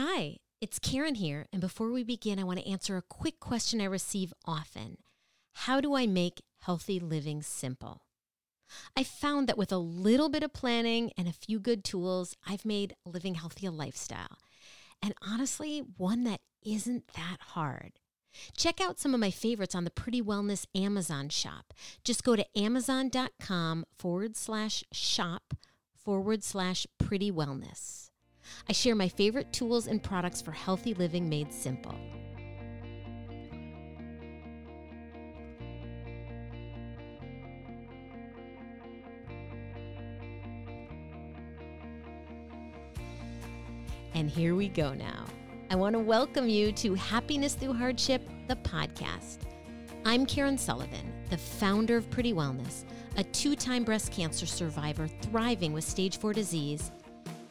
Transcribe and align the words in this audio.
Hi, 0.00 0.36
it's 0.60 0.78
Karen 0.78 1.16
here, 1.16 1.46
and 1.52 1.60
before 1.60 1.90
we 1.90 2.04
begin, 2.04 2.38
I 2.38 2.44
want 2.44 2.60
to 2.60 2.70
answer 2.70 2.96
a 2.96 3.02
quick 3.02 3.40
question 3.40 3.80
I 3.80 3.86
receive 3.86 4.32
often 4.44 4.98
How 5.54 5.80
do 5.80 5.96
I 5.96 6.06
make 6.06 6.40
healthy 6.60 7.00
living 7.00 7.42
simple? 7.42 8.02
I 8.96 9.02
found 9.02 9.48
that 9.48 9.58
with 9.58 9.72
a 9.72 9.78
little 9.78 10.28
bit 10.28 10.44
of 10.44 10.52
planning 10.52 11.10
and 11.18 11.26
a 11.26 11.32
few 11.32 11.58
good 11.58 11.82
tools, 11.82 12.36
I've 12.46 12.64
made 12.64 12.94
living 13.04 13.34
healthy 13.34 13.66
a 13.66 13.72
lifestyle. 13.72 14.38
And 15.02 15.14
honestly, 15.20 15.82
one 15.96 16.22
that 16.22 16.42
isn't 16.64 17.08
that 17.16 17.38
hard. 17.40 17.94
Check 18.56 18.80
out 18.80 19.00
some 19.00 19.14
of 19.14 19.20
my 19.20 19.32
favorites 19.32 19.74
on 19.74 19.82
the 19.82 19.90
Pretty 19.90 20.22
Wellness 20.22 20.64
Amazon 20.76 21.28
shop. 21.28 21.74
Just 22.04 22.22
go 22.22 22.36
to 22.36 22.46
amazon.com 22.56 23.84
forward 23.98 24.36
slash 24.36 24.84
shop 24.92 25.54
forward 25.96 26.44
slash 26.44 26.86
pretty 27.00 27.32
wellness. 27.32 28.07
I 28.68 28.72
share 28.72 28.94
my 28.94 29.08
favorite 29.08 29.52
tools 29.52 29.86
and 29.86 30.02
products 30.02 30.40
for 30.42 30.52
healthy 30.52 30.94
living 30.94 31.28
made 31.28 31.52
simple. 31.52 31.94
And 44.14 44.28
here 44.28 44.54
we 44.56 44.68
go 44.68 44.94
now. 44.94 45.26
I 45.70 45.76
want 45.76 45.94
to 45.94 46.00
welcome 46.00 46.48
you 46.48 46.72
to 46.72 46.94
Happiness 46.94 47.54
Through 47.54 47.74
Hardship, 47.74 48.28
the 48.48 48.56
podcast. 48.56 49.38
I'm 50.04 50.26
Karen 50.26 50.58
Sullivan, 50.58 51.12
the 51.30 51.36
founder 51.36 51.96
of 51.96 52.10
Pretty 52.10 52.32
Wellness, 52.32 52.84
a 53.16 53.22
two 53.22 53.54
time 53.54 53.84
breast 53.84 54.10
cancer 54.10 54.46
survivor 54.46 55.06
thriving 55.06 55.72
with 55.72 55.84
stage 55.84 56.18
four 56.18 56.32
disease, 56.32 56.90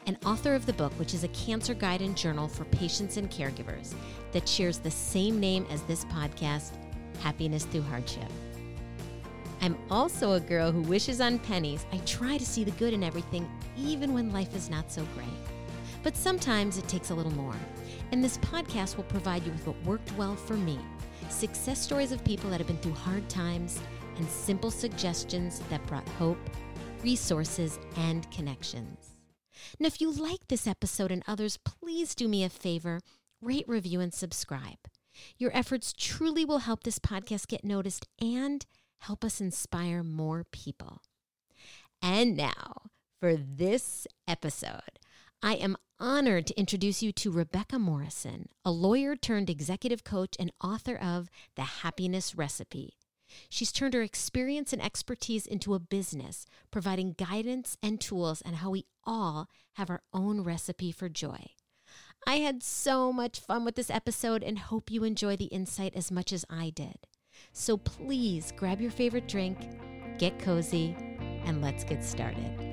and 0.08 0.16
author 0.24 0.54
of 0.54 0.64
the 0.64 0.72
book, 0.72 0.92
which 0.98 1.12
is 1.12 1.22
a 1.22 1.28
cancer 1.28 1.74
guide 1.74 2.00
and 2.00 2.16
journal 2.16 2.48
for 2.48 2.64
patients 2.64 3.18
and 3.18 3.30
caregivers 3.30 3.94
that 4.32 4.48
shares 4.48 4.78
the 4.78 4.90
same 4.90 5.38
name 5.38 5.66
as 5.70 5.82
this 5.82 6.06
podcast, 6.06 6.72
Happiness 7.20 7.66
Through 7.66 7.82
Hardship. 7.82 8.30
I'm 9.60 9.76
also 9.90 10.32
a 10.32 10.40
girl 10.40 10.72
who 10.72 10.80
wishes 10.80 11.20
on 11.20 11.38
pennies. 11.38 11.84
I 11.92 11.98
try 11.98 12.38
to 12.38 12.46
see 12.46 12.64
the 12.64 12.70
good 12.72 12.94
in 12.94 13.04
everything, 13.04 13.46
even 13.76 14.14
when 14.14 14.32
life 14.32 14.56
is 14.56 14.70
not 14.70 14.90
so 14.90 15.06
great. 15.14 15.28
But 16.02 16.16
sometimes 16.16 16.78
it 16.78 16.88
takes 16.88 17.10
a 17.10 17.14
little 17.14 17.34
more. 17.34 17.56
And 18.10 18.24
this 18.24 18.38
podcast 18.38 18.96
will 18.96 19.04
provide 19.04 19.44
you 19.44 19.52
with 19.52 19.66
what 19.66 19.82
worked 19.84 20.16
well 20.16 20.36
for 20.36 20.54
me 20.54 20.78
success 21.28 21.82
stories 21.82 22.12
of 22.12 22.24
people 22.24 22.48
that 22.48 22.58
have 22.58 22.66
been 22.66 22.78
through 22.78 22.94
hard 22.94 23.28
times 23.28 23.78
and 24.16 24.26
simple 24.30 24.70
suggestions 24.70 25.60
that 25.68 25.86
brought 25.86 26.08
hope, 26.10 26.38
resources, 27.02 27.78
and 27.96 28.30
connections. 28.30 29.17
Now, 29.78 29.86
if 29.86 30.00
you 30.00 30.10
like 30.10 30.48
this 30.48 30.66
episode 30.66 31.10
and 31.10 31.22
others, 31.26 31.58
please 31.58 32.14
do 32.14 32.28
me 32.28 32.44
a 32.44 32.48
favor 32.48 33.00
rate, 33.40 33.68
review, 33.68 34.00
and 34.00 34.12
subscribe. 34.12 34.78
Your 35.36 35.56
efforts 35.56 35.92
truly 35.92 36.44
will 36.44 36.58
help 36.58 36.82
this 36.82 36.98
podcast 36.98 37.48
get 37.48 37.64
noticed 37.64 38.06
and 38.20 38.64
help 38.98 39.24
us 39.24 39.40
inspire 39.40 40.02
more 40.02 40.44
people. 40.50 41.02
And 42.02 42.36
now, 42.36 42.90
for 43.20 43.36
this 43.36 44.06
episode, 44.26 44.98
I 45.42 45.54
am 45.54 45.76
honored 46.00 46.46
to 46.48 46.58
introduce 46.58 47.02
you 47.02 47.12
to 47.12 47.30
Rebecca 47.30 47.78
Morrison, 47.78 48.48
a 48.64 48.70
lawyer 48.70 49.16
turned 49.16 49.50
executive 49.50 50.04
coach 50.04 50.36
and 50.38 50.52
author 50.62 50.96
of 50.96 51.28
The 51.56 51.62
Happiness 51.62 52.34
Recipe. 52.34 52.94
She's 53.48 53.72
turned 53.72 53.94
her 53.94 54.02
experience 54.02 54.72
and 54.72 54.82
expertise 54.82 55.46
into 55.46 55.74
a 55.74 55.78
business, 55.78 56.46
providing 56.70 57.12
guidance 57.12 57.76
and 57.82 58.00
tools 58.00 58.42
on 58.44 58.54
how 58.54 58.70
we 58.70 58.86
all 59.04 59.48
have 59.74 59.90
our 59.90 60.02
own 60.12 60.42
recipe 60.42 60.92
for 60.92 61.08
joy. 61.08 61.46
I 62.26 62.36
had 62.36 62.62
so 62.62 63.12
much 63.12 63.40
fun 63.40 63.64
with 63.64 63.74
this 63.74 63.90
episode 63.90 64.42
and 64.42 64.58
hope 64.58 64.90
you 64.90 65.04
enjoy 65.04 65.36
the 65.36 65.46
insight 65.46 65.94
as 65.94 66.10
much 66.10 66.32
as 66.32 66.44
I 66.50 66.70
did. 66.70 67.06
So 67.52 67.76
please 67.76 68.52
grab 68.56 68.80
your 68.80 68.90
favorite 68.90 69.28
drink, 69.28 69.58
get 70.18 70.38
cozy, 70.38 70.96
and 71.44 71.62
let's 71.62 71.84
get 71.84 72.04
started. 72.04 72.67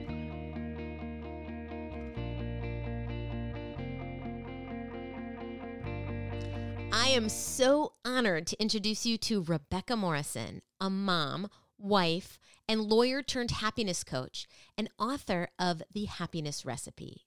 I 6.91 7.09
am 7.09 7.29
so 7.29 7.93
honored 8.03 8.47
to 8.47 8.61
introduce 8.61 9.05
you 9.05 9.17
to 9.19 9.43
Rebecca 9.43 9.95
Morrison, 9.95 10.61
a 10.81 10.89
mom, 10.89 11.49
wife, 11.77 12.39
and 12.67 12.81
lawyer 12.81 13.21
turned 13.21 13.51
happiness 13.51 14.03
coach, 14.03 14.47
and 14.77 14.89
author 14.97 15.49
of 15.59 15.81
The 15.93 16.05
Happiness 16.05 16.65
Recipe. 16.65 17.25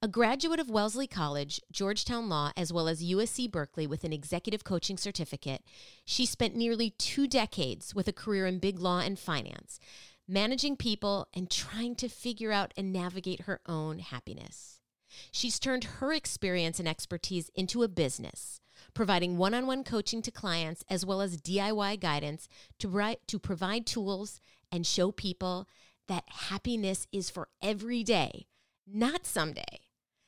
A 0.00 0.08
graduate 0.08 0.60
of 0.60 0.70
Wellesley 0.70 1.06
College, 1.06 1.60
Georgetown 1.70 2.28
Law, 2.28 2.52
as 2.56 2.72
well 2.72 2.88
as 2.88 3.04
USC 3.04 3.50
Berkeley 3.50 3.86
with 3.86 4.04
an 4.04 4.12
executive 4.12 4.64
coaching 4.64 4.96
certificate, 4.96 5.62
she 6.04 6.26
spent 6.26 6.56
nearly 6.56 6.90
two 6.90 7.26
decades 7.26 7.94
with 7.94 8.08
a 8.08 8.12
career 8.12 8.46
in 8.46 8.58
big 8.58 8.78
law 8.78 9.00
and 9.00 9.18
finance, 9.18 9.78
managing 10.28 10.76
people 10.76 11.28
and 11.34 11.50
trying 11.50 11.94
to 11.96 12.08
figure 12.08 12.52
out 12.52 12.72
and 12.76 12.92
navigate 12.92 13.42
her 13.42 13.60
own 13.66 13.98
happiness. 13.98 14.80
She's 15.30 15.58
turned 15.58 15.84
her 15.84 16.12
experience 16.12 16.78
and 16.78 16.88
expertise 16.88 17.50
into 17.54 17.82
a 17.82 17.88
business 17.88 18.61
providing 18.94 19.36
one 19.36 19.54
on 19.54 19.66
one 19.66 19.84
coaching 19.84 20.22
to 20.22 20.30
clients 20.30 20.84
as 20.88 21.04
well 21.04 21.20
as 21.20 21.36
DIY 21.36 22.00
guidance 22.00 22.48
to, 22.78 23.16
to 23.26 23.38
provide 23.38 23.86
tools 23.86 24.40
and 24.70 24.86
show 24.86 25.10
people 25.10 25.68
that 26.08 26.24
happiness 26.28 27.06
is 27.12 27.30
for 27.30 27.48
every 27.62 28.02
day, 28.02 28.46
not 28.86 29.26
someday. 29.26 29.80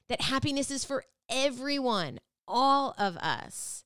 That 0.08 0.22
happiness 0.22 0.70
is 0.70 0.84
for 0.84 1.04
everyone, 1.28 2.20
all 2.46 2.94
of 2.98 3.16
us. 3.16 3.84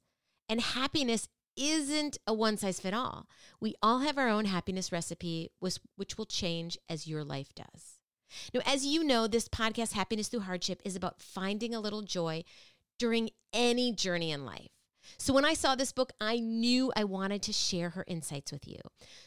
And 0.49 0.61
happiness 0.61 1.29
isn't 1.56 2.19
a 2.27 2.33
one 2.33 2.56
size 2.56 2.81
fit 2.81 2.95
all. 2.95 3.27
We 3.61 3.75
all 3.83 4.00
have 4.00 4.19
our 4.19 4.29
own 4.29 4.45
happiness 4.47 4.93
recipe, 4.93 5.50
which 5.59 6.19
will 6.19 6.27
change 6.27 6.79
as 6.89 7.06
your 7.06 7.25
life 7.25 7.55
does. 7.55 7.99
Now, 8.53 8.61
as 8.67 8.85
you 8.85 9.03
know, 9.03 9.27
this 9.27 9.49
podcast, 9.49 9.93
Happiness 9.93 10.29
Through 10.29 10.41
Hardship, 10.41 10.83
is 10.85 10.97
about 10.97 11.21
finding 11.21 11.75
a 11.75 11.81
little 11.81 12.03
joy 12.03 12.45
during 12.98 13.31
any 13.53 13.92
journey 13.92 14.31
in 14.31 14.44
life. 14.44 14.69
So 15.16 15.32
when 15.32 15.44
I 15.44 15.54
saw 15.54 15.75
this 15.75 15.92
book, 15.92 16.12
I 16.20 16.38
knew 16.38 16.92
I 16.94 17.04
wanted 17.04 17.42
to 17.42 17.53
share 17.53 17.91
her 17.91 18.04
insights 18.06 18.53
with 18.53 18.69
you. 18.69 18.78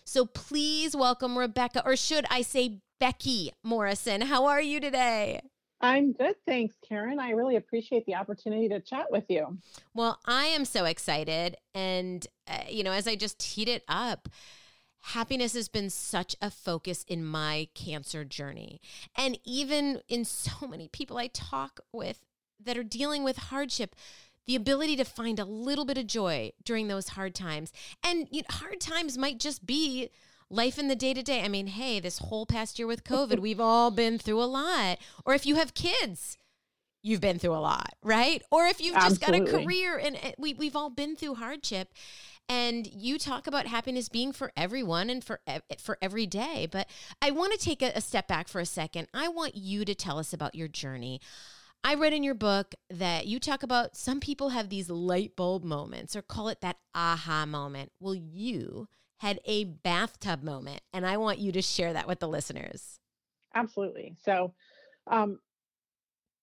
So 0.05 0.25
please 0.25 0.95
welcome 0.95 1.37
Rebecca, 1.37 1.83
or 1.85 1.95
should 1.95 2.25
I 2.29 2.43
say 2.43 2.81
Becky 2.99 3.51
Morrison. 3.63 4.21
How 4.21 4.45
are 4.45 4.61
you 4.61 4.79
today? 4.79 5.41
I'm 5.81 6.13
good, 6.13 6.35
thanks, 6.45 6.75
Karen. 6.87 7.19
I 7.19 7.31
really 7.31 7.55
appreciate 7.55 8.05
the 8.05 8.13
opportunity 8.13 8.69
to 8.69 8.79
chat 8.79 9.07
with 9.09 9.25
you. 9.27 9.57
Well, 9.95 10.19
I 10.25 10.45
am 10.45 10.63
so 10.65 10.85
excited. 10.85 11.57
And, 11.73 12.25
uh, 12.47 12.65
you 12.69 12.83
know, 12.83 12.91
as 12.91 13.07
I 13.07 13.15
just 13.15 13.39
teed 13.39 13.67
it 13.67 13.83
up, 13.87 14.29
happiness 14.99 15.53
has 15.53 15.67
been 15.67 15.89
such 15.89 16.35
a 16.39 16.51
focus 16.51 17.03
in 17.07 17.25
my 17.25 17.67
cancer 17.73 18.23
journey. 18.23 18.79
And 19.17 19.39
even 19.43 20.01
in 20.07 20.23
so 20.23 20.67
many 20.67 20.87
people 20.87 21.17
I 21.17 21.25
talk 21.25 21.79
with 21.91 22.19
that 22.65 22.77
are 22.77 22.83
dealing 22.83 23.23
with 23.23 23.37
hardship, 23.37 23.95
the 24.47 24.55
ability 24.55 24.95
to 24.95 25.03
find 25.03 25.39
a 25.39 25.45
little 25.45 25.85
bit 25.85 25.97
of 25.97 26.07
joy 26.07 26.51
during 26.63 26.87
those 26.87 27.09
hard 27.09 27.35
times. 27.35 27.71
And 28.03 28.27
you 28.31 28.41
know, 28.41 28.47
hard 28.55 28.79
times 28.81 29.17
might 29.17 29.39
just 29.39 29.65
be 29.65 30.09
life 30.49 30.77
in 30.77 30.87
the 30.87 30.95
day 30.95 31.13
to 31.13 31.23
day. 31.23 31.41
I 31.41 31.47
mean, 31.47 31.67
hey, 31.67 31.99
this 31.99 32.19
whole 32.19 32.45
past 32.45 32.77
year 32.77 32.87
with 32.87 33.03
COVID, 33.03 33.39
we've 33.41 33.59
all 33.59 33.91
been 33.91 34.17
through 34.17 34.41
a 34.41 34.45
lot. 34.45 34.99
Or 35.25 35.33
if 35.33 35.45
you 35.45 35.55
have 35.55 35.73
kids, 35.73 36.37
you've 37.01 37.21
been 37.21 37.39
through 37.39 37.55
a 37.55 37.59
lot, 37.61 37.95
right? 38.03 38.43
Or 38.51 38.65
if 38.65 38.81
you've 38.81 38.95
just 38.95 39.23
Absolutely. 39.23 39.51
got 39.51 39.61
a 39.61 39.63
career 39.63 39.97
and 39.97 40.15
eh, 40.17 40.31
we, 40.37 40.53
we've 40.53 40.75
all 40.75 40.89
been 40.89 41.15
through 41.15 41.35
hardship. 41.35 41.93
And 42.49 42.85
you 42.85 43.17
talk 43.17 43.47
about 43.47 43.67
happiness 43.67 44.09
being 44.09 44.33
for 44.33 44.51
everyone 44.57 45.09
and 45.09 45.23
for 45.23 45.39
eh, 45.47 45.59
for 45.79 45.97
every 46.01 46.25
day. 46.25 46.67
But 46.69 46.89
I 47.21 47.31
want 47.31 47.53
to 47.53 47.57
take 47.57 47.81
a, 47.81 47.93
a 47.95 48.01
step 48.01 48.27
back 48.27 48.49
for 48.49 48.59
a 48.59 48.65
second. 48.65 49.07
I 49.13 49.29
want 49.29 49.55
you 49.55 49.85
to 49.85 49.95
tell 49.95 50.19
us 50.19 50.33
about 50.33 50.53
your 50.53 50.67
journey. 50.67 51.21
I 51.83 51.95
read 51.95 52.13
in 52.13 52.23
your 52.23 52.35
book 52.35 52.75
that 52.91 53.25
you 53.25 53.39
talk 53.39 53.63
about 53.63 53.97
some 53.97 54.19
people 54.19 54.49
have 54.49 54.69
these 54.69 54.89
light 54.89 55.35
bulb 55.35 55.63
moments 55.63 56.15
or 56.15 56.21
call 56.21 56.47
it 56.49 56.61
that 56.61 56.77
aha 56.93 57.45
moment. 57.47 57.91
Well, 57.99 58.13
you 58.13 58.87
had 59.17 59.39
a 59.45 59.63
bathtub 59.63 60.43
moment, 60.43 60.81
and 60.93 61.05
I 61.05 61.17
want 61.17 61.39
you 61.39 61.51
to 61.53 61.61
share 61.61 61.93
that 61.93 62.07
with 62.07 62.19
the 62.19 62.27
listeners. 62.27 62.99
Absolutely. 63.55 64.15
So, 64.23 64.53
um, 65.07 65.39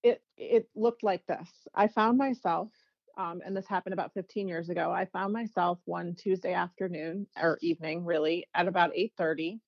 it 0.03 0.23
it 0.37 0.69
looked 0.75 1.05
like 1.05 1.25
this. 1.27 1.49
I 1.73 1.87
found 1.87 2.19
myself, 2.19 2.71
um, 3.17 3.41
and 3.45 3.57
this 3.57 3.67
happened 3.67 3.93
about 3.93 4.15
15 4.15 4.49
years 4.49 4.71
ago. 4.71 4.91
I 4.91 5.05
found 5.07 5.33
myself 5.33 5.79
one 5.85 6.17
Tuesday 6.17 6.53
afternoon 6.53 7.29
or 7.41 7.59
evening, 7.63 8.05
really, 8.05 8.47
at 8.55 8.67
about 8.67 8.91
8:30, 8.95 9.61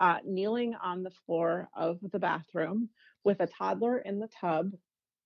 uh, 0.00 0.18
kneeling 0.24 0.74
on 0.82 1.02
the 1.02 1.12
floor 1.26 1.68
of 1.74 1.98
the 2.10 2.18
bathroom 2.18 2.88
with 3.22 3.40
a 3.40 3.46
toddler 3.46 3.98
in 3.98 4.18
the 4.18 4.28
tub 4.40 4.72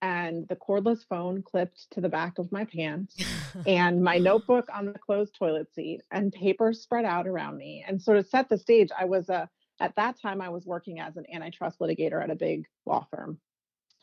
and 0.04 0.46
the 0.48 0.56
cordless 0.56 1.04
phone 1.08 1.42
clipped 1.42 1.90
to 1.90 2.00
the 2.00 2.08
back 2.08 2.38
of 2.38 2.52
my 2.52 2.64
pants 2.64 3.16
and 3.66 4.02
my 4.02 4.18
notebook 4.18 4.68
on 4.72 4.86
the 4.86 4.98
closed 4.98 5.34
toilet 5.34 5.72
seat 5.74 6.02
and 6.10 6.32
papers 6.32 6.82
spread 6.82 7.04
out 7.04 7.26
around 7.26 7.56
me 7.56 7.84
and 7.88 8.00
sort 8.00 8.18
of 8.18 8.26
set 8.26 8.48
the 8.48 8.58
stage 8.58 8.90
i 8.98 9.04
was 9.04 9.28
a 9.28 9.48
at 9.80 9.96
that 9.96 10.20
time 10.20 10.40
i 10.40 10.48
was 10.48 10.66
working 10.66 11.00
as 11.00 11.16
an 11.16 11.24
antitrust 11.32 11.78
litigator 11.80 12.22
at 12.22 12.30
a 12.30 12.36
big 12.36 12.64
law 12.84 13.06
firm 13.10 13.38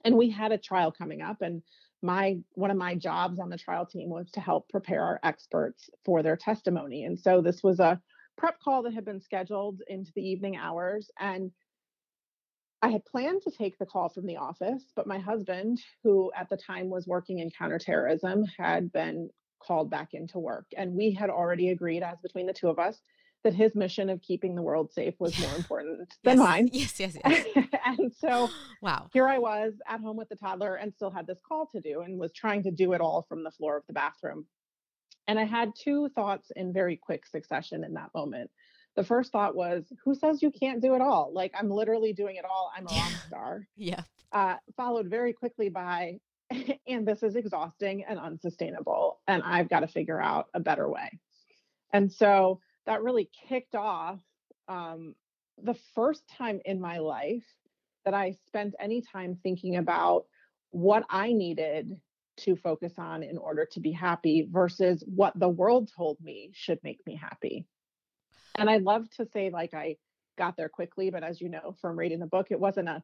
and 0.04 0.18
we 0.18 0.30
had 0.30 0.52
a 0.52 0.58
trial 0.58 0.92
coming 0.92 1.22
up 1.22 1.42
and 1.42 1.62
my 2.02 2.38
one 2.54 2.72
of 2.72 2.78
my 2.78 2.96
jobs 2.96 3.40
on 3.40 3.50
the 3.50 3.58
trial 3.58 3.86
team 3.86 4.10
was 4.10 4.30
to 4.32 4.40
help 4.40 4.68
prepare 4.70 5.04
our 5.04 5.20
experts 5.24 5.90
for 6.04 6.24
their 6.24 6.36
testimony. 6.36 7.04
And 7.04 7.20
so 7.20 7.42
this 7.42 7.64
was 7.64 7.80
a 7.80 8.02
prep 8.38 8.60
call 8.60 8.84
that 8.84 8.94
had 8.94 9.06
been 9.06 9.22
scheduled 9.22 9.82
into 9.88 10.12
the 10.16 10.28
evening 10.28 10.58
hours 10.58 11.12
and 11.20 11.52
I 12.82 12.90
had 12.90 13.06
planned 13.06 13.44
to 13.44 13.52
take 13.52 13.78
the 13.78 13.86
call 13.86 14.10
from 14.10 14.26
the 14.26 14.38
office, 14.38 14.84
but 14.96 15.06
my 15.06 15.20
husband, 15.20 15.80
who 16.04 16.32
at 16.36 16.50
the 16.50 16.58
time 16.58 16.90
was 16.90 17.06
working 17.06 17.40
in 17.40 17.52
counterterrorism, 17.52 18.46
had 18.58 18.92
been 18.92 19.30
called 19.62 19.90
back 19.90 20.10
into 20.14 20.40
work. 20.40 20.66
And 20.76 20.94
we 20.94 21.12
had 21.12 21.30
already 21.30 21.70
agreed, 21.70 22.02
as 22.02 22.18
between 22.24 22.48
the 22.48 22.54
two 22.54 22.70
of 22.70 22.80
us, 22.80 23.00
that 23.44 23.54
his 23.54 23.76
mission 23.76 24.10
of 24.10 24.22
keeping 24.22 24.56
the 24.56 24.62
world 24.62 24.92
safe 24.92 25.16
was 25.20 25.40
more 25.40 25.56
important 25.56 26.12
than 26.24 26.38
yes. 26.38 26.48
mine. 26.48 26.70
Yes, 26.72 27.00
yes, 27.00 27.18
yes. 27.26 27.68
and 27.86 28.12
so, 28.20 28.50
wow. 28.82 29.08
Here 29.14 29.28
I 29.28 29.38
was 29.40 29.74
at 29.88 30.02
home 30.02 30.18
with 30.18 30.30
the 30.30 30.36
toddler 30.36 30.76
and 30.76 30.94
still 30.94 31.12
had 31.12 31.28
this 31.28 31.40
call 31.48 31.68
to 31.68 31.82
do 31.82 32.02
and 32.02 32.20
was 32.20 32.32
trying 32.34 32.64
to 32.64 32.72
do 32.72 32.94
it 32.94 33.02
all 33.02 33.26
from 33.28 33.44
the 33.44 33.52
floor 33.52 33.78
of 33.78 33.84
the 33.88 33.94
bathroom. 33.94 34.46
And 35.28 35.40
I 35.40 35.46
had 35.46 35.72
two 35.76 36.10
thoughts 36.10 36.52
in 36.56 36.74
very 36.74 36.98
quick 36.98 37.26
succession 37.26 37.84
in 37.84 37.94
that 37.94 38.10
moment. 38.14 38.50
The 38.96 39.04
first 39.04 39.32
thought 39.32 39.56
was, 39.56 39.86
who 40.04 40.16
says 40.16 40.42
you 40.42 40.52
can't 40.52 40.82
do 40.82 40.96
it 40.96 41.02
all? 41.02 41.32
Like, 41.34 41.54
I'm 41.58 41.70
literally 41.70 42.14
doing 42.14 42.36
it 42.36 42.46
all. 42.46 42.72
I'm 42.76 42.88
a 42.88 42.94
rock 42.94 43.12
star. 43.28 43.68
yeah. 43.78 44.02
Uh, 44.32 44.56
followed 44.76 45.08
very 45.08 45.34
quickly 45.34 45.70
by, 45.70 46.20
and 46.88 47.08
this 47.08 47.24
is 47.24 47.36
exhausting 47.36 48.04
and 48.08 48.20
unsustainable. 48.20 49.20
And 49.28 49.44
I've 49.44 49.70
got 49.70 49.82
to 49.82 49.88
figure 49.88 50.22
out 50.22 50.48
a 50.54 50.60
better 50.60 50.90
way. 50.90 51.20
And 51.94 52.12
so, 52.12 52.60
that 52.86 53.04
really 53.04 53.30
kicked 53.48 53.76
off 53.76 54.20
um, 54.68 55.16
the 55.62 55.76
first 55.96 56.24
time 56.38 56.60
in 56.66 56.82
my 56.82 56.98
life 56.98 57.44
that 58.06 58.14
I 58.14 58.36
spent 58.48 58.74
any 58.80 59.02
time 59.02 59.38
thinking 59.44 59.78
about 59.78 60.26
what 60.72 61.06
I 61.10 61.34
needed 61.34 62.00
to 62.38 62.56
focus 62.56 62.94
on 62.98 63.24
in 63.24 63.38
order 63.38 63.68
to 63.72 63.80
be 63.80 63.92
happy 63.92 64.48
versus 64.50 65.04
what 65.06 65.38
the 65.38 65.50
world 65.50 65.92
told 65.96 66.18
me 66.22 66.50
should 66.54 66.80
make 66.84 67.00
me 67.06 67.16
happy. 67.16 67.68
And 68.56 68.70
I 68.70 68.78
love 68.78 69.10
to 69.18 69.26
say, 69.34 69.50
like, 69.50 69.74
I 69.74 69.98
got 70.38 70.58
there 70.58 70.70
quickly, 70.70 71.10
but 71.10 71.24
as 71.24 71.42
you 71.42 71.50
know 71.50 71.76
from 71.82 71.98
reading 71.98 72.20
the 72.20 72.28
book, 72.28 72.48
it 72.52 72.60
wasn't 72.60 72.90
a, 72.90 73.04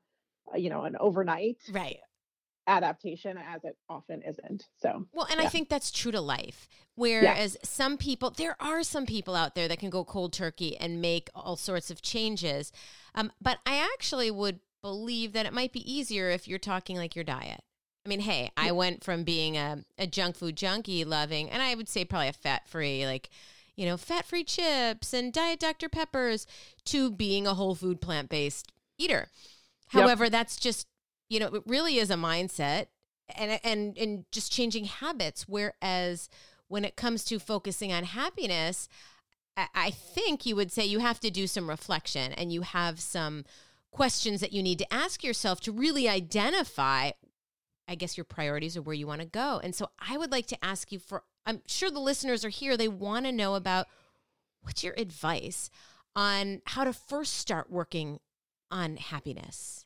a 0.54 0.60
you 0.60 0.70
know, 0.70 0.84
an 0.84 0.96
overnight. 1.00 1.58
Right 1.72 2.00
adaptation 2.68 3.38
as 3.38 3.64
it 3.64 3.78
often 3.90 4.22
isn't. 4.22 4.66
So, 4.82 5.06
well, 5.14 5.26
and 5.32 5.40
yeah. 5.40 5.46
I 5.46 5.50
think 5.50 5.70
that's 5.70 5.90
true 5.90 6.12
to 6.12 6.22
life. 6.22 6.68
Whereas 6.96 7.56
yeah. 7.56 7.68
some 7.68 7.98
people, 7.98 8.32
there 8.32 8.58
are 8.60 8.84
some 8.84 9.06
people 9.06 9.36
out 9.36 9.56
there 9.56 9.68
that 9.68 9.80
can 9.80 9.90
go 9.90 10.04
cold 10.04 10.34
turkey 10.34 10.78
and 10.78 11.02
make 11.02 11.30
all 11.34 11.56
sorts 11.56 11.90
of 11.90 12.02
changes. 12.02 12.72
Um, 13.16 13.32
but 13.42 13.60
I 13.66 13.78
actually 13.94 14.30
would 14.32 14.60
believe 14.82 15.34
that 15.34 15.46
it 15.46 15.54
might 15.54 15.74
be 15.74 15.92
easier 15.92 16.30
if 16.30 16.48
you're 16.48 16.60
talking 16.60 16.98
like 16.98 17.16
your 17.16 17.24
diet. 17.24 17.62
I 18.06 18.10
mean, 18.10 18.20
hey, 18.22 18.52
I 18.56 18.72
went 18.72 19.04
from 19.04 19.24
being 19.24 19.58
a, 19.58 19.84
a 19.98 20.08
junk 20.08 20.38
food 20.38 20.56
junkie 20.56 21.04
loving, 21.04 21.50
and 21.50 21.62
I 21.62 21.76
would 21.76 21.90
say 21.90 22.06
probably 22.06 22.30
a 22.30 22.34
fat 22.34 22.68
free, 22.68 23.06
like, 23.06 23.30
you 23.78 23.86
know, 23.86 23.96
fat 23.96 24.26
free 24.26 24.44
chips 24.44 25.14
and 25.14 25.32
diet 25.32 25.60
Dr. 25.60 25.88
Peppers 25.88 26.46
to 26.86 27.10
being 27.10 27.48
a 27.48 27.54
whole 27.54 27.76
food 27.76 28.02
plant 28.02 28.28
based 28.28 28.72
eater. 28.98 29.28
However, 29.90 30.26
yep. 30.26 30.32
that's 30.34 30.58
just 30.58 30.88
you 31.30 31.40
know, 31.40 31.48
it 31.48 31.64
really 31.66 31.98
is 31.98 32.10
a 32.10 32.16
mindset 32.16 32.88
and 33.36 33.60
and 33.64 33.98
and 33.98 34.26
just 34.32 34.52
changing 34.52 34.86
habits. 34.86 35.48
Whereas 35.48 36.30
when 36.68 36.84
it 36.84 36.96
comes 36.96 37.24
to 37.26 37.40
focusing 37.40 37.94
on 37.94 38.04
happiness, 38.04 38.90
I, 39.56 39.68
I 39.74 39.90
think 39.92 40.46
you 40.46 40.56
would 40.56 40.72
say 40.72 40.86
you 40.86 41.00
have 41.00 41.20
to 41.22 41.32
do 41.32 41.48
some 41.48 41.70
reflection 41.70 42.34
and 42.34 42.52
you 42.52 42.62
have 42.62 43.00
some 43.00 43.46
questions 43.92 44.42
that 44.42 44.52
you 44.52 44.62
need 44.62 44.80
to 44.80 44.94
ask 44.94 45.24
yourself 45.24 45.62
to 45.62 45.72
really 45.72 46.10
identify 46.10 47.12
I 47.88 47.96
guess 47.96 48.18
your 48.18 48.26
priorities 48.26 48.76
or 48.76 48.82
where 48.82 48.96
you 48.96 49.08
want 49.08 49.22
to 49.22 49.28
go. 49.28 49.62
And 49.64 49.74
so 49.74 49.90
I 49.98 50.18
would 50.18 50.32
like 50.32 50.48
to 50.48 50.66
ask 50.66 50.92
you 50.92 51.00
for 51.00 51.24
I'm 51.48 51.62
sure 51.66 51.90
the 51.90 52.00
listeners 52.00 52.44
are 52.44 52.50
here 52.50 52.76
they 52.76 52.90
want 52.90 53.26
to 53.26 53.32
know 53.32 53.56
about 53.56 53.88
what's 54.62 54.84
your 54.84 54.94
advice 54.98 55.72
on 56.16 56.62
how 56.66 56.84
to 56.84 56.92
first 56.92 57.34
start 57.36 57.72
working 57.72 58.20
on 58.70 58.98
happiness. 58.98 59.86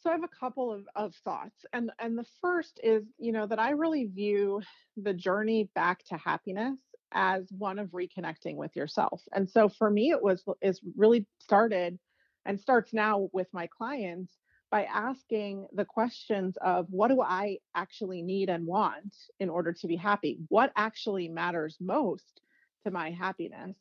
So 0.00 0.10
I 0.10 0.12
have 0.12 0.22
a 0.22 0.28
couple 0.28 0.72
of, 0.72 0.86
of 0.94 1.14
thoughts. 1.24 1.66
And 1.72 1.90
and 1.98 2.16
the 2.16 2.26
first 2.40 2.78
is, 2.84 3.02
you 3.18 3.32
know, 3.32 3.46
that 3.48 3.58
I 3.58 3.70
really 3.70 4.04
view 4.04 4.62
the 4.96 5.12
journey 5.12 5.68
back 5.74 6.04
to 6.04 6.16
happiness 6.16 6.78
as 7.12 7.46
one 7.50 7.80
of 7.80 7.88
reconnecting 7.88 8.54
with 8.54 8.76
yourself. 8.76 9.22
And 9.32 9.50
so 9.50 9.68
for 9.68 9.90
me 9.90 10.10
it 10.10 10.22
was 10.22 10.44
is 10.62 10.80
really 10.96 11.26
started 11.40 11.98
and 12.44 12.60
starts 12.60 12.92
now 12.92 13.28
with 13.32 13.48
my 13.52 13.66
clients 13.76 14.32
by 14.70 14.84
asking 14.84 15.66
the 15.72 15.84
questions 15.84 16.56
of 16.60 16.86
what 16.90 17.08
do 17.08 17.20
I 17.20 17.58
actually 17.74 18.22
need 18.22 18.48
and 18.48 18.66
want 18.66 19.14
in 19.38 19.48
order 19.48 19.72
to 19.72 19.86
be 19.86 19.96
happy? 19.96 20.38
What 20.48 20.72
actually 20.76 21.28
matters 21.28 21.76
most 21.80 22.40
to 22.84 22.90
my 22.90 23.10
happiness? 23.10 23.76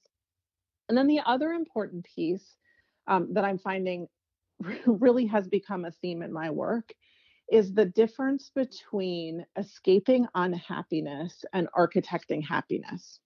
And 0.87 0.97
then 0.97 1.07
the 1.07 1.21
other 1.25 1.51
important 1.51 2.05
piece 2.15 2.55
um, 3.07 3.33
that 3.33 3.43
I'm 3.43 3.57
finding 3.57 4.07
really 4.85 5.25
has 5.27 5.47
become 5.47 5.85
a 5.85 5.91
theme 5.91 6.21
in 6.21 6.31
my 6.31 6.49
work 6.49 6.93
is 7.51 7.73
the 7.73 7.85
difference 7.85 8.51
between 8.55 9.45
escaping 9.57 10.27
unhappiness 10.33 11.45
and 11.53 11.67
architecting 11.77 12.43
happiness. 12.43 13.19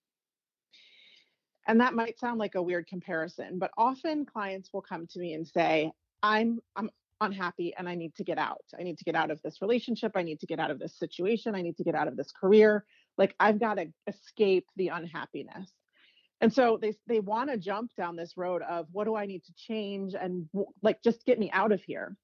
And 1.67 1.79
that 1.81 1.94
might 1.94 2.19
sound 2.19 2.39
like 2.39 2.56
a 2.56 2.61
weird 2.61 2.88
comparison, 2.88 3.59
but 3.59 3.71
often 3.77 4.25
clients 4.25 4.71
will 4.73 4.81
come 4.81 5.07
to 5.07 5.19
me 5.19 5.33
and 5.33 5.47
say, 5.47 5.91
I'm 6.21 6.59
I'm 6.75 6.89
unhappy 7.21 7.74
and 7.77 7.88
I 7.88 7.95
need 7.95 8.16
to 8.16 8.24
get 8.24 8.38
out. 8.38 8.63
I 8.77 8.83
need 8.83 8.98
to 8.98 9.04
get 9.04 9.16
out 9.16 9.31
of 9.31 9.42
this 9.42 9.62
relationship. 9.62 10.13
I 10.16 10.24
need 10.24 10.39
to 10.39 10.48
get 10.48 10.60
out 10.60 10.71
of 10.71 10.80
this 10.80 10.98
situation. 10.98 11.56
I 11.56 11.62
need 11.62 11.77
to 11.77 11.83
get 11.83 11.95
out 11.95 12.07
of 12.07 12.18
this 12.18 12.31
career. 12.31 12.86
Like 13.18 13.36
I've 13.39 13.60
got 13.60 13.75
to 13.75 13.88
escape 14.07 14.68
the 14.75 14.89
unhappiness 14.89 15.71
and 16.42 16.54
so 16.54 16.77
they 16.81 16.94
they 17.07 17.19
want 17.19 17.50
to 17.50 17.57
jump 17.57 17.92
down 17.95 18.16
this 18.16 18.38
road 18.38 18.62
of 18.62 18.88
what 18.92 19.06
do 19.06 19.16
i 19.16 19.25
need 19.25 19.44
to 19.44 19.54
change 19.56 20.13
and 20.19 20.48
like 20.81 21.01
just 21.04 21.25
get 21.25 21.39
me 21.39 21.50
out 21.51 21.71
of 21.71 21.81
here 21.83 22.16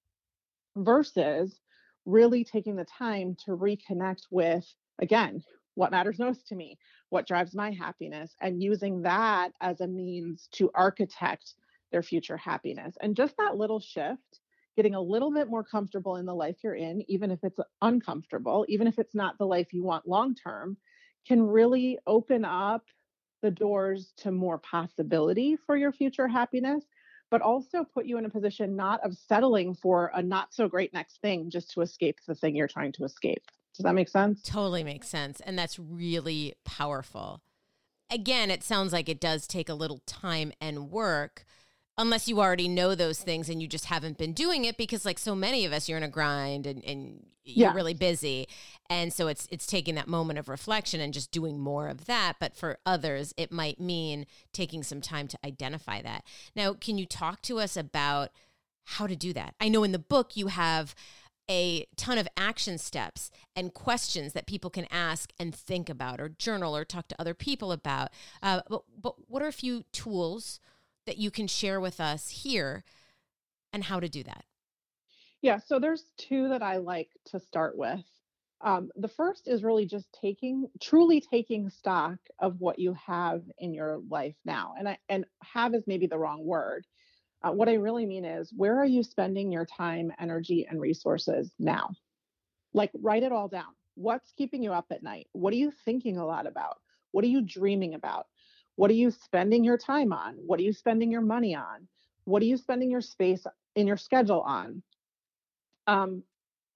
versus 0.77 1.59
really 2.05 2.43
taking 2.43 2.75
the 2.75 2.85
time 2.85 3.35
to 3.45 3.51
reconnect 3.51 4.23
with 4.29 4.65
again 4.99 5.43
what 5.75 5.91
matters 5.91 6.19
most 6.19 6.47
to 6.47 6.55
me 6.55 6.77
what 7.09 7.27
drives 7.27 7.55
my 7.55 7.71
happiness 7.71 8.35
and 8.41 8.63
using 8.63 9.01
that 9.01 9.51
as 9.61 9.81
a 9.81 9.87
means 9.87 10.47
to 10.51 10.71
architect 10.73 11.53
their 11.91 12.03
future 12.03 12.37
happiness 12.37 12.95
and 13.01 13.15
just 13.15 13.35
that 13.37 13.57
little 13.57 13.79
shift 13.79 14.39
getting 14.75 14.95
a 14.95 15.01
little 15.01 15.31
bit 15.31 15.49
more 15.49 15.63
comfortable 15.63 16.17
in 16.17 16.25
the 16.25 16.33
life 16.33 16.57
you're 16.63 16.75
in 16.75 17.03
even 17.09 17.31
if 17.31 17.39
it's 17.43 17.59
uncomfortable 17.81 18.65
even 18.67 18.87
if 18.87 18.99
it's 18.99 19.15
not 19.15 19.37
the 19.37 19.45
life 19.45 19.73
you 19.73 19.83
want 19.83 20.07
long 20.07 20.35
term 20.35 20.77
can 21.27 21.41
really 21.41 21.97
open 22.05 22.45
up 22.45 22.83
the 23.41 23.51
doors 23.51 24.13
to 24.17 24.31
more 24.31 24.57
possibility 24.57 25.55
for 25.65 25.75
your 25.77 25.91
future 25.91 26.27
happiness, 26.27 26.83
but 27.29 27.41
also 27.41 27.83
put 27.83 28.05
you 28.05 28.17
in 28.17 28.25
a 28.25 28.29
position 28.29 28.75
not 28.75 28.99
of 29.03 29.15
settling 29.15 29.75
for 29.75 30.11
a 30.15 30.21
not 30.21 30.53
so 30.53 30.67
great 30.67 30.93
next 30.93 31.21
thing 31.21 31.49
just 31.49 31.71
to 31.71 31.81
escape 31.81 32.17
the 32.27 32.35
thing 32.35 32.55
you're 32.55 32.67
trying 32.67 32.91
to 32.91 33.03
escape. 33.03 33.43
Does 33.75 33.83
that 33.83 33.93
make 33.93 34.09
sense? 34.09 34.41
Totally 34.41 34.83
makes 34.83 35.07
sense. 35.07 35.41
And 35.41 35.59
that's 35.59 35.77
really 35.77 36.55
powerful. 36.63 37.41
Again, 38.09 38.49
it 38.49 38.63
sounds 38.63 38.93
like 38.93 39.09
it 39.09 39.19
does 39.19 39.47
take 39.47 39.69
a 39.69 39.73
little 39.73 40.01
time 40.05 40.51
and 40.61 40.89
work 40.89 41.45
unless 41.97 42.27
you 42.27 42.39
already 42.39 42.67
know 42.67 42.93
those 42.95 43.19
things 43.19 43.49
and 43.49 43.61
you 43.61 43.67
just 43.67 43.85
haven't 43.85 44.17
been 44.17 44.33
doing 44.33 44.65
it 44.65 44.77
because 44.77 45.05
like 45.05 45.19
so 45.19 45.33
many 45.35 45.65
of 45.65 45.71
us 45.71 45.87
you're 45.87 45.97
in 45.97 46.03
a 46.03 46.09
grind 46.09 46.65
and, 46.65 46.83
and 46.83 47.25
you're 47.43 47.69
yeah. 47.69 47.73
really 47.73 47.93
busy. 47.93 48.47
And 48.89 49.13
so 49.13 49.27
it's 49.27 49.47
it's 49.51 49.67
taking 49.67 49.95
that 49.95 50.07
moment 50.07 50.39
of 50.39 50.49
reflection 50.49 50.99
and 50.99 51.13
just 51.13 51.31
doing 51.31 51.59
more 51.59 51.87
of 51.87 52.05
that. 52.05 52.33
But 52.39 52.55
for 52.55 52.79
others 52.85 53.33
it 53.37 53.51
might 53.51 53.79
mean 53.79 54.25
taking 54.51 54.83
some 54.83 55.01
time 55.01 55.27
to 55.29 55.37
identify 55.45 56.01
that. 56.01 56.25
Now 56.55 56.73
can 56.73 56.97
you 56.97 57.05
talk 57.05 57.41
to 57.43 57.59
us 57.59 57.77
about 57.77 58.29
how 58.83 59.07
to 59.07 59.15
do 59.15 59.31
that? 59.33 59.55
I 59.59 59.69
know 59.69 59.83
in 59.83 59.91
the 59.91 59.99
book 59.99 60.35
you 60.35 60.47
have 60.47 60.95
a 61.49 61.85
ton 61.95 62.17
of 62.17 62.27
action 62.35 62.77
steps 62.77 63.29
and 63.55 63.73
questions 63.73 64.33
that 64.33 64.47
people 64.47 64.71
can 64.71 64.87
ask 64.89 65.31
and 65.39 65.53
think 65.53 65.89
about 65.89 66.19
or 66.19 66.29
journal 66.29 66.75
or 66.75 66.83
talk 66.83 67.07
to 67.07 67.21
other 67.21 67.35
people 67.35 67.71
about. 67.71 68.09
Uh, 68.41 68.61
but, 68.67 68.81
but 68.99 69.29
what 69.29 69.43
are 69.43 69.47
a 69.47 69.53
few 69.53 69.83
tools 69.91 70.59
that 71.05 71.17
you 71.17 71.31
can 71.31 71.47
share 71.47 71.79
with 71.79 71.99
us 71.99 72.29
here 72.29 72.83
and 73.71 73.83
how 73.83 73.99
to 73.99 74.09
do 74.09 74.23
that? 74.23 74.45
Yeah, 75.41 75.59
so 75.59 75.79
there's 75.79 76.03
two 76.17 76.49
that 76.49 76.63
I 76.63 76.77
like 76.77 77.09
to 77.25 77.39
start 77.39 77.77
with. 77.77 78.03
Um, 78.61 78.89
the 78.95 79.09
first 79.09 79.47
is 79.47 79.63
really 79.63 79.85
just 79.85 80.07
taking, 80.19 80.67
truly 80.81 81.21
taking 81.21 81.69
stock 81.69 82.17
of 82.39 82.59
what 82.59 82.79
you 82.79 82.95
have 83.05 83.43
in 83.59 83.73
your 83.73 83.99
life 84.09 84.35
now. 84.43 84.73
And 84.79 84.89
I 84.89 84.97
and 85.07 85.25
have 85.43 85.75
is 85.75 85.83
maybe 85.85 86.07
the 86.07 86.17
wrong 86.17 86.43
word. 86.43 86.85
Uh, 87.43 87.51
what 87.51 87.69
I 87.69 87.73
really 87.73 88.07
mean 88.07 88.25
is, 88.25 88.51
where 88.55 88.79
are 88.79 88.85
you 88.85 89.03
spending 89.03 89.51
your 89.51 89.65
time, 89.65 90.11
energy, 90.19 90.65
and 90.67 90.81
resources 90.81 91.51
now? 91.59 91.91
Like, 92.73 92.89
write 92.99 93.23
it 93.23 93.31
all 93.31 93.47
down. 93.47 93.75
What's 93.93 94.31
keeping 94.31 94.63
you 94.63 94.73
up 94.73 94.87
at 94.89 95.03
night? 95.03 95.27
What 95.33 95.53
are 95.53 95.57
you 95.57 95.71
thinking 95.83 96.17
a 96.17 96.25
lot 96.25 96.47
about? 96.47 96.77
What 97.11 97.23
are 97.23 97.27
you 97.27 97.41
dreaming 97.41 97.93
about? 97.93 98.25
What 98.75 98.91
are 98.91 98.95
you 98.95 99.11
spending 99.11 99.63
your 99.63 99.77
time 99.77 100.11
on? 100.11 100.35
What 100.45 100.59
are 100.59 100.63
you 100.63 100.73
spending 100.73 101.11
your 101.11 101.21
money 101.21 101.55
on? 101.55 101.87
What 102.25 102.41
are 102.41 102.45
you 102.45 102.57
spending 102.57 102.91
your 102.91 103.01
space 103.01 103.45
in 103.75 103.87
your 103.87 103.97
schedule 103.97 104.41
on? 104.41 104.81
Um, 105.87 106.23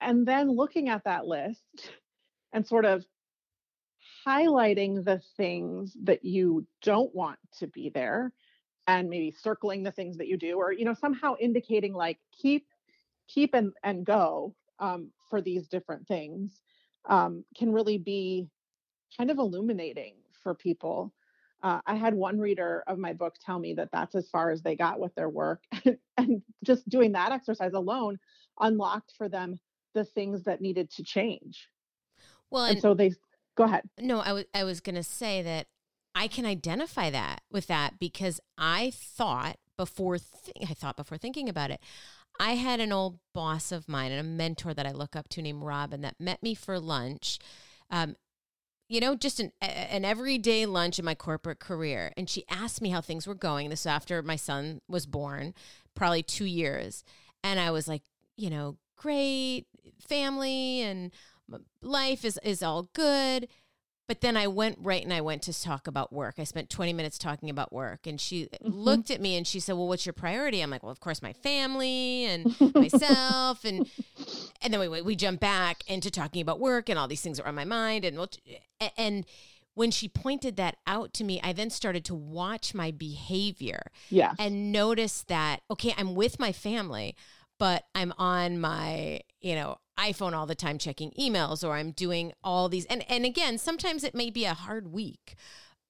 and 0.02 0.26
then 0.26 0.50
looking 0.50 0.90
at 0.90 1.04
that 1.06 1.26
list 1.26 1.64
and 2.54 2.66
sort 2.66 2.86
of 2.86 3.06
highlighting 4.28 5.04
the 5.04 5.22
things 5.38 5.96
that 6.04 6.24
you 6.24 6.66
don't 6.82 7.14
want 7.14 7.40
to 7.60 7.68
be 7.68 7.90
there 7.90 8.32
and 8.88 9.10
maybe 9.10 9.32
circling 9.32 9.84
the 9.84 9.92
things 9.92 10.18
that 10.18 10.28
you 10.28 10.38
do 10.38 10.58
or 10.58 10.72
you 10.72 10.84
know 10.84 10.94
somehow 10.94 11.36
indicating 11.40 11.94
like 11.94 12.18
keep 12.32 12.68
keep 13.28 13.54
and 13.54 13.72
and 13.84 14.06
go 14.06 14.56
um, 14.80 15.10
for 15.30 15.42
these 15.42 15.68
different 15.68 16.08
things 16.08 16.62
um, 17.06 17.44
can 17.56 17.72
really 17.72 17.98
be 17.98 18.48
kind 19.18 19.30
of 19.30 19.38
illuminating 19.38 20.16
for 20.44 20.54
people 20.54 21.14
uh, 21.64 21.80
i 21.86 21.96
had 21.96 22.14
one 22.14 22.40
reader 22.40 22.84
of 22.88 22.98
my 22.98 23.14
book 23.14 23.36
tell 23.46 23.60
me 23.60 23.74
that 23.74 23.90
that's 23.92 24.16
as 24.16 24.30
far 24.30 24.52
as 24.52 24.62
they 24.62 24.76
got 24.76 25.00
with 25.00 25.14
their 25.16 25.30
work 25.30 25.64
and 26.18 26.42
just 26.64 26.88
doing 26.90 27.12
that 27.12 27.32
exercise 27.32 27.74
alone 27.74 28.18
unlocked 28.60 29.14
for 29.18 29.30
them 29.30 29.60
the 29.94 30.04
things 30.04 30.44
that 30.44 30.62
needed 30.62 30.90
to 30.92 31.04
change 31.04 31.68
well 32.50 32.66
and, 32.66 32.74
and 32.74 32.82
so 32.82 32.94
they 32.94 33.12
go 33.56 33.64
ahead 33.64 33.84
no 34.00 34.20
i 34.20 34.32
was 34.32 34.46
i 34.54 34.64
was 34.64 34.80
going 34.80 34.96
to 34.96 35.04
say 35.04 35.42
that 35.42 35.68
I 36.16 36.28
can 36.28 36.46
identify 36.46 37.10
that 37.12 37.42
with 37.50 37.68
that 37.68 38.00
because 38.00 38.42
I 38.58 38.92
thought 38.94 39.58
before 39.78 40.18
th- 40.18 40.70
I 40.70 40.74
thought 40.74 40.98
before 40.98 41.18
thinking 41.18 41.48
about 41.48 41.72
it. 41.72 41.80
I 42.40 42.56
had 42.56 42.80
an 42.80 42.92
old 42.92 43.20
boss 43.34 43.72
of 43.72 43.88
mine 43.88 44.12
and 44.12 44.20
a 44.20 44.30
mentor 44.30 44.74
that 44.74 44.86
I 44.86 44.92
look 44.92 45.16
up 45.16 45.30
to 45.30 45.42
named 45.42 45.64
Robin 45.64 46.02
that 46.02 46.20
met 46.20 46.42
me 46.42 46.56
for 46.56 46.80
lunch. 46.80 47.40
Um, 47.90 48.16
you 48.90 49.00
know, 49.00 49.16
just 49.16 49.40
an, 49.40 49.52
an 49.62 50.04
everyday 50.04 50.66
lunch 50.66 50.98
in 50.98 51.06
my 51.06 51.14
corporate 51.14 51.60
career. 51.60 52.12
And 52.18 52.28
she 52.28 52.44
asked 52.50 52.82
me 52.82 52.90
how 52.90 53.02
things 53.02 53.28
were 53.28 53.36
going. 53.36 53.70
This 53.70 53.86
after 53.86 54.22
my 54.24 54.36
son 54.36 54.82
was 54.88 55.06
born, 55.06 55.54
probably 55.94 56.24
two 56.24 56.46
years. 56.46 57.04
And 57.44 57.60
I 57.60 57.70
was 57.70 57.88
like, 57.88 58.02
you 58.36 58.50
know, 58.50 58.78
great 58.98 59.68
family 60.00 60.82
and 60.82 61.12
life 61.82 62.26
is, 62.26 62.40
is 62.44 62.64
all 62.64 62.90
good. 62.94 63.48
But 64.10 64.22
then 64.22 64.36
I 64.36 64.48
went 64.48 64.80
right 64.82 65.04
and 65.04 65.14
I 65.14 65.22
went 65.22 65.44
to 65.44 65.62
talk 65.62 65.86
about 65.86 66.12
work. 66.12 66.40
I 66.40 66.44
spent 66.44 66.72
20 66.72 66.94
minutes 66.94 67.20
talking 67.20 67.48
about 67.48 67.72
work. 67.72 68.08
And 68.08 68.20
she 68.20 68.46
mm-hmm. 68.46 68.68
looked 68.68 69.12
at 69.12 69.22
me 69.22 69.38
and 69.38 69.46
she 69.46 69.60
said, 69.60 69.74
Well, 69.74 69.88
what's 69.88 70.04
your 70.04 70.14
priority? 70.14 70.62
I'm 70.62 70.72
like, 70.72 70.82
Well, 70.82 70.92
of 70.92 71.00
course, 71.00 71.22
my 71.22 71.32
family 71.32 72.26
and 72.26 72.56
myself. 72.74 73.64
and 73.64 73.88
and 74.64 74.74
then 74.74 74.80
we, 74.80 75.02
we 75.02 75.16
jump 75.16 75.40
back 75.40 75.84
into 75.86 76.10
talking 76.10 76.42
about 76.42 76.60
work 76.60 76.90
and 76.90 76.98
all 76.98 77.08
these 77.08 77.22
things 77.22 77.38
that 77.38 77.44
are 77.46 77.50
on 77.50 77.54
my 77.54 77.66
mind. 77.66 78.04
And, 78.04 78.18
and 78.98 79.28
when 79.76 79.92
she 79.92 80.10
pointed 80.10 80.56
that 80.56 80.78
out 80.88 81.14
to 81.14 81.24
me, 81.24 81.40
I 81.44 81.54
then 81.54 81.70
started 81.70 82.04
to 82.06 82.16
watch 82.16 82.74
my 82.74 82.90
behavior 82.90 83.92
yeah. 84.10 84.34
and 84.40 84.72
notice 84.72 85.22
that, 85.28 85.62
okay, 85.70 85.94
I'm 85.96 86.16
with 86.16 86.40
my 86.40 86.52
family, 86.52 87.16
but 87.60 87.84
I'm 87.94 88.12
on 88.18 88.60
my, 88.60 89.22
you 89.42 89.56
know, 89.56 89.78
iPhone 89.98 90.34
all 90.34 90.46
the 90.46 90.56
time 90.56 90.78
checking 90.78 91.12
emails 91.12 91.68
or 91.68 91.74
I'm 91.74 91.92
doing 91.92 92.34
all 92.44 92.70
these 92.70 92.86
and 92.86 93.04
and 93.12 93.26
again 93.26 93.58
sometimes 93.58 94.06
it 94.06 94.16
may 94.16 94.30
be 94.30 94.46
a 94.46 94.54
hard 94.54 94.94
week 94.94 95.36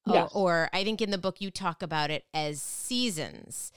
yes. 0.07 0.31
or, 0.33 0.63
or 0.63 0.69
I 0.73 0.83
think 0.83 0.99
in 0.99 1.11
the 1.11 1.19
book 1.19 1.39
you 1.39 1.51
talk 1.51 1.83
about 1.83 2.09
it 2.09 2.25
as 2.33 2.59
seasons 2.59 3.71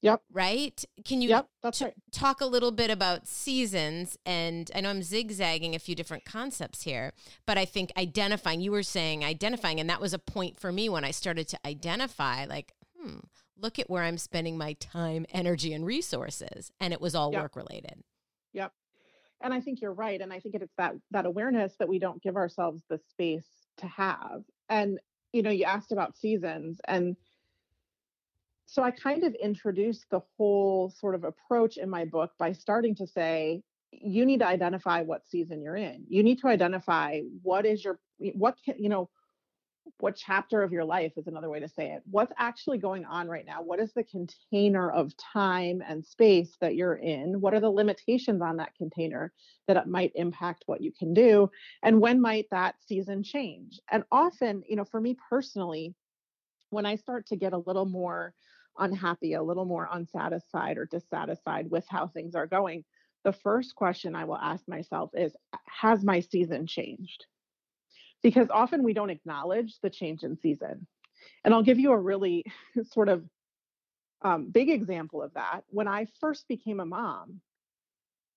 Yep. 0.00 0.22
Right? 0.32 0.84
Can 1.04 1.20
you 1.22 1.30
yep, 1.30 1.48
that's 1.60 1.80
t- 1.80 1.86
right. 1.86 1.94
talk 2.12 2.40
a 2.40 2.46
little 2.46 2.70
bit 2.70 2.90
about 2.90 3.26
seasons? 3.26 4.16
And 4.24 4.70
I 4.74 4.80
know 4.80 4.90
I'm 4.90 5.02
zigzagging 5.02 5.74
a 5.74 5.80
few 5.80 5.94
different 5.96 6.24
concepts 6.24 6.82
here, 6.82 7.12
but 7.46 7.58
I 7.58 7.64
think 7.64 7.90
identifying, 7.96 8.60
you 8.60 8.70
were 8.70 8.84
saying 8.84 9.24
identifying, 9.24 9.80
and 9.80 9.90
that 9.90 10.00
was 10.00 10.14
a 10.14 10.18
point 10.18 10.60
for 10.60 10.70
me 10.70 10.88
when 10.88 11.04
I 11.04 11.10
started 11.10 11.48
to 11.48 11.58
identify, 11.66 12.44
like, 12.44 12.72
hmm, 12.96 13.18
look 13.56 13.80
at 13.80 13.90
where 13.90 14.04
I'm 14.04 14.18
spending 14.18 14.56
my 14.56 14.74
time, 14.74 15.26
energy, 15.32 15.72
and 15.72 15.84
resources. 15.84 16.70
And 16.78 16.92
it 16.92 17.00
was 17.00 17.16
all 17.16 17.32
yep. 17.32 17.42
work 17.42 17.56
related. 17.56 18.04
And 19.40 19.54
i 19.54 19.60
think 19.60 19.80
you're 19.80 19.92
right 19.92 20.20
and 20.20 20.32
i 20.32 20.40
think 20.40 20.54
it's 20.54 20.74
that 20.78 20.94
that 21.10 21.26
awareness 21.26 21.74
that 21.78 21.88
we 21.88 21.98
don't 21.98 22.22
give 22.22 22.36
ourselves 22.36 22.82
the 22.88 22.98
space 23.10 23.46
to 23.78 23.86
have 23.86 24.42
and 24.68 24.98
you 25.32 25.42
know 25.42 25.50
you 25.50 25.64
asked 25.64 25.92
about 25.92 26.16
seasons 26.16 26.80
and 26.86 27.16
so 28.66 28.82
i 28.82 28.90
kind 28.90 29.24
of 29.24 29.34
introduced 29.34 30.06
the 30.10 30.20
whole 30.36 30.90
sort 30.90 31.14
of 31.14 31.24
approach 31.24 31.76
in 31.76 31.88
my 31.88 32.04
book 32.04 32.32
by 32.38 32.52
starting 32.52 32.94
to 32.96 33.06
say 33.06 33.62
you 33.92 34.26
need 34.26 34.40
to 34.40 34.46
identify 34.46 35.02
what 35.02 35.26
season 35.26 35.62
you're 35.62 35.76
in. 35.76 36.04
You 36.08 36.22
need 36.22 36.38
to 36.40 36.48
identify 36.48 37.20
what 37.42 37.66
is 37.66 37.84
your 37.84 37.98
what 38.34 38.56
can 38.64 38.74
you 38.78 38.88
know 38.88 39.08
what 39.98 40.16
chapter 40.16 40.62
of 40.62 40.72
your 40.72 40.84
life 40.84 41.12
is 41.16 41.26
another 41.26 41.50
way 41.50 41.60
to 41.60 41.68
say 41.68 41.92
it. 41.92 42.02
What's 42.10 42.32
actually 42.38 42.78
going 42.78 43.04
on 43.04 43.28
right 43.28 43.46
now? 43.46 43.62
What 43.62 43.80
is 43.80 43.92
the 43.92 44.04
container 44.04 44.90
of 44.90 45.16
time 45.16 45.82
and 45.86 46.04
space 46.04 46.56
that 46.60 46.76
you're 46.76 46.96
in? 46.96 47.40
What 47.40 47.54
are 47.54 47.60
the 47.60 47.70
limitations 47.70 48.42
on 48.42 48.56
that 48.58 48.74
container 48.76 49.32
that 49.66 49.88
might 49.88 50.12
impact 50.14 50.64
what 50.66 50.80
you 50.80 50.92
can 50.92 51.14
do? 51.14 51.50
And 51.82 52.00
when 52.00 52.20
might 52.20 52.46
that 52.50 52.76
season 52.86 53.22
change? 53.22 53.80
And 53.90 54.04
often 54.12 54.62
you 54.68 54.76
know 54.76 54.84
for 54.84 55.00
me 55.00 55.16
personally 55.28 55.94
when 56.70 56.86
i 56.86 56.96
start 56.96 57.26
to 57.26 57.36
get 57.36 57.52
a 57.52 57.58
little 57.58 57.86
more 57.86 58.34
unhappy 58.78 59.34
a 59.34 59.42
little 59.42 59.64
more 59.64 59.88
unsatisfied 59.92 60.78
or 60.78 60.86
dissatisfied 60.86 61.70
with 61.70 61.84
how 61.88 62.06
things 62.06 62.34
are 62.34 62.46
going 62.46 62.84
the 63.24 63.32
first 63.32 63.74
question 63.74 64.14
i 64.14 64.24
will 64.24 64.36
ask 64.36 64.66
myself 64.68 65.10
is 65.14 65.34
has 65.66 66.04
my 66.04 66.20
season 66.20 66.66
changed 66.66 67.26
because 68.22 68.48
often 68.50 68.82
we 68.82 68.92
don't 68.92 69.10
acknowledge 69.10 69.78
the 69.80 69.90
change 69.90 70.22
in 70.22 70.36
season. 70.36 70.86
And 71.44 71.52
I'll 71.52 71.62
give 71.62 71.78
you 71.78 71.92
a 71.92 71.98
really 71.98 72.44
sort 72.92 73.08
of 73.08 73.24
um, 74.22 74.50
big 74.50 74.70
example 74.70 75.22
of 75.22 75.34
that. 75.34 75.62
When 75.68 75.88
I 75.88 76.06
first 76.20 76.48
became 76.48 76.80
a 76.80 76.86
mom, 76.86 77.40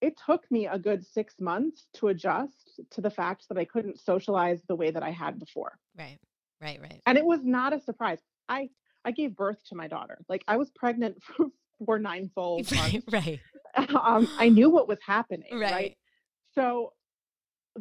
it 0.01 0.19
took 0.25 0.49
me 0.51 0.67
a 0.67 0.79
good 0.79 1.05
six 1.05 1.35
months 1.39 1.85
to 1.93 2.07
adjust 2.07 2.81
to 2.91 3.01
the 3.01 3.09
fact 3.09 3.47
that 3.49 3.57
I 3.57 3.65
couldn't 3.65 3.99
socialize 3.99 4.61
the 4.67 4.75
way 4.75 4.91
that 4.91 5.03
I 5.03 5.11
had 5.11 5.39
before. 5.39 5.77
Right, 5.97 6.17
right, 6.59 6.79
right. 6.81 7.01
And 7.05 7.17
it 7.17 7.25
was 7.25 7.41
not 7.43 7.73
a 7.73 7.79
surprise. 7.79 8.19
I 8.49 8.69
I 9.05 9.11
gave 9.11 9.35
birth 9.35 9.57
to 9.69 9.75
my 9.75 9.87
daughter. 9.87 10.19
Like 10.27 10.43
I 10.47 10.57
was 10.57 10.69
pregnant 10.71 11.21
for, 11.23 11.47
for 11.85 11.99
nine 11.99 12.29
full 12.33 12.63
months. 12.75 13.05
right. 13.11 13.39
Um, 13.77 14.27
I 14.37 14.49
knew 14.49 14.69
what 14.69 14.89
was 14.89 14.97
happening. 15.05 15.57
Right. 15.57 15.71
right. 15.71 15.97
So 16.55 16.91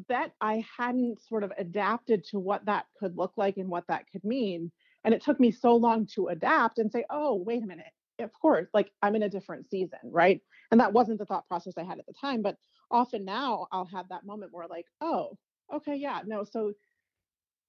that 0.09 0.32
I 0.40 0.64
hadn't 0.76 1.20
sort 1.20 1.44
of 1.44 1.52
adapted 1.59 2.25
to 2.26 2.38
what 2.38 2.64
that 2.66 2.87
could 2.99 3.16
look 3.16 3.32
like 3.37 3.56
and 3.56 3.68
what 3.68 3.87
that 3.88 4.04
could 4.11 4.25
mean. 4.25 4.70
And 5.04 5.14
it 5.14 5.23
took 5.23 5.40
me 5.40 5.50
so 5.50 5.75
long 5.75 6.06
to 6.14 6.28
adapt 6.28 6.78
and 6.78 6.90
say, 6.92 7.04
oh, 7.11 7.35
wait 7.35 7.62
a 7.62 7.66
minute. 7.66 7.92
Of 8.18 8.32
course, 8.32 8.68
like 8.75 8.92
I'm 9.02 9.16
in 9.16 9.23
a 9.23 9.30
different 9.30 9.68
season, 9.70 9.99
right? 10.04 10.40
And 10.70 10.80
that 10.80 10.92
wasn't 10.92 11.18
the 11.18 11.25
thought 11.25 11.49
process 11.49 11.75
I 11.78 11.85
had 11.85 11.99
at 11.99 12.06
the 12.06 12.12
time. 12.12 12.42
But 12.42 12.56
often 12.90 13.25
now 13.25 13.66
I'll 13.73 13.87
have 13.87 14.09
that 14.11 14.26
moment 14.26 14.52
where, 14.52 14.66
like, 14.66 14.87
oh, 15.00 15.38
okay, 15.75 15.97
yeah, 15.97 16.20
no, 16.26 16.44
so 16.44 16.73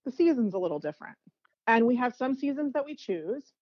the 0.05 0.11
season's 0.11 0.53
a 0.53 0.59
little 0.59 0.79
different. 0.79 1.15
And 1.67 1.87
we 1.87 1.95
have 1.95 2.15
some 2.15 2.35
seasons 2.35 2.73
that 2.73 2.85
we 2.85 2.95
choose, 2.95 3.53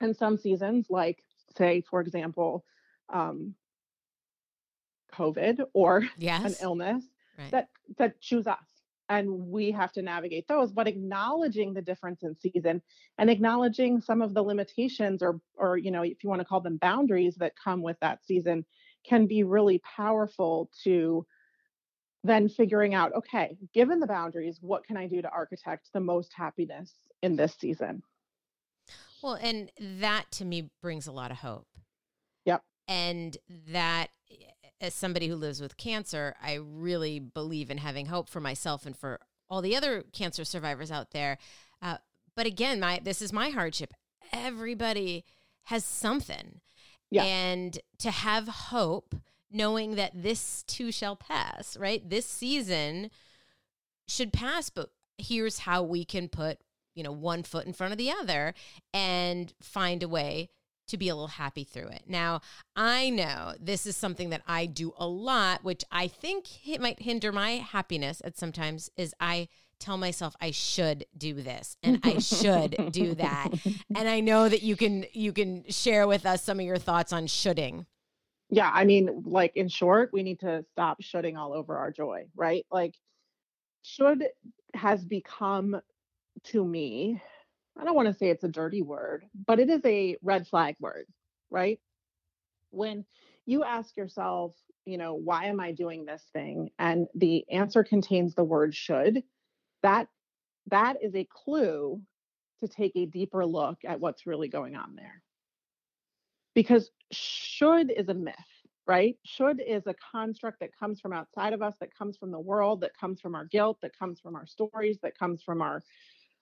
and 0.00 0.16
some 0.16 0.36
seasons, 0.36 0.86
like, 0.88 1.18
say, 1.56 1.80
for 1.80 2.00
example, 2.00 2.64
um, 3.12 3.54
COVID 5.14 5.64
or 5.72 6.06
yes. 6.18 6.44
an 6.44 6.54
illness 6.62 7.04
right. 7.38 7.50
that 7.50 7.68
that 7.98 8.20
choose 8.20 8.46
us 8.46 8.58
and 9.10 9.30
we 9.30 9.70
have 9.70 9.92
to 9.92 10.02
navigate 10.02 10.48
those 10.48 10.72
but 10.72 10.88
acknowledging 10.88 11.74
the 11.74 11.82
difference 11.82 12.22
in 12.22 12.34
season 12.38 12.80
and 13.18 13.28
acknowledging 13.28 14.00
some 14.00 14.22
of 14.22 14.34
the 14.34 14.42
limitations 14.42 15.22
or 15.22 15.40
or 15.56 15.76
you 15.76 15.90
know 15.90 16.02
if 16.02 16.22
you 16.22 16.30
want 16.30 16.40
to 16.40 16.46
call 16.46 16.60
them 16.60 16.78
boundaries 16.78 17.36
that 17.36 17.52
come 17.62 17.82
with 17.82 17.98
that 18.00 18.24
season 18.24 18.64
can 19.06 19.26
be 19.26 19.42
really 19.42 19.80
powerful 19.80 20.70
to 20.82 21.26
then 22.22 22.48
figuring 22.48 22.94
out 22.94 23.12
okay 23.14 23.56
given 23.74 24.00
the 24.00 24.06
boundaries 24.06 24.58
what 24.62 24.84
can 24.86 24.96
i 24.96 25.06
do 25.06 25.20
to 25.20 25.28
architect 25.28 25.90
the 25.92 26.00
most 26.00 26.32
happiness 26.34 26.94
in 27.24 27.36
this 27.36 27.56
season? 27.58 28.02
Well 29.22 29.38
and 29.40 29.72
that 29.80 30.30
to 30.32 30.44
me 30.44 30.70
brings 30.82 31.06
a 31.06 31.12
lot 31.12 31.30
of 31.30 31.38
hope. 31.38 31.66
Yep. 32.44 32.62
And 32.86 33.38
that 33.68 34.08
eh, 34.30 34.50
as 34.84 34.94
somebody 34.94 35.28
who 35.28 35.34
lives 35.36 35.60
with 35.60 35.76
cancer, 35.76 36.36
I 36.42 36.54
really 36.54 37.18
believe 37.18 37.70
in 37.70 37.78
having 37.78 38.06
hope 38.06 38.28
for 38.28 38.40
myself 38.40 38.86
and 38.86 38.96
for 38.96 39.20
all 39.48 39.62
the 39.62 39.74
other 39.74 40.04
cancer 40.12 40.44
survivors 40.44 40.90
out 40.90 41.10
there. 41.10 41.38
Uh, 41.82 41.96
but 42.36 42.46
again, 42.46 42.80
my 42.80 43.00
this 43.02 43.22
is 43.22 43.32
my 43.32 43.48
hardship. 43.48 43.94
Everybody 44.32 45.24
has 45.64 45.84
something, 45.84 46.60
yeah. 47.10 47.24
and 47.24 47.78
to 47.98 48.10
have 48.10 48.48
hope, 48.48 49.14
knowing 49.50 49.96
that 49.96 50.12
this 50.14 50.62
too 50.64 50.92
shall 50.92 51.16
pass. 51.16 51.76
Right, 51.76 52.08
this 52.08 52.26
season 52.26 53.10
should 54.06 54.32
pass, 54.32 54.70
but 54.70 54.90
here's 55.16 55.60
how 55.60 55.82
we 55.82 56.04
can 56.04 56.28
put 56.28 56.58
you 56.94 57.02
know 57.02 57.12
one 57.12 57.42
foot 57.42 57.66
in 57.66 57.72
front 57.72 57.92
of 57.92 57.98
the 57.98 58.10
other 58.10 58.54
and 58.92 59.52
find 59.60 60.02
a 60.02 60.08
way 60.08 60.50
to 60.88 60.96
be 60.96 61.08
a 61.08 61.14
little 61.14 61.28
happy 61.28 61.64
through 61.64 61.88
it. 61.88 62.02
Now, 62.06 62.40
I 62.76 63.10
know 63.10 63.54
this 63.60 63.86
is 63.86 63.96
something 63.96 64.30
that 64.30 64.42
I 64.46 64.66
do 64.66 64.92
a 64.98 65.06
lot, 65.06 65.64
which 65.64 65.84
I 65.90 66.08
think 66.08 66.66
it 66.68 66.80
might 66.80 67.00
hinder 67.00 67.32
my 67.32 67.52
happiness 67.52 68.20
at 68.24 68.36
sometimes 68.36 68.90
is 68.96 69.14
I 69.20 69.48
tell 69.78 69.96
myself 69.96 70.34
I 70.40 70.50
should 70.50 71.04
do 71.16 71.34
this 71.34 71.76
and 71.82 72.00
I 72.02 72.18
should 72.18 72.92
do 72.92 73.14
that. 73.14 73.50
And 73.96 74.08
I 74.08 74.20
know 74.20 74.48
that 74.48 74.62
you 74.62 74.76
can 74.76 75.04
you 75.12 75.32
can 75.32 75.64
share 75.68 76.06
with 76.08 76.26
us 76.26 76.42
some 76.42 76.58
of 76.58 76.66
your 76.66 76.78
thoughts 76.78 77.12
on 77.12 77.26
shoulding. 77.26 77.86
Yeah, 78.50 78.70
I 78.72 78.84
mean, 78.84 79.22
like 79.24 79.56
in 79.56 79.68
short, 79.68 80.10
we 80.12 80.22
need 80.22 80.40
to 80.40 80.64
stop 80.72 81.00
shoulding 81.00 81.36
all 81.36 81.52
over 81.52 81.76
our 81.76 81.90
joy, 81.90 82.26
right? 82.34 82.66
Like 82.70 82.94
should 83.82 84.24
has 84.74 85.04
become 85.04 85.80
to 86.44 86.64
me, 86.64 87.22
I 87.78 87.84
don't 87.84 87.96
want 87.96 88.08
to 88.08 88.14
say 88.14 88.30
it's 88.30 88.44
a 88.44 88.48
dirty 88.48 88.82
word, 88.82 89.24
but 89.46 89.58
it 89.58 89.68
is 89.68 89.80
a 89.84 90.16
red 90.22 90.46
flag 90.46 90.76
word, 90.78 91.06
right? 91.50 91.80
When 92.70 93.04
you 93.46 93.64
ask 93.64 93.96
yourself, 93.96 94.54
you 94.84 94.98
know, 94.98 95.14
why 95.14 95.46
am 95.46 95.60
I 95.60 95.72
doing 95.72 96.04
this 96.04 96.22
thing? 96.32 96.70
And 96.78 97.06
the 97.14 97.44
answer 97.50 97.82
contains 97.82 98.34
the 98.34 98.44
word 98.44 98.74
should, 98.74 99.22
that 99.82 100.08
that 100.68 100.98
is 101.02 101.14
a 101.14 101.28
clue 101.30 102.00
to 102.60 102.68
take 102.68 102.92
a 102.94 103.06
deeper 103.06 103.44
look 103.44 103.78
at 103.84 104.00
what's 104.00 104.26
really 104.26 104.48
going 104.48 104.76
on 104.76 104.94
there. 104.94 105.22
Because 106.54 106.90
should 107.10 107.90
is 107.90 108.08
a 108.08 108.14
myth, 108.14 108.34
right? 108.86 109.16
Should 109.24 109.60
is 109.66 109.86
a 109.86 109.94
construct 110.12 110.60
that 110.60 110.76
comes 110.78 111.00
from 111.00 111.12
outside 111.12 111.52
of 111.52 111.62
us, 111.62 111.74
that 111.80 111.94
comes 111.96 112.16
from 112.16 112.30
the 112.30 112.40
world, 112.40 112.80
that 112.82 112.96
comes 112.96 113.20
from 113.20 113.34
our 113.34 113.46
guilt, 113.46 113.78
that 113.82 113.98
comes 113.98 114.20
from 114.20 114.36
our 114.36 114.46
stories, 114.46 114.98
that 115.02 115.18
comes 115.18 115.42
from 115.42 115.60
our 115.60 115.82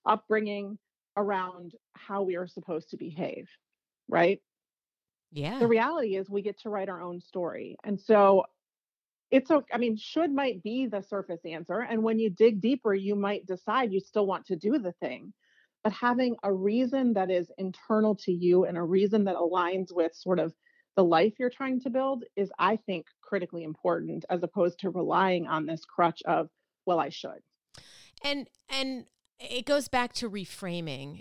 upbringing 0.04 0.78
around 1.16 1.72
how 1.94 2.22
we 2.22 2.36
are 2.36 2.46
supposed 2.46 2.90
to 2.90 2.96
behave, 2.96 3.48
right? 4.08 4.40
Yeah. 5.30 5.58
The 5.58 5.66
reality 5.66 6.16
is 6.16 6.28
we 6.28 6.42
get 6.42 6.60
to 6.60 6.70
write 6.70 6.88
our 6.88 7.00
own 7.00 7.20
story. 7.20 7.76
And 7.84 7.98
so 7.98 8.44
it's 9.30 9.50
okay. 9.50 9.66
I 9.72 9.78
mean, 9.78 9.96
should 9.96 10.30
might 10.30 10.62
be 10.62 10.86
the 10.86 11.02
surface 11.02 11.40
answer. 11.44 11.80
And 11.80 12.02
when 12.02 12.18
you 12.18 12.28
dig 12.28 12.60
deeper, 12.60 12.94
you 12.94 13.14
might 13.14 13.46
decide 13.46 13.92
you 13.92 14.00
still 14.00 14.26
want 14.26 14.46
to 14.46 14.56
do 14.56 14.78
the 14.78 14.92
thing. 15.00 15.32
But 15.82 15.94
having 15.94 16.36
a 16.42 16.52
reason 16.52 17.14
that 17.14 17.30
is 17.30 17.50
internal 17.58 18.14
to 18.16 18.32
you 18.32 18.66
and 18.66 18.76
a 18.76 18.82
reason 18.82 19.24
that 19.24 19.36
aligns 19.36 19.92
with 19.92 20.14
sort 20.14 20.38
of 20.38 20.52
the 20.96 21.02
life 21.02 21.32
you're 21.38 21.50
trying 21.50 21.80
to 21.80 21.90
build 21.90 22.24
is, 22.36 22.52
I 22.58 22.76
think, 22.76 23.06
critically 23.22 23.64
important 23.64 24.24
as 24.28 24.42
opposed 24.42 24.78
to 24.80 24.90
relying 24.90 25.46
on 25.46 25.64
this 25.64 25.84
crutch 25.84 26.22
of, 26.26 26.50
well, 26.84 27.00
I 27.00 27.08
should. 27.08 27.40
And, 28.22 28.48
and, 28.68 29.06
it 29.50 29.66
goes 29.66 29.88
back 29.88 30.12
to 30.12 30.28
reframing 30.28 31.20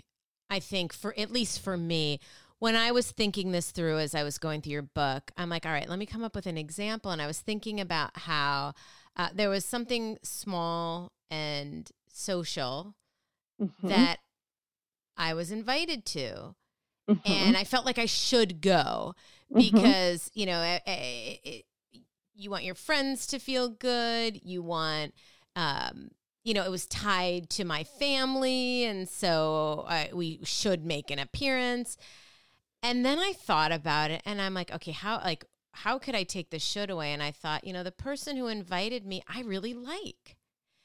i 0.50 0.58
think 0.58 0.92
for 0.92 1.14
at 1.18 1.30
least 1.30 1.60
for 1.60 1.76
me 1.76 2.18
when 2.62 2.76
I 2.76 2.92
was 2.92 3.10
thinking 3.10 3.50
this 3.50 3.72
through 3.72 3.98
as 3.98 4.14
I 4.14 4.22
was 4.22 4.38
going 4.38 4.60
through 4.60 4.74
your 4.74 4.82
book, 4.82 5.32
I'm 5.36 5.48
like, 5.48 5.66
all 5.66 5.72
right, 5.72 5.88
let 5.88 5.98
me 5.98 6.06
come 6.06 6.22
up 6.22 6.36
with 6.36 6.46
an 6.46 6.56
example. 6.56 7.10
And 7.10 7.20
I 7.20 7.26
was 7.26 7.40
thinking 7.40 7.80
about 7.80 8.16
how 8.16 8.74
uh, 9.16 9.30
there 9.34 9.50
was 9.50 9.64
something 9.64 10.16
small 10.22 11.10
and 11.28 11.90
social 12.06 12.94
mm-hmm. 13.60 13.88
that 13.88 14.18
I 15.16 15.34
was 15.34 15.50
invited 15.50 16.06
to. 16.06 16.54
Mm-hmm. 17.10 17.32
And 17.32 17.56
I 17.56 17.64
felt 17.64 17.84
like 17.84 17.98
I 17.98 18.06
should 18.06 18.60
go 18.60 19.16
mm-hmm. 19.52 19.58
because, 19.58 20.28
mm-hmm. 20.28 20.38
you 20.38 20.46
know, 20.46 20.62
it, 20.62 20.82
it, 20.86 21.40
it, 21.42 21.64
you 22.32 22.48
want 22.48 22.62
your 22.62 22.76
friends 22.76 23.26
to 23.26 23.40
feel 23.40 23.70
good. 23.70 24.40
You 24.44 24.62
want, 24.62 25.14
um, 25.56 26.10
you 26.44 26.54
know, 26.54 26.64
it 26.64 26.70
was 26.70 26.86
tied 26.86 27.48
to 27.50 27.64
my 27.64 27.84
family. 27.84 28.84
And 28.84 29.08
so 29.08 29.84
uh, 29.88 30.06
we 30.12 30.40
should 30.44 30.84
make 30.84 31.10
an 31.10 31.18
appearance. 31.18 31.96
And 32.82 33.04
then 33.04 33.18
I 33.18 33.32
thought 33.32 33.70
about 33.72 34.10
it 34.10 34.22
and 34.24 34.40
I'm 34.40 34.54
like, 34.54 34.72
okay, 34.72 34.92
how 34.92 35.18
like 35.18 35.44
how 35.74 35.98
could 35.98 36.14
I 36.14 36.22
take 36.24 36.50
the 36.50 36.58
should 36.58 36.90
away? 36.90 37.12
And 37.12 37.22
I 37.22 37.30
thought, 37.30 37.64
you 37.64 37.72
know, 37.72 37.82
the 37.82 37.92
person 37.92 38.36
who 38.36 38.48
invited 38.48 39.06
me, 39.06 39.22
I 39.26 39.42
really 39.42 39.72
like. 39.72 40.36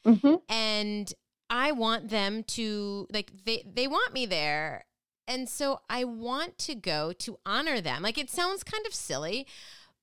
Mm-hmm. 0.06 0.36
And 0.48 1.14
I 1.50 1.72
want 1.72 2.10
them 2.10 2.44
to 2.44 3.08
like 3.12 3.32
they 3.46 3.64
they 3.66 3.88
want 3.88 4.14
me 4.14 4.26
there. 4.26 4.86
And 5.28 5.50
so 5.50 5.82
I 5.90 6.06
want 6.06 6.58
to 6.60 6.76
go 6.76 7.12
to 7.14 7.38
honor 7.46 7.82
them. 7.82 8.02
Like 8.02 8.18
it 8.18 8.30
sounds 8.30 8.64
kind 8.64 8.86
of 8.86 8.94
silly, 8.94 9.48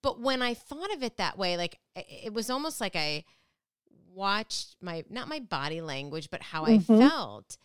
but 0.03 0.21
when 0.21 0.43
I 0.43 0.53
thought 0.53 0.93
of 0.93 1.03
it 1.03 1.17
that 1.17 1.39
way, 1.39 1.57
like 1.57 1.79
it 1.95 2.35
was 2.35 2.51
almost 2.51 2.81
like 2.81 2.97
I 2.97 3.25
watched 4.15 4.77
my 4.81 5.05
not 5.11 5.29
my 5.29 5.41
body 5.41 5.81
language, 5.81 6.29
but 6.31 6.43
how 6.43 6.65
mm-hmm. 6.65 6.93
I 6.93 6.99
felt 6.99 7.57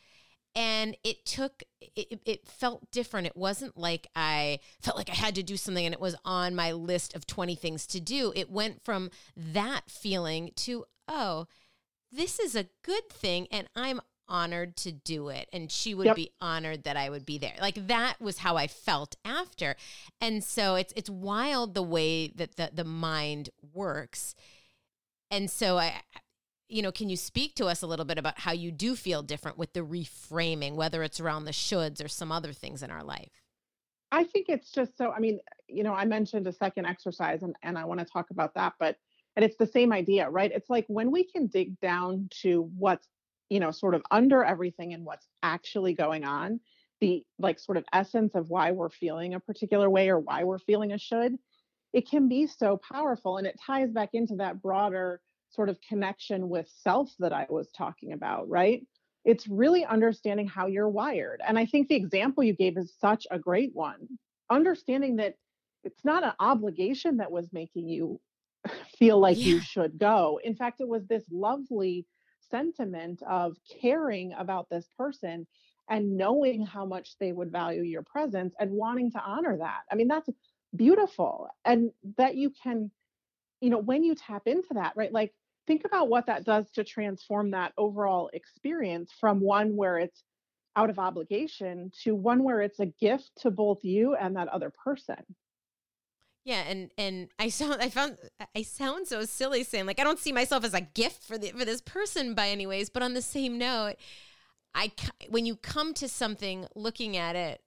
and 0.56 0.98
it 1.03 1.26
took 1.26 1.63
it, 1.95 2.19
it 2.26 2.47
felt 2.47 2.89
different 2.91 3.28
it 3.28 3.38
wasn't 3.38 3.78
like 3.78 4.08
i 4.15 4.60
felt 4.82 4.97
like 4.97 5.10
i 5.10 5.13
had 5.13 5.36
to 5.36 5.43
do 5.43 5.56
something 5.56 5.86
and 5.86 5.93
it 5.93 6.02
was 6.02 6.15
on 6.26 6.56
my 6.56 6.71
list 6.71 7.15
of 7.15 7.28
20 7.28 7.56
things 7.56 7.86
to 7.86 8.00
do 8.00 8.34
it 8.36 8.50
went 8.50 8.84
from 8.84 9.12
that 9.38 9.82
feeling 9.88 10.52
to 10.56 10.86
oh 11.08 11.45
this 12.12 12.39
is 12.39 12.56
a 12.56 12.67
good 12.84 13.08
thing 13.10 13.47
and 13.52 13.69
i'm 13.76 14.02
honored 14.30 14.76
to 14.78 14.91
do 14.91 15.30
it 15.30 15.50
and 15.52 15.71
she 15.71 15.93
would 15.93 16.06
yep. 16.06 16.15
be 16.15 16.32
honored 16.39 16.84
that 16.84 16.95
I 16.95 17.10
would 17.10 17.26
be 17.26 17.39
there. 17.39 17.56
Like 17.60 17.88
that 17.88 18.21
was 18.21 18.38
how 18.38 18.58
I 18.58 18.67
felt 18.67 19.15
after. 19.26 19.76
And 20.21 20.43
so 20.43 20.76
it's 20.76 20.93
it's 20.95 21.10
wild 21.10 21.74
the 21.74 21.82
way 21.82 22.28
that 22.28 22.56
the 22.56 22.69
the 22.71 22.84
mind 22.84 23.50
works. 23.74 24.36
And 25.32 25.50
so 25.50 25.80
I 25.80 26.02
you 26.69 26.82
know, 26.84 26.91
can 26.91 27.10
you 27.10 27.17
speak 27.17 27.55
to 27.55 27.65
us 27.65 27.82
a 27.82 27.88
little 27.88 28.05
bit 28.05 28.17
about 28.17 28.39
how 28.39 28.51
you 28.51 28.71
do 28.71 28.95
feel 28.95 29.23
different 29.23 29.58
with 29.58 29.73
the 29.73 29.82
reframing, 29.82 30.75
whether 30.75 31.03
it's 31.03 31.19
around 31.19 31.45
the 31.45 31.51
shoulds 31.51 32.03
or 32.03 32.08
some 32.08 32.32
other 32.32 32.53
things 32.53 32.84
in 32.84 32.91
our 32.91 33.03
life? 33.03 33.32
I 34.12 34.23
think 34.23 34.47
it's 34.49 34.71
just 34.71 34.97
so, 34.97 35.12
I 35.12 35.19
mean, 35.19 35.39
you 35.67 35.84
know, 35.84 35.93
I 35.93 36.05
mentioned 36.05 36.47
a 36.47 36.53
second 36.53 36.86
exercise 36.86 37.43
and, 37.43 37.55
and 37.63 37.77
I 37.77 37.86
want 37.86 37.99
to 37.99 38.05
talk 38.05 38.29
about 38.32 38.53
that, 38.55 38.73
but, 38.79 38.97
and 39.36 39.43
it's 39.43 39.58
the 39.58 39.67
same 39.67 39.91
idea, 39.91 40.29
right? 40.29 40.51
It's 40.53 40.69
like 40.69 40.86
when 40.88 41.12
we 41.12 41.23
can 41.23 41.47
dig 41.47 41.79
down 41.79 42.29
to 42.41 42.69
what's, 42.77 43.08
you 43.49 43.60
know, 43.60 43.71
sort 43.71 43.95
of 43.95 44.03
under 44.12 44.43
everything 44.43 44.93
and 44.93 45.05
what's 45.05 45.27
actually 45.43 45.93
going 45.93 46.23
on, 46.23 46.60
the 47.01 47.23
like 47.39 47.60
sort 47.60 47.77
of 47.77 47.86
essence 47.93 48.36
of 48.36 48.49
why 48.49 48.71
we're 48.71 48.89
feeling 48.89 49.34
a 49.34 49.39
particular 49.39 49.89
way 49.89 50.10
or 50.10 50.19
why 50.19 50.43
we're 50.43 50.60
feeling 50.60 50.91
a 50.91 50.97
should, 50.99 51.36
it 51.93 52.08
can 52.08 52.27
be 52.27 52.45
so 52.45 52.77
powerful. 52.77 53.38
And 53.38 53.47
it 53.47 53.60
ties 53.65 53.91
back 53.91 54.10
into 54.13 54.36
that 54.36 54.62
broader 54.62 55.21
sort 55.50 55.70
of 55.70 55.80
connection 55.82 56.50
with 56.50 56.70
self 56.84 57.12
that 57.20 57.34
I 57.34 57.48
was 57.50 57.70
talking 57.72 58.14
about, 58.14 58.50
right? 58.50 58.86
It's 59.26 59.48
really 59.48 59.86
understanding 59.86 60.48
how 60.48 60.68
you're 60.68 60.90
wired. 60.90 61.42
And 61.46 61.60
I 61.60 61.66
think 61.66 61.88
the 61.88 61.96
example 61.96 62.44
you 62.44 62.54
gave 62.54 62.78
is 62.78 62.94
such 63.00 63.28
a 63.32 63.40
great 63.40 63.72
one. 63.74 64.08
Understanding 64.50 65.18
that 65.18 65.36
it's 65.84 66.04
not 66.04 66.24
an 66.24 66.34
obligation 66.40 67.18
that 67.18 67.32
was 67.32 67.52
making 67.52 67.90
you 67.90 68.20
feel 68.98 69.20
like 69.20 69.38
yeah. 69.38 69.46
you 69.46 69.62
should 69.62 69.98
go. 69.98 70.40
In 70.44 70.56
fact, 70.56 70.82
it 70.82 70.88
was 70.88 71.06
this 71.08 71.24
lovely 71.32 72.06
sentiment 72.50 73.22
of 73.28 73.58
caring 73.82 74.34
about 74.34 74.70
this 74.70 74.88
person 74.98 75.46
and 75.90 76.18
knowing 76.18 76.66
how 76.66 76.86
much 76.86 77.16
they 77.20 77.32
would 77.32 77.52
value 77.52 77.82
your 77.82 78.04
presence 78.04 78.54
and 78.60 78.72
wanting 78.72 79.12
to 79.12 79.22
honor 79.22 79.58
that. 79.58 79.82
I 79.92 79.96
mean, 79.96 80.08
that's 80.08 80.30
beautiful. 80.76 81.50
And 81.66 81.92
that 82.18 82.36
you 82.36 82.52
can, 82.64 82.92
you 83.60 83.70
know, 83.70 83.80
when 83.80 84.04
you 84.04 84.16
tap 84.16 84.44
into 84.46 84.76
that, 84.76 84.94
right? 84.96 85.12
Like 85.12 85.34
think 85.69 85.86
about 85.86 86.10
what 86.10 86.25
that 86.25 86.45
does 86.45 86.71
to 86.71 86.84
transform 86.84 87.51
that 87.51 87.73
overall 87.77 88.32
experience 88.34 89.12
from 89.19 89.39
one 89.39 89.75
where 89.75 89.99
it's 89.99 90.23
out 90.75 90.89
of 90.89 90.97
obligation 90.97 91.91
to 92.03 92.15
one 92.15 92.43
where 92.43 92.62
it's 92.62 92.79
a 92.79 92.88
gift 92.88 93.29
to 93.38 93.51
both 93.51 93.77
you 93.84 94.15
and 94.15 94.36
that 94.36 94.47
other 94.47 94.73
person. 94.84 95.23
Yeah, 96.43 96.63
and 96.67 96.89
and 96.97 97.27
I 97.38 97.49
sound 97.49 97.82
I 97.82 97.89
found 97.89 98.17
I 98.55 98.63
sound 98.63 99.08
so 99.08 99.23
silly 99.25 99.63
saying 99.63 99.86
like 99.86 99.99
I 99.99 100.03
don't 100.03 100.17
see 100.17 100.32
myself 100.32 100.63
as 100.63 100.73
a 100.73 100.82
gift 100.82 101.23
for 101.23 101.38
the 101.38 101.51
for 101.51 101.65
this 101.65 101.82
person 101.82 102.34
by 102.34 102.49
any 102.49 102.65
ways, 102.65 102.89
but 102.89 103.03
on 103.03 103.13
the 103.13 103.21
same 103.21 103.60
note, 103.60 103.95
I 104.73 104.91
when 105.29 105.45
you 105.45 105.55
come 105.55 105.93
to 105.95 106.08
something 106.08 106.65
looking 106.75 107.15
at 107.15 107.36
it 107.36 107.62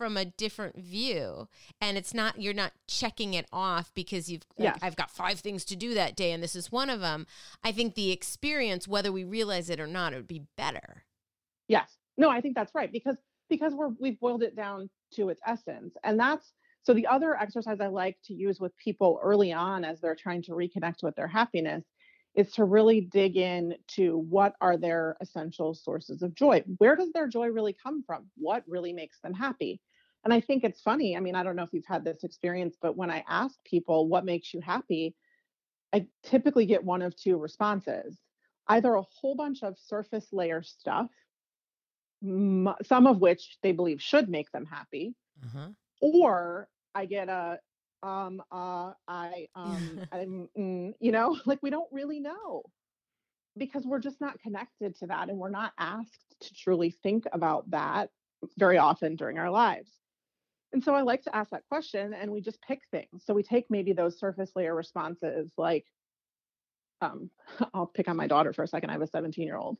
from 0.00 0.16
a 0.16 0.24
different 0.24 0.78
view. 0.78 1.46
And 1.78 1.98
it's 1.98 2.14
not 2.14 2.40
you're 2.40 2.54
not 2.54 2.72
checking 2.88 3.34
it 3.34 3.44
off 3.52 3.92
because 3.92 4.30
you've 4.30 4.44
like, 4.56 4.78
I've 4.80 4.96
got 4.96 5.10
five 5.10 5.40
things 5.40 5.62
to 5.66 5.76
do 5.76 5.92
that 5.92 6.16
day 6.16 6.32
and 6.32 6.42
this 6.42 6.56
is 6.56 6.72
one 6.72 6.88
of 6.88 7.00
them 7.00 7.26
I 7.62 7.70
think 7.70 7.94
the 7.94 8.10
experience 8.10 8.88
whether 8.88 9.12
we 9.12 9.24
realize 9.24 9.68
it 9.68 9.78
or 9.78 9.86
not 9.86 10.14
it 10.14 10.16
would 10.16 10.26
be 10.26 10.46
better. 10.56 11.04
Yes. 11.68 11.98
No 12.16 12.30
I 12.30 12.40
think 12.40 12.54
that's 12.54 12.74
right 12.74 12.90
because 12.90 13.18
because 13.50 13.74
we're 13.74 13.90
we've 14.00 14.18
boiled 14.18 14.42
it 14.42 14.56
down 14.56 14.88
to 15.16 15.28
its 15.28 15.42
essence. 15.46 15.94
And 16.02 16.18
that's 16.18 16.50
so 16.82 16.94
the 16.94 17.06
other 17.06 17.36
exercise 17.36 17.78
I 17.78 17.88
like 17.88 18.16
to 18.24 18.32
use 18.32 18.58
with 18.58 18.74
people 18.78 19.20
early 19.22 19.52
on 19.52 19.84
as 19.84 20.00
they're 20.00 20.16
trying 20.16 20.40
to 20.44 20.52
reconnect 20.52 21.02
with 21.02 21.14
their 21.14 21.28
happiness 21.28 21.84
is 22.34 22.50
to 22.52 22.64
really 22.64 23.02
dig 23.02 23.36
in 23.36 23.74
to 23.96 24.16
what 24.30 24.54
are 24.62 24.78
their 24.78 25.18
essential 25.20 25.74
sources 25.74 26.22
of 26.22 26.34
joy. 26.34 26.64
Where 26.78 26.96
does 26.96 27.12
their 27.12 27.28
joy 27.28 27.48
really 27.48 27.76
come 27.82 28.02
from? 28.06 28.30
What 28.38 28.64
really 28.66 28.94
makes 28.94 29.20
them 29.20 29.34
happy 29.34 29.78
and 30.24 30.34
I 30.34 30.40
think 30.40 30.64
it's 30.64 30.80
funny. 30.80 31.16
I 31.16 31.20
mean, 31.20 31.34
I 31.34 31.42
don't 31.42 31.56
know 31.56 31.62
if 31.62 31.72
you've 31.72 31.86
had 31.86 32.04
this 32.04 32.24
experience, 32.24 32.76
but 32.80 32.96
when 32.96 33.10
I 33.10 33.24
ask 33.28 33.54
people 33.64 34.08
what 34.08 34.24
makes 34.24 34.52
you 34.52 34.60
happy, 34.60 35.14
I 35.92 36.06
typically 36.22 36.66
get 36.66 36.84
one 36.84 37.02
of 37.02 37.16
two 37.16 37.36
responses 37.38 38.18
either 38.68 38.94
a 38.94 39.02
whole 39.02 39.34
bunch 39.34 39.64
of 39.64 39.76
surface 39.78 40.28
layer 40.32 40.62
stuff, 40.62 41.10
some 42.22 43.06
of 43.06 43.20
which 43.20 43.58
they 43.62 43.72
believe 43.72 44.00
should 44.00 44.28
make 44.28 44.50
them 44.52 44.64
happy, 44.64 45.14
uh-huh. 45.44 45.68
or 46.00 46.68
I 46.94 47.06
get 47.06 47.28
a, 47.28 47.58
um, 48.04 48.40
uh, 48.52 48.92
I, 49.08 49.48
um, 49.56 50.00
I'm, 50.12 50.48
mm, 50.56 50.92
you 51.00 51.10
know, 51.10 51.36
like 51.46 51.58
we 51.62 51.70
don't 51.70 51.88
really 51.90 52.20
know 52.20 52.62
because 53.56 53.84
we're 53.84 53.98
just 53.98 54.20
not 54.20 54.40
connected 54.40 54.94
to 54.96 55.08
that 55.08 55.28
and 55.28 55.38
we're 55.38 55.50
not 55.50 55.72
asked 55.76 56.36
to 56.40 56.54
truly 56.54 56.90
think 57.02 57.24
about 57.32 57.68
that 57.70 58.10
very 58.56 58.78
often 58.78 59.16
during 59.16 59.38
our 59.38 59.50
lives. 59.50 59.99
And 60.72 60.82
so 60.82 60.94
I 60.94 61.02
like 61.02 61.22
to 61.22 61.34
ask 61.34 61.50
that 61.50 61.66
question 61.68 62.14
and 62.14 62.30
we 62.30 62.40
just 62.40 62.62
pick 62.62 62.80
things. 62.90 63.24
So 63.24 63.34
we 63.34 63.42
take 63.42 63.66
maybe 63.70 63.92
those 63.92 64.18
surface 64.18 64.52
layer 64.54 64.74
responses 64.74 65.52
like, 65.58 65.84
um, 67.00 67.30
I'll 67.74 67.86
pick 67.86 68.08
on 68.08 68.16
my 68.16 68.26
daughter 68.26 68.52
for 68.52 68.62
a 68.62 68.68
second. 68.68 68.90
I 68.90 68.94
have 68.94 69.02
a 69.02 69.06
17 69.06 69.44
year 69.44 69.56
old. 69.56 69.78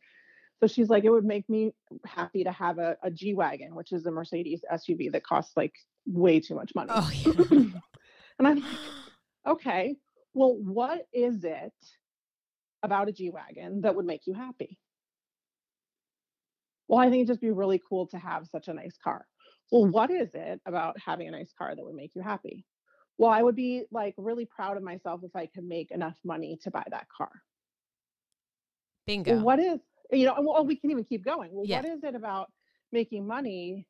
So 0.61 0.67
she's 0.67 0.91
like, 0.91 1.05
it 1.05 1.11
would 1.11 1.25
make 1.25 1.49
me 1.49 1.73
happy 2.05 2.45
to 2.45 2.53
have 2.53 2.79
a, 2.79 2.97
a 3.03 3.11
G 3.11 3.35
Wagon, 3.35 3.75
which 3.75 3.93
is 3.93 4.05
a 4.05 4.11
Mercedes 4.11 4.63
SUV 4.71 5.11
that 5.13 5.25
costs 5.25 5.57
like 5.57 5.73
way 6.07 6.39
too 6.41 6.55
much 6.55 6.73
money. 6.75 6.91
Oh, 6.93 7.11
yeah. 7.51 7.81
and 8.39 8.49
I'm 8.49 8.57
like, 8.57 8.65
okay, 9.47 9.97
well, 10.35 10.55
what 10.55 11.07
is 11.15 11.45
it 11.45 11.73
about 12.83 13.09
a 13.09 13.13
G 13.13 13.31
Wagon 13.31 13.83
that 13.83 13.95
would 13.95 14.05
make 14.05 14.27
you 14.27 14.35
happy? 14.35 14.79
Well, 16.89 16.99
I 16.99 17.05
think 17.05 17.21
it'd 17.21 17.29
just 17.29 17.41
be 17.41 17.53
really 17.53 17.81
cool 17.89 18.09
to 18.09 18.19
have 18.19 18.49
such 18.49 18.69
a 18.69 18.75
nice 18.75 18.99
car. 19.03 19.25
Well, 19.71 19.87
what 19.87 20.11
is 20.11 20.35
it 20.35 20.61
about 20.67 20.99
having 20.99 21.29
a 21.29 21.33
nice 21.33 21.53
car 21.53 21.75
that 21.75 21.85
would 21.85 21.95
make 21.95 22.15
you 22.15 22.23
happy? 22.23 22.67
Well, 23.19 23.31
I 23.31 23.43
would 23.43 23.57
be 23.57 23.85
like 23.91 24.15
really 24.17 24.47
proud 24.47 24.77
of 24.77 24.83
myself 24.83 25.23
if 25.25 25.37
I 25.37 25.47
could 25.47 25.65
make 25.65 25.91
enough 25.91 26.19
money 26.25 26.59
to 26.63 26.71
buy 26.71 26.85
that 26.91 27.09
car. 27.09 27.31
Bingo. 29.07 29.33
Well, 29.33 29.41
what 29.41 29.59
is, 29.61 29.81
you 30.11 30.27
know, 30.27 30.37
well, 30.41 30.65
we 30.67 30.77
can 30.77 30.91
even 30.91 31.05
keep 31.05 31.25
going. 31.25 31.53
Well, 31.53 31.65
Yeah. 31.65 31.83
what 31.83 31.85
is 31.85 32.03
it 32.05 32.15
about 32.15 32.53
making 32.93 33.27
money 33.27 33.87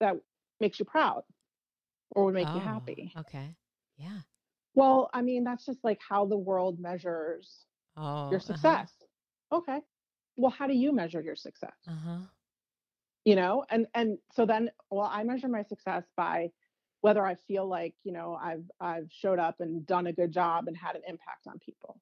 that 0.00 0.16
makes 0.60 0.78
you 0.78 0.84
proud 0.86 1.24
or 2.10 2.26
would 2.26 2.34
make 2.34 2.54
you 2.54 2.60
Oh, 2.60 2.62
happy? 2.62 3.14
Okay. 3.16 3.56
Yeah. 3.96 4.22
Well, 4.74 5.10
I 5.12 5.22
mean, 5.22 5.44
that's 5.44 5.64
just 5.66 5.82
like 5.84 6.00
how 6.06 6.26
the 6.26 6.36
world 6.36 6.78
measures 6.80 7.66
Oh. 7.96 8.30
your 8.30 8.40
success. 8.40 8.92
Okay. 9.52 9.80
Well, 10.36 10.50
how 10.52 10.66
do 10.66 10.74
you 10.74 10.92
measure 10.92 11.20
your 11.20 11.36
success? 11.36 11.76
Uh 11.86 11.96
huh. 11.96 12.26
You 13.24 13.36
know, 13.36 13.64
and 13.70 13.86
and 13.94 14.18
so 14.32 14.46
then, 14.46 14.70
well, 14.90 15.10
I 15.12 15.22
measure 15.24 15.48
my 15.48 15.62
success 15.62 16.04
by 16.16 16.50
whether 17.02 17.24
I 17.24 17.34
feel 17.34 17.66
like 17.66 17.94
you 18.02 18.12
know 18.12 18.38
I've 18.40 18.64
I've 18.80 19.08
showed 19.10 19.38
up 19.38 19.60
and 19.60 19.86
done 19.86 20.06
a 20.06 20.12
good 20.12 20.32
job 20.32 20.68
and 20.68 20.76
had 20.76 20.96
an 20.96 21.02
impact 21.06 21.46
on 21.46 21.58
people. 21.58 22.00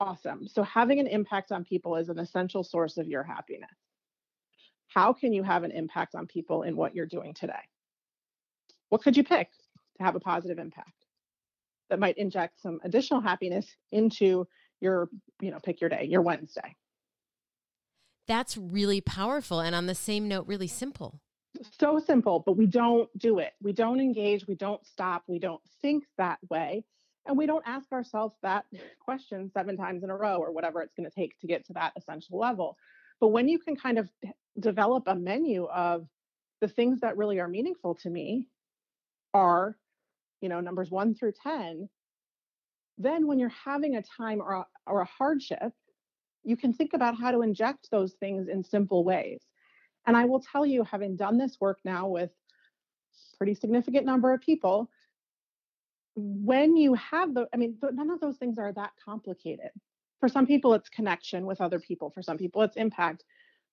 Awesome. 0.00 0.48
So 0.48 0.62
having 0.62 0.98
an 0.98 1.06
impact 1.06 1.52
on 1.52 1.64
people 1.64 1.96
is 1.96 2.08
an 2.08 2.18
essential 2.18 2.64
source 2.64 2.96
of 2.96 3.06
your 3.06 3.22
happiness. 3.22 3.70
How 4.88 5.12
can 5.12 5.32
you 5.32 5.42
have 5.42 5.62
an 5.62 5.70
impact 5.70 6.14
on 6.14 6.26
people 6.26 6.62
in 6.62 6.74
what 6.74 6.94
you're 6.94 7.06
doing 7.06 7.34
today? 7.34 7.68
What 8.88 9.02
could 9.02 9.16
you 9.16 9.22
pick 9.24 9.50
to 9.98 10.02
have 10.04 10.16
a 10.16 10.20
positive 10.20 10.58
impact 10.58 11.06
that 11.90 12.00
might 12.00 12.18
inject 12.18 12.60
some 12.60 12.80
additional 12.82 13.20
happiness 13.20 13.66
into 13.92 14.48
your, 14.80 15.08
you 15.40 15.50
know, 15.50 15.58
pick 15.62 15.80
your 15.80 15.90
day, 15.90 16.06
your 16.10 16.22
Wednesday? 16.22 16.74
That's 18.30 18.56
really 18.56 19.00
powerful. 19.00 19.58
And 19.58 19.74
on 19.74 19.86
the 19.86 19.94
same 19.96 20.28
note, 20.28 20.46
really 20.46 20.68
simple. 20.68 21.20
so 21.80 21.98
simple, 21.98 22.44
but 22.46 22.56
we 22.56 22.64
don't 22.64 23.10
do 23.18 23.40
it. 23.40 23.54
We 23.60 23.72
don't 23.72 23.98
engage, 23.98 24.46
we 24.46 24.54
don't 24.54 24.86
stop, 24.86 25.24
we 25.26 25.40
don't 25.40 25.60
think 25.82 26.04
that 26.16 26.38
way, 26.48 26.84
and 27.26 27.36
we 27.36 27.46
don't 27.46 27.64
ask 27.66 27.90
ourselves 27.90 28.36
that 28.44 28.66
question 29.00 29.50
seven 29.52 29.76
times 29.76 30.04
in 30.04 30.10
a 30.10 30.16
row 30.16 30.36
or 30.36 30.52
whatever 30.52 30.80
it's 30.80 30.94
going 30.94 31.10
to 31.10 31.14
take 31.14 31.36
to 31.40 31.48
get 31.48 31.66
to 31.66 31.72
that 31.72 31.92
essential 31.96 32.38
level. 32.38 32.76
But 33.20 33.28
when 33.30 33.48
you 33.48 33.58
can 33.58 33.74
kind 33.74 33.98
of 33.98 34.08
develop 34.60 35.08
a 35.08 35.16
menu 35.16 35.64
of 35.64 36.06
the 36.60 36.68
things 36.68 37.00
that 37.00 37.16
really 37.16 37.40
are 37.40 37.48
meaningful 37.48 37.96
to 37.96 38.10
me 38.10 38.46
are, 39.34 39.76
you 40.40 40.48
know, 40.48 40.60
numbers 40.60 40.88
1 40.88 41.16
through 41.16 41.32
10, 41.42 41.88
then 42.96 43.26
when 43.26 43.40
you're 43.40 43.48
having 43.64 43.96
a 43.96 44.04
time 44.16 44.40
or 44.40 44.52
a, 44.52 44.66
or 44.86 45.00
a 45.00 45.08
hardship, 45.18 45.72
you 46.44 46.56
can 46.56 46.72
think 46.72 46.94
about 46.94 47.18
how 47.18 47.30
to 47.30 47.42
inject 47.42 47.90
those 47.90 48.14
things 48.14 48.48
in 48.48 48.64
simple 48.64 49.04
ways. 49.04 49.40
And 50.06 50.16
I 50.16 50.24
will 50.24 50.40
tell 50.40 50.64
you, 50.64 50.84
having 50.84 51.16
done 51.16 51.38
this 51.38 51.58
work 51.60 51.78
now 51.84 52.08
with 52.08 52.30
pretty 53.38 53.54
significant 53.54 54.04
number 54.04 54.32
of 54.32 54.40
people, 54.40 54.90
when 56.14 56.76
you 56.76 56.94
have 56.94 57.34
the, 57.34 57.46
I 57.54 57.56
mean, 57.56 57.76
none 57.92 58.10
of 58.10 58.20
those 58.20 58.36
things 58.36 58.58
are 58.58 58.72
that 58.72 58.90
complicated. 59.02 59.70
For 60.18 60.28
some 60.28 60.46
people, 60.46 60.74
it's 60.74 60.88
connection 60.88 61.46
with 61.46 61.60
other 61.60 61.80
people. 61.80 62.10
For 62.10 62.22
some 62.22 62.36
people, 62.36 62.62
it's 62.62 62.76
impact. 62.76 63.24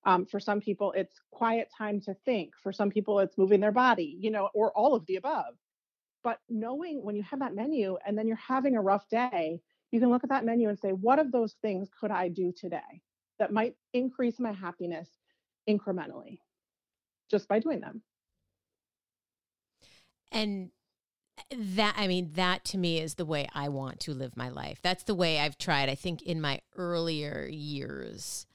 Um, 0.06 0.26
for 0.26 0.40
some 0.40 0.62
people, 0.62 0.94
it's 0.94 1.20
quiet 1.32 1.70
time 1.78 2.00
to 2.02 2.14
think. 2.24 2.54
For 2.64 2.72
some 2.72 2.90
people, 2.90 3.20
it's 3.20 3.38
moving 3.38 3.60
their 3.60 3.74
body, 3.74 4.18
you 4.20 4.32
know, 4.32 4.50
or 4.54 4.72
all 4.72 4.96
of 4.96 5.06
the 5.06 5.18
above. 5.18 5.56
But 6.24 6.40
knowing 6.50 7.04
when 7.04 7.16
you 7.16 7.24
have 7.24 7.40
that 7.40 7.56
menu 7.56 7.98
and 8.06 8.18
then 8.18 8.28
you're 8.28 8.38
having 8.38 8.78
a 8.78 8.82
rough 8.82 9.10
day, 9.10 9.60
you 9.92 10.00
can 10.00 10.10
look 10.10 10.24
at 10.24 10.30
that 10.30 10.46
menu 10.46 10.70
and 10.70 10.78
say, 10.78 10.90
what 10.90 11.20
of 11.20 11.32
those 11.32 11.56
things 11.62 11.90
could 12.00 12.12
I 12.12 12.28
do 12.30 12.52
today 12.56 13.02
that 13.40 13.54
might 13.54 13.76
increase 13.94 14.40
my 14.40 14.52
happiness 14.52 15.10
incrementally 15.70 16.40
just 17.30 17.48
by 17.48 17.60
doing 17.60 17.82
them? 17.82 18.02
And 20.32 20.72
that, 21.56 21.96
I 21.98 22.08
mean, 22.08 22.32
that 22.34 22.66
to 22.66 22.78
me 22.78 23.00
is 23.00 23.16
the 23.16 23.26
way 23.26 23.48
I 23.54 23.70
want 23.70 24.00
to 24.02 24.14
live 24.14 24.36
my 24.36 24.50
life. 24.50 24.80
That's 24.82 25.04
the 25.04 25.16
way 25.16 25.40
I've 25.40 25.58
tried, 25.58 25.90
I 25.90 25.96
think, 25.96 26.22
in 26.22 26.42
my 26.42 26.62
earlier 26.76 27.48
years. 27.50 28.46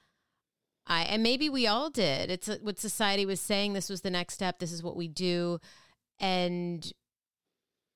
I, 0.85 1.03
and 1.03 1.23
maybe 1.23 1.49
we 1.49 1.65
all 1.65 1.89
did. 1.89 2.29
It's 2.29 2.49
uh, 2.49 2.57
what 2.61 2.77
society 2.77 3.25
was 3.25 3.39
saying. 3.39 3.73
This 3.73 3.89
was 3.89 4.01
the 4.01 4.11
next 4.11 4.33
step. 4.33 4.59
This 4.59 4.71
is 4.71 4.83
what 4.83 4.97
we 4.97 5.07
do. 5.07 5.59
And 6.19 6.91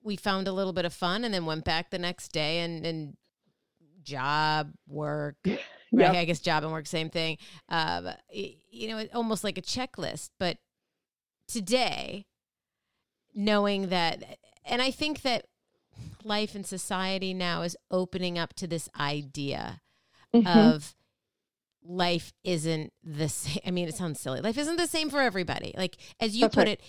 we 0.01 0.15
found 0.15 0.47
a 0.47 0.53
little 0.53 0.73
bit 0.73 0.85
of 0.85 0.93
fun 0.93 1.25
and 1.25 1.33
then 1.33 1.45
went 1.45 1.65
back 1.65 1.89
the 1.89 1.99
next 1.99 2.31
day 2.31 2.59
and, 2.59 2.85
and 2.85 3.17
job, 4.07 4.71
work, 4.87 5.35
right? 5.45 5.59
Yep. 5.91 6.15
I 6.15 6.25
guess 6.25 6.39
job 6.39 6.63
and 6.63 6.71
work, 6.71 6.87
same 6.87 7.09
thing. 7.09 7.37
Y- 7.69 8.55
you 8.71 8.87
know, 8.87 9.05
almost 9.13 9.43
like 9.43 9.57
a 9.57 9.61
checklist. 9.61 10.29
But 10.39 10.57
today, 11.47 12.25
knowing 13.35 13.89
that, 13.89 14.23
and 14.65 14.81
I 14.81 14.91
think 14.91 15.21
that 15.21 15.45
life 16.23 16.55
and 16.55 16.65
society 16.65 17.33
now 17.33 17.61
is 17.61 17.75
opening 17.91 18.37
up 18.37 18.53
to 18.55 18.67
this 18.67 18.89
idea 18.99 19.81
Mhm. 20.33 20.45
of 20.73 20.95
life 21.83 22.33
isn't 22.43 22.91
the 23.03 23.29
same. 23.29 23.59
I 23.65 23.71
mean, 23.71 23.87
it 23.87 23.95
sounds 23.95 24.19
silly. 24.19 24.41
Life 24.41 24.57
isn't 24.57 24.75
the 24.77 24.87
same 24.87 25.09
for 25.09 25.21
everybody. 25.21 25.73
Like 25.77 25.97
as 26.19 26.35
you 26.35 26.41
That's 26.41 26.55
put 26.55 26.67
right. 26.67 26.79
it, 26.79 26.81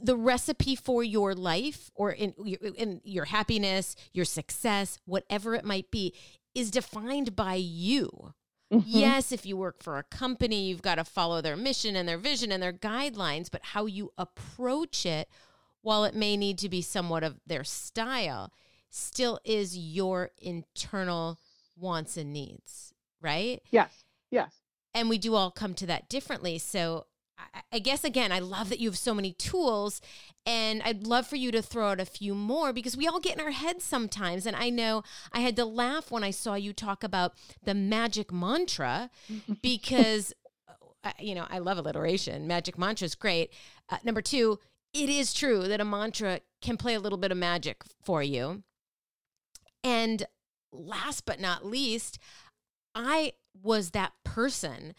the 0.00 0.16
recipe 0.16 0.76
for 0.76 1.02
your 1.04 1.34
life 1.34 1.90
or 1.94 2.10
in, 2.12 2.32
in 2.32 3.00
your 3.04 3.26
happiness, 3.26 3.96
your 4.12 4.24
success, 4.24 4.98
whatever 5.04 5.54
it 5.54 5.64
might 5.64 5.90
be, 5.90 6.14
is 6.54 6.70
defined 6.70 7.34
by 7.36 7.54
you. 7.54 8.34
Mhm. 8.72 8.84
Yes, 8.86 9.32
if 9.32 9.44
you 9.44 9.56
work 9.56 9.82
for 9.82 9.98
a 9.98 10.02
company, 10.02 10.64
you've 10.68 10.80
got 10.82 10.94
to 10.94 11.04
follow 11.04 11.42
their 11.42 11.56
mission 11.56 11.94
and 11.94 12.08
their 12.08 12.18
vision 12.18 12.50
and 12.50 12.62
their 12.62 12.72
guidelines, 12.72 13.50
but 13.50 13.62
how 13.62 13.84
you 13.86 14.12
approach 14.16 15.04
it, 15.04 15.28
while 15.82 16.04
it 16.04 16.14
may 16.14 16.36
need 16.36 16.58
to 16.58 16.68
be 16.68 16.80
somewhat 16.80 17.22
of 17.22 17.40
their 17.46 17.64
style, 17.64 18.52
still 18.88 19.40
is 19.44 19.76
your 19.76 20.30
internal 20.38 21.38
wants 21.76 22.16
and 22.16 22.32
needs, 22.32 22.94
right? 23.20 23.60
Yes. 23.70 24.04
Yes. 24.30 24.54
And 24.94 25.08
we 25.08 25.18
do 25.18 25.34
all 25.34 25.50
come 25.50 25.74
to 25.74 25.86
that 25.86 26.08
differently. 26.08 26.58
So 26.58 27.06
I, 27.72 27.78
guess, 27.78 28.04
again, 28.04 28.32
I 28.32 28.38
love 28.38 28.68
that 28.68 28.80
you 28.80 28.88
have 28.88 28.98
so 28.98 29.14
many 29.14 29.32
tools, 29.32 30.00
and 30.44 30.82
I'd 30.82 31.06
love 31.06 31.26
for 31.26 31.36
you 31.36 31.50
to 31.52 31.62
throw 31.62 31.88
out 31.88 32.00
a 32.00 32.04
few 32.04 32.34
more 32.34 32.72
because 32.72 32.96
we 32.96 33.06
all 33.06 33.20
get 33.20 33.38
in 33.38 33.44
our 33.44 33.52
heads 33.52 33.84
sometimes. 33.84 34.46
And 34.46 34.56
I 34.56 34.70
know 34.70 35.02
I 35.32 35.40
had 35.40 35.56
to 35.56 35.64
laugh 35.64 36.10
when 36.10 36.24
I 36.24 36.30
saw 36.30 36.54
you 36.54 36.72
talk 36.72 37.04
about 37.04 37.34
the 37.62 37.74
magic 37.74 38.32
mantra 38.32 39.10
because 39.62 40.32
uh, 41.04 41.10
you 41.18 41.34
know, 41.34 41.46
I 41.50 41.58
love 41.58 41.78
alliteration. 41.78 42.46
Magic 42.46 42.78
mantra 42.78 43.06
is 43.06 43.14
great. 43.14 43.52
Uh, 43.88 43.98
number 44.04 44.22
two, 44.22 44.58
it 44.94 45.08
is 45.08 45.34
true 45.34 45.66
that 45.68 45.80
a 45.80 45.84
mantra 45.84 46.40
can 46.60 46.76
play 46.76 46.94
a 46.94 47.00
little 47.00 47.18
bit 47.18 47.32
of 47.32 47.38
magic 47.38 47.82
for 48.02 48.22
you. 48.22 48.62
And 49.82 50.24
last 50.70 51.26
but 51.26 51.40
not 51.40 51.66
least, 51.66 52.18
I 52.94 53.32
was 53.62 53.90
that 53.90 54.12
person 54.24 54.94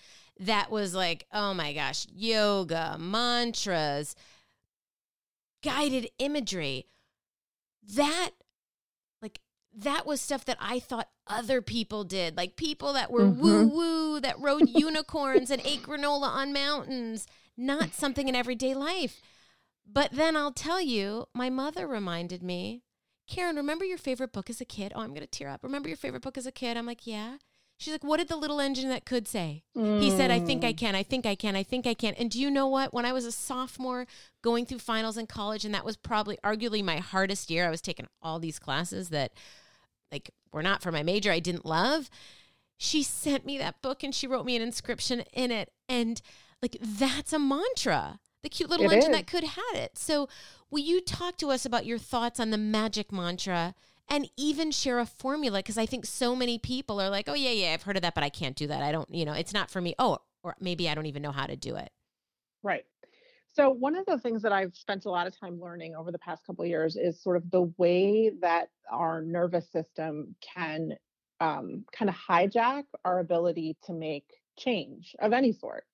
that 0.46 0.72
was 0.72 0.94
like, 0.94 1.26
oh 1.34 1.54
my 1.54 1.74
gosh, 1.74 2.06
yoga, 2.14 2.98
mantras, 3.00 4.16
guided 5.64 6.10
imagery. 6.20 6.88
That, 7.96 8.32
like, 9.22 9.40
that 9.76 10.06
was 10.06 10.22
stuff 10.22 10.46
that 10.46 10.58
I 10.60 10.80
thought 10.80 11.10
other 11.28 11.62
people 11.62 12.04
did. 12.04 12.38
Like 12.38 12.56
people 12.56 12.94
that 12.94 13.12
were 13.12 13.28
Mhm. 13.28 13.40
woo 13.40 13.68
woo, 13.68 14.20
that 14.20 14.40
rode 14.40 14.70
unicorns 14.70 15.50
and 15.50 15.62
ate 15.66 15.84
granola 15.84 16.28
on 16.28 16.54
mountains, 16.54 17.28
not 17.58 17.94
something 17.94 18.28
in 18.28 18.36
everyday 18.36 18.74
life. 18.74 19.22
But 19.86 20.12
then 20.12 20.36
I'll 20.38 20.52
tell 20.54 20.80
you, 20.82 21.28
my 21.34 21.50
mother 21.50 21.88
reminded 21.88 22.42
me, 22.42 22.84
Karen, 23.28 23.56
remember 23.56 23.86
your 23.86 23.98
favorite 23.98 24.32
book 24.34 24.50
as 24.50 24.62
a 24.62 24.66
kid? 24.66 24.92
Oh, 24.96 25.02
I'm 25.02 25.10
going 25.14 25.22
to 25.22 25.28
tear 25.28 25.50
up. 25.50 25.64
Remember 25.64 25.88
your 25.90 25.98
favorite 25.98 26.22
book 26.22 26.38
as 26.38 26.46
a 26.46 26.52
kid? 26.52 26.78
I'm 26.78 26.86
like, 26.86 27.06
yeah. 27.08 27.38
She's 27.78 27.94
like, 27.94 28.04
what 28.04 28.18
did 28.18 28.30
the 28.30 28.36
little 28.38 28.62
engine 28.62 28.88
that 28.90 29.06
could 29.06 29.28
say? 29.28 29.64
He 30.00 30.10
said, 30.10 30.32
I 30.32 30.40
think 30.40 30.64
I 30.64 30.72
Mm. 30.74 30.78
can, 30.78 30.96
I 30.96 31.04
think 31.04 31.26
I 31.26 31.36
can, 31.36 31.56
I 31.56 31.64
think 31.64 31.86
I 31.86 31.94
can. 31.94 32.14
And 32.14 32.30
do 32.32 32.40
you 32.40 32.50
know 32.50 32.68
what? 32.68 32.94
When 32.94 33.06
I 33.06 33.12
was 33.14 33.26
a 33.26 33.32
sophomore 33.32 34.06
going 34.42 34.66
through 34.66 34.80
finals 34.80 35.18
in 35.18 35.28
college, 35.28 35.66
and 35.66 35.74
that 35.74 35.84
was 35.86 35.98
probably 35.98 36.38
arguably 36.44 36.84
my 36.84 36.98
hardest 36.98 37.50
year, 37.50 37.68
I 37.68 37.70
was 37.70 37.82
taking 37.82 38.08
all 38.22 38.40
these 38.40 38.58
classes 38.60 39.10
that 39.10 39.34
like 40.12 40.30
were 40.52 40.64
not 40.64 40.82
for 40.82 40.92
my 40.92 41.04
major, 41.04 41.32
I 41.32 41.40
didn't 41.40 41.66
love. 41.66 42.10
She 42.78 43.04
sent 43.04 43.46
me 43.46 43.58
that 43.58 43.82
book 43.82 44.04
and 44.04 44.14
she 44.16 44.28
wrote 44.28 44.46
me 44.46 44.56
an 44.56 44.62
inscription 44.62 45.24
in 45.34 45.52
it. 45.52 45.72
And 45.90 46.22
like 46.62 46.78
that's 46.82 47.34
a 47.34 47.40
mantra. 47.40 48.20
the 48.44 48.50
cute 48.50 48.70
little 48.70 48.86
It 48.90 48.94
engine 48.94 49.12
is. 49.12 49.18
that 49.18 49.28
could 49.28 49.44
had 49.44 49.76
it. 49.76 49.98
So, 49.98 50.28
will 50.70 50.80
you 50.80 51.02
talk 51.02 51.38
to 51.38 51.50
us 51.50 51.66
about 51.66 51.86
your 51.86 51.98
thoughts 51.98 52.40
on 52.40 52.50
the 52.50 52.58
magic 52.58 53.12
mantra 53.12 53.74
and 54.14 54.30
even 54.38 54.70
share 54.70 55.00
a 55.00 55.08
formula? 55.08 55.60
Because 55.60 55.78
I 55.78 55.88
think 55.88 56.06
so 56.06 56.36
many 56.36 56.60
people 56.60 57.02
are 57.02 57.10
like, 57.10 57.28
oh, 57.28 57.34
yeah, 57.34 57.50
yeah, 57.50 57.74
I've 57.74 57.82
heard 57.82 57.96
of 57.96 58.04
that, 58.04 58.14
but 58.14 58.24
I 58.24 58.30
can't 58.30 58.56
do 58.56 58.68
that. 58.68 58.84
I 58.84 58.92
don't, 58.92 59.12
you 59.12 59.26
know, 59.26 59.34
it's 59.34 59.54
not 59.54 59.72
for 59.72 59.82
me. 59.82 59.96
Oh, 59.98 60.20
or 60.44 60.56
maybe 60.60 60.88
I 60.88 60.94
don't 60.94 61.08
even 61.08 61.24
know 61.24 61.32
how 61.32 61.48
to 61.48 61.56
do 61.56 61.76
it. 61.78 61.90
Right. 62.62 62.86
So 63.56 63.72
one 63.72 63.96
of 63.96 64.06
the 64.06 64.20
things 64.20 64.44
that 64.44 64.52
I've 64.52 64.76
spent 64.76 65.06
a 65.06 65.10
lot 65.10 65.26
of 65.26 65.38
time 65.38 65.60
learning 65.60 65.96
over 65.96 66.12
the 66.12 66.20
past 66.20 66.46
couple 66.46 66.64
years 66.64 66.96
is 66.96 67.22
sort 67.22 67.38
of 67.38 67.50
the 67.50 67.74
way 67.78 68.32
that 68.42 68.70
our 68.92 69.22
nervous 69.22 69.72
system 69.72 70.36
can 70.42 70.94
um, 71.40 71.84
kind 71.92 72.10
of 72.10 72.16
hijack 72.16 72.84
our 73.04 73.20
ability 73.20 73.78
to 73.86 73.94
make 73.94 74.26
change 74.58 75.16
of 75.20 75.34
any 75.34 75.54
sort. 75.54 75.86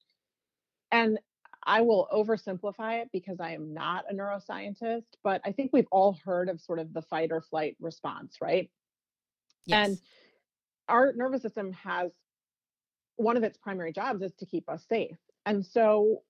And 0.92 1.20
I 1.66 1.82
will 1.82 2.08
oversimplify 2.14 3.02
it 3.02 3.10
because 3.12 3.40
I 3.40 3.52
am 3.52 3.74
not 3.74 4.06
a 4.10 4.14
neuroscientist, 4.14 5.04
but 5.24 5.42
I 5.46 5.52
think 5.52 5.72
we've 5.74 5.88
all 5.92 6.18
heard 6.26 6.50
of 6.50 6.62
sort 6.62 6.80
of 6.80 6.94
the 6.94 7.02
fight 7.02 7.32
or 7.32 7.42
flight 7.42 7.76
response, 7.80 8.38
right? 8.42 8.70
Yes. 9.66 9.88
And 9.88 9.98
our 10.88 11.14
nervous 11.14 11.42
system 11.42 11.74
has 11.74 12.12
one 13.18 13.36
of 13.36 13.44
its 13.44 13.58
primary 13.58 13.92
jobs 13.92 14.22
is 14.22 14.34
to 14.40 14.46
keep 14.46 14.70
us 14.70 14.86
safe. 14.88 15.18
And 15.46 15.66
so, 15.66 16.24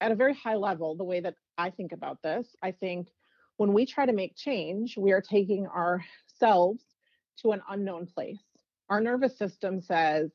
at 0.00 0.12
a 0.12 0.14
very 0.14 0.34
high 0.34 0.56
level, 0.56 0.96
the 0.96 1.04
way 1.04 1.20
that 1.20 1.34
I 1.56 1.70
think 1.70 1.92
about 1.92 2.20
this, 2.22 2.54
I 2.62 2.72
think 2.72 3.08
when 3.56 3.72
we 3.72 3.86
try 3.86 4.04
to 4.04 4.12
make 4.12 4.36
change, 4.36 4.96
we 4.98 5.12
are 5.12 5.22
taking 5.22 5.66
ourselves 5.66 6.82
to 7.40 7.52
an 7.52 7.62
unknown 7.70 8.06
place. 8.06 8.42
Our 8.90 9.00
nervous 9.00 9.38
system 9.38 9.80
says, 9.80 10.30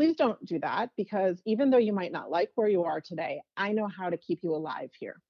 please 0.00 0.16
don't 0.16 0.42
do 0.46 0.58
that 0.58 0.88
because 0.96 1.42
even 1.44 1.68
though 1.68 1.76
you 1.76 1.92
might 1.92 2.10
not 2.10 2.30
like 2.30 2.50
where 2.54 2.66
you 2.66 2.84
are 2.84 3.02
today, 3.02 3.42
I 3.54 3.72
know 3.72 3.86
how 3.86 4.08
to 4.08 4.16
keep 4.16 4.38
you 4.42 4.54
alive 4.54 4.88
here. 4.98 5.20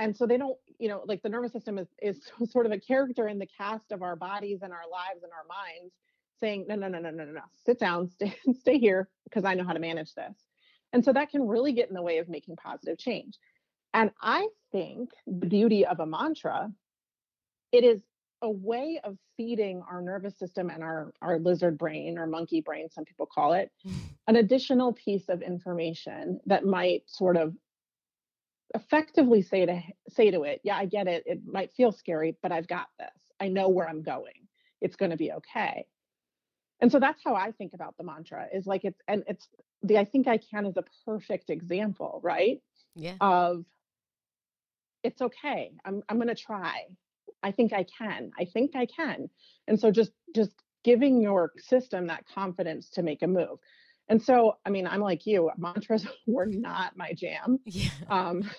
And 0.00 0.16
so 0.16 0.26
they 0.26 0.36
don't, 0.36 0.56
you 0.80 0.88
know, 0.88 1.04
like 1.06 1.22
the 1.22 1.28
nervous 1.28 1.52
system 1.52 1.78
is, 1.78 1.86
is 2.02 2.28
sort 2.50 2.66
of 2.66 2.72
a 2.72 2.80
character 2.80 3.28
in 3.28 3.38
the 3.38 3.46
cast 3.56 3.92
of 3.92 4.02
our 4.02 4.16
bodies 4.16 4.58
and 4.62 4.72
our 4.72 4.88
lives 4.90 5.22
and 5.22 5.30
our 5.30 5.46
minds 5.48 5.94
saying, 6.40 6.64
no, 6.68 6.74
no, 6.74 6.88
no, 6.88 6.98
no, 6.98 7.10
no, 7.10 7.24
no, 7.24 7.30
no, 7.30 7.42
sit 7.64 7.78
down, 7.78 8.08
stay, 8.14 8.34
stay 8.58 8.78
here 8.78 9.08
because 9.22 9.44
I 9.44 9.54
know 9.54 9.64
how 9.64 9.72
to 9.72 9.78
manage 9.78 10.12
this. 10.14 10.34
And 10.92 11.04
so 11.04 11.12
that 11.12 11.30
can 11.30 11.46
really 11.46 11.72
get 11.72 11.90
in 11.90 11.94
the 11.94 12.02
way 12.02 12.18
of 12.18 12.28
making 12.28 12.56
positive 12.56 12.98
change. 12.98 13.38
And 13.94 14.10
I 14.20 14.48
think 14.72 15.10
the 15.28 15.46
beauty 15.46 15.86
of 15.86 16.00
a 16.00 16.06
mantra, 16.06 16.72
it 17.70 17.84
is 17.84 18.00
a 18.42 18.50
way 18.50 19.00
of 19.04 19.16
feeding 19.36 19.82
our 19.90 20.00
nervous 20.00 20.38
system 20.38 20.70
and 20.70 20.82
our, 20.82 21.12
our 21.20 21.38
lizard 21.38 21.76
brain 21.76 22.18
or 22.18 22.26
monkey 22.26 22.60
brain, 22.60 22.88
some 22.90 23.04
people 23.04 23.26
call 23.26 23.52
it, 23.52 23.70
mm. 23.86 23.92
an 24.28 24.36
additional 24.36 24.92
piece 24.92 25.28
of 25.28 25.42
information 25.42 26.40
that 26.46 26.64
might 26.64 27.02
sort 27.06 27.36
of 27.36 27.54
effectively 28.74 29.42
say 29.42 29.66
to 29.66 29.82
say 30.08 30.30
to 30.30 30.42
it, 30.44 30.60
yeah, 30.64 30.76
I 30.76 30.86
get 30.86 31.06
it. 31.06 31.24
It 31.26 31.40
might 31.46 31.72
feel 31.72 31.92
scary, 31.92 32.36
but 32.42 32.52
I've 32.52 32.68
got 32.68 32.86
this. 32.98 33.08
I 33.40 33.48
know 33.48 33.68
where 33.68 33.88
I'm 33.88 34.02
going. 34.02 34.46
It's 34.80 34.96
going 34.96 35.10
to 35.10 35.16
be 35.16 35.32
okay. 35.32 35.86
And 36.80 36.90
so 36.90 36.98
that's 36.98 37.20
how 37.24 37.34
I 37.34 37.52
think 37.52 37.74
about 37.74 37.96
the 37.98 38.04
mantra 38.04 38.46
is 38.54 38.66
like 38.66 38.84
it's 38.84 39.00
and 39.06 39.22
it's 39.26 39.48
the 39.82 39.98
I 39.98 40.04
think 40.04 40.28
I 40.28 40.38
can 40.38 40.66
is 40.66 40.76
a 40.76 40.84
perfect 41.04 41.50
example, 41.50 42.20
right? 42.22 42.62
yeah. 42.94 43.14
Of 43.20 43.64
it's 45.02 45.20
okay. 45.20 45.72
I'm 45.84 46.02
I'm 46.08 46.16
going 46.16 46.28
to 46.28 46.34
try. 46.34 46.84
I 47.42 47.52
think 47.52 47.72
I 47.72 47.84
can. 47.84 48.30
I 48.38 48.44
think 48.44 48.76
I 48.76 48.86
can. 48.86 49.28
And 49.66 49.78
so 49.78 49.90
just 49.90 50.12
just 50.34 50.52
giving 50.84 51.20
your 51.20 51.52
system 51.58 52.06
that 52.06 52.24
confidence 52.32 52.90
to 52.90 53.02
make 53.02 53.22
a 53.22 53.26
move. 53.26 53.58
And 54.08 54.20
so, 54.20 54.56
I 54.66 54.70
mean, 54.70 54.86
I'm 54.86 55.00
like 55.00 55.26
you, 55.26 55.50
mantras 55.56 56.06
were 56.26 56.46
not 56.46 56.96
my 56.96 57.12
jam. 57.12 57.60
Yeah. 57.66 57.90
Um, 58.08 58.50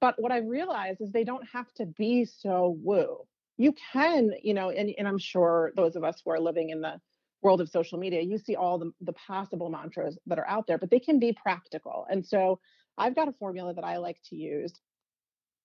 but 0.00 0.20
what 0.20 0.32
I 0.32 0.38
realized 0.38 1.00
is 1.00 1.12
they 1.12 1.24
don't 1.24 1.46
have 1.52 1.72
to 1.74 1.86
be 1.86 2.24
so 2.24 2.76
woo. 2.82 3.18
You 3.56 3.74
can, 3.92 4.32
you 4.42 4.52
know, 4.52 4.70
and, 4.70 4.92
and 4.98 5.06
I'm 5.06 5.18
sure 5.18 5.72
those 5.76 5.96
of 5.96 6.04
us 6.04 6.20
who 6.24 6.30
are 6.30 6.40
living 6.40 6.70
in 6.70 6.80
the 6.80 7.00
world 7.42 7.60
of 7.60 7.68
social 7.68 7.98
media, 7.98 8.20
you 8.20 8.38
see 8.38 8.56
all 8.56 8.78
the, 8.78 8.90
the 9.00 9.12
possible 9.12 9.70
mantras 9.70 10.18
that 10.26 10.38
are 10.38 10.48
out 10.48 10.66
there, 10.66 10.78
but 10.78 10.90
they 10.90 10.98
can 10.98 11.18
be 11.18 11.32
practical. 11.32 12.06
And 12.10 12.26
so 12.26 12.58
I've 12.98 13.14
got 13.14 13.28
a 13.28 13.32
formula 13.32 13.74
that 13.74 13.84
I 13.84 13.98
like 13.98 14.18
to 14.30 14.36
use, 14.36 14.72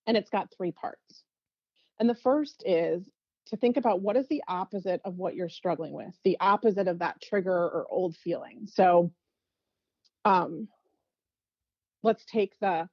and 0.06 0.16
it's 0.16 0.30
got 0.30 0.52
three 0.56 0.72
parts. 0.72 1.24
And 1.98 2.08
the 2.08 2.14
first 2.14 2.62
is 2.66 3.08
to 3.46 3.56
think 3.56 3.76
about 3.76 4.00
what 4.00 4.16
is 4.16 4.26
the 4.28 4.42
opposite 4.48 5.00
of 5.04 5.16
what 5.16 5.34
you're 5.34 5.48
struggling 5.48 5.92
with, 5.92 6.14
the 6.24 6.38
opposite 6.40 6.88
of 6.88 7.00
that 7.00 7.20
trigger 7.20 7.52
or 7.52 7.86
old 7.90 8.16
feeling. 8.16 8.66
So 8.66 9.12
um, 10.24 10.68
let's 12.02 12.24
take 12.24 12.58
the 12.60 12.88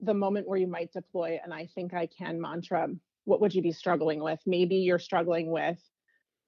the 0.00 0.14
moment 0.14 0.46
where 0.46 0.58
you 0.58 0.66
might 0.66 0.92
deploy 0.92 1.40
an 1.42 1.52
I 1.52 1.66
think 1.74 1.94
I 1.94 2.06
can 2.06 2.40
mantra. 2.40 2.88
What 3.24 3.40
would 3.40 3.54
you 3.54 3.62
be 3.62 3.72
struggling 3.72 4.22
with? 4.22 4.38
Maybe 4.46 4.76
you're 4.76 4.98
struggling 4.98 5.50
with 5.50 5.78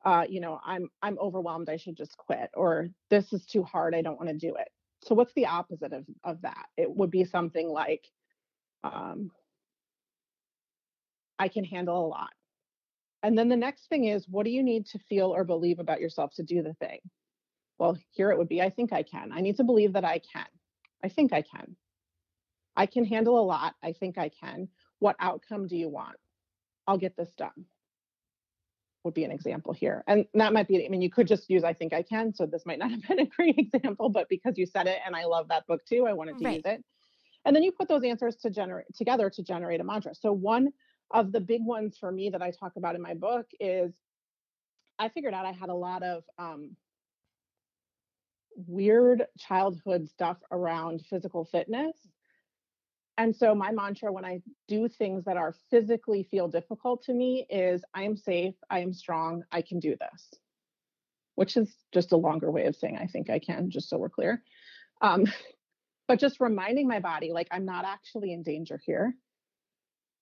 uh, 0.04 0.24
you 0.28 0.40
know, 0.40 0.60
I'm 0.64 0.88
I'm 1.02 1.18
overwhelmed, 1.18 1.68
I 1.68 1.76
should 1.76 1.96
just 1.96 2.16
quit, 2.16 2.50
or 2.54 2.88
this 3.10 3.32
is 3.32 3.44
too 3.44 3.62
hard, 3.62 3.94
I 3.94 4.02
don't 4.02 4.16
want 4.16 4.28
to 4.28 4.36
do 4.36 4.54
it. 4.54 4.68
So 5.02 5.14
what's 5.14 5.32
the 5.34 5.46
opposite 5.46 5.92
of 5.92 6.04
of 6.24 6.42
that? 6.42 6.66
It 6.76 6.90
would 6.90 7.10
be 7.10 7.24
something 7.24 7.68
like 7.68 8.04
um, 8.84 9.30
I 11.38 11.48
can 11.48 11.64
handle 11.64 12.04
a 12.04 12.08
lot. 12.08 12.30
And 13.22 13.36
then 13.38 13.48
the 13.48 13.56
next 13.56 13.88
thing 13.88 14.04
is, 14.04 14.28
what 14.28 14.44
do 14.44 14.50
you 14.50 14.62
need 14.62 14.86
to 14.86 14.98
feel 14.98 15.34
or 15.34 15.44
believe 15.44 15.78
about 15.80 16.00
yourself 16.00 16.32
to 16.34 16.42
do 16.42 16.62
the 16.62 16.74
thing? 16.74 17.00
Well, 17.78 17.96
here 18.10 18.30
it 18.30 18.38
would 18.38 18.48
be 18.48 18.62
I 18.62 18.70
think 18.70 18.92
I 18.92 19.02
can. 19.02 19.32
I 19.32 19.40
need 19.40 19.56
to 19.56 19.64
believe 19.64 19.94
that 19.94 20.04
I 20.04 20.20
can. 20.20 20.46
I 21.02 21.08
think 21.08 21.32
I 21.32 21.42
can. 21.42 21.76
I 22.76 22.86
can 22.86 23.04
handle 23.04 23.38
a 23.38 23.44
lot. 23.44 23.74
I 23.82 23.92
think 23.92 24.18
I 24.18 24.28
can. 24.30 24.68
What 25.00 25.16
outcome 25.20 25.66
do 25.66 25.76
you 25.76 25.88
want? 25.88 26.16
I'll 26.86 26.98
get 26.98 27.16
this 27.16 27.32
done. 27.36 27.66
Would 29.04 29.14
be 29.14 29.24
an 29.24 29.30
example 29.30 29.72
here. 29.72 30.04
And 30.06 30.26
that 30.34 30.52
might 30.52 30.68
be, 30.68 30.84
I 30.84 30.88
mean, 30.88 31.02
you 31.02 31.10
could 31.10 31.28
just 31.28 31.48
use 31.48 31.64
I 31.64 31.72
think 31.72 31.92
I 31.92 32.02
can. 32.02 32.34
So 32.34 32.46
this 32.46 32.66
might 32.66 32.78
not 32.78 32.90
have 32.92 33.02
been 33.06 33.20
a 33.20 33.26
great 33.26 33.56
example, 33.58 34.08
but 34.10 34.28
because 34.28 34.58
you 34.58 34.66
said 34.66 34.86
it 34.86 34.98
and 35.06 35.16
I 35.16 35.24
love 35.24 35.48
that 35.48 35.66
book 35.66 35.84
too, 35.86 36.06
I 36.06 36.12
wanted 36.12 36.38
to 36.38 36.44
Right. 36.44 36.56
use 36.56 36.62
it. 36.64 36.84
And 37.44 37.56
then 37.56 37.62
you 37.62 37.72
put 37.72 37.88
those 37.88 38.04
answers 38.04 38.36
to 38.38 38.50
generate 38.50 38.86
together 38.94 39.30
to 39.30 39.42
generate 39.42 39.80
a 39.80 39.84
mantra. 39.84 40.14
So 40.14 40.32
one 40.32 40.70
of 41.10 41.32
the 41.32 41.40
big 41.40 41.64
ones 41.64 41.96
for 41.98 42.12
me 42.12 42.30
that 42.30 42.42
I 42.42 42.50
talk 42.50 42.76
about 42.76 42.94
in 42.94 43.02
my 43.02 43.14
book 43.14 43.46
is 43.60 43.92
I 44.98 45.08
figured 45.08 45.34
out 45.34 45.46
I 45.46 45.52
had 45.52 45.68
a 45.68 45.74
lot 45.74 46.02
of 46.02 46.24
um, 46.38 46.76
weird 48.66 49.24
childhood 49.38 50.08
stuff 50.08 50.38
around 50.50 51.02
physical 51.08 51.44
fitness. 51.44 51.96
And 53.16 53.34
so 53.34 53.54
my 53.54 53.72
mantra 53.72 54.12
when 54.12 54.24
I 54.24 54.42
do 54.68 54.88
things 54.88 55.24
that 55.24 55.36
are 55.36 55.54
physically 55.70 56.22
feel 56.30 56.48
difficult 56.48 57.02
to 57.04 57.14
me 57.14 57.46
is 57.50 57.84
I 57.94 58.04
am 58.04 58.16
safe, 58.16 58.54
I 58.70 58.80
am 58.80 58.92
strong, 58.92 59.42
I 59.50 59.62
can 59.62 59.80
do 59.80 59.96
this. 59.96 60.34
Which 61.34 61.56
is 61.56 61.74
just 61.92 62.12
a 62.12 62.16
longer 62.16 62.50
way 62.50 62.66
of 62.66 62.76
saying 62.76 62.98
I 62.98 63.06
think 63.06 63.30
I 63.30 63.38
can, 63.38 63.70
just 63.70 63.88
so 63.88 63.98
we're 63.98 64.08
clear. 64.08 64.42
Um, 65.00 65.26
but 66.08 66.20
just 66.20 66.40
reminding 66.40 66.88
my 66.88 67.00
body 67.00 67.32
like 67.32 67.48
I'm 67.50 67.64
not 67.64 67.84
actually 67.84 68.32
in 68.32 68.42
danger 68.42 68.80
here. 68.84 69.14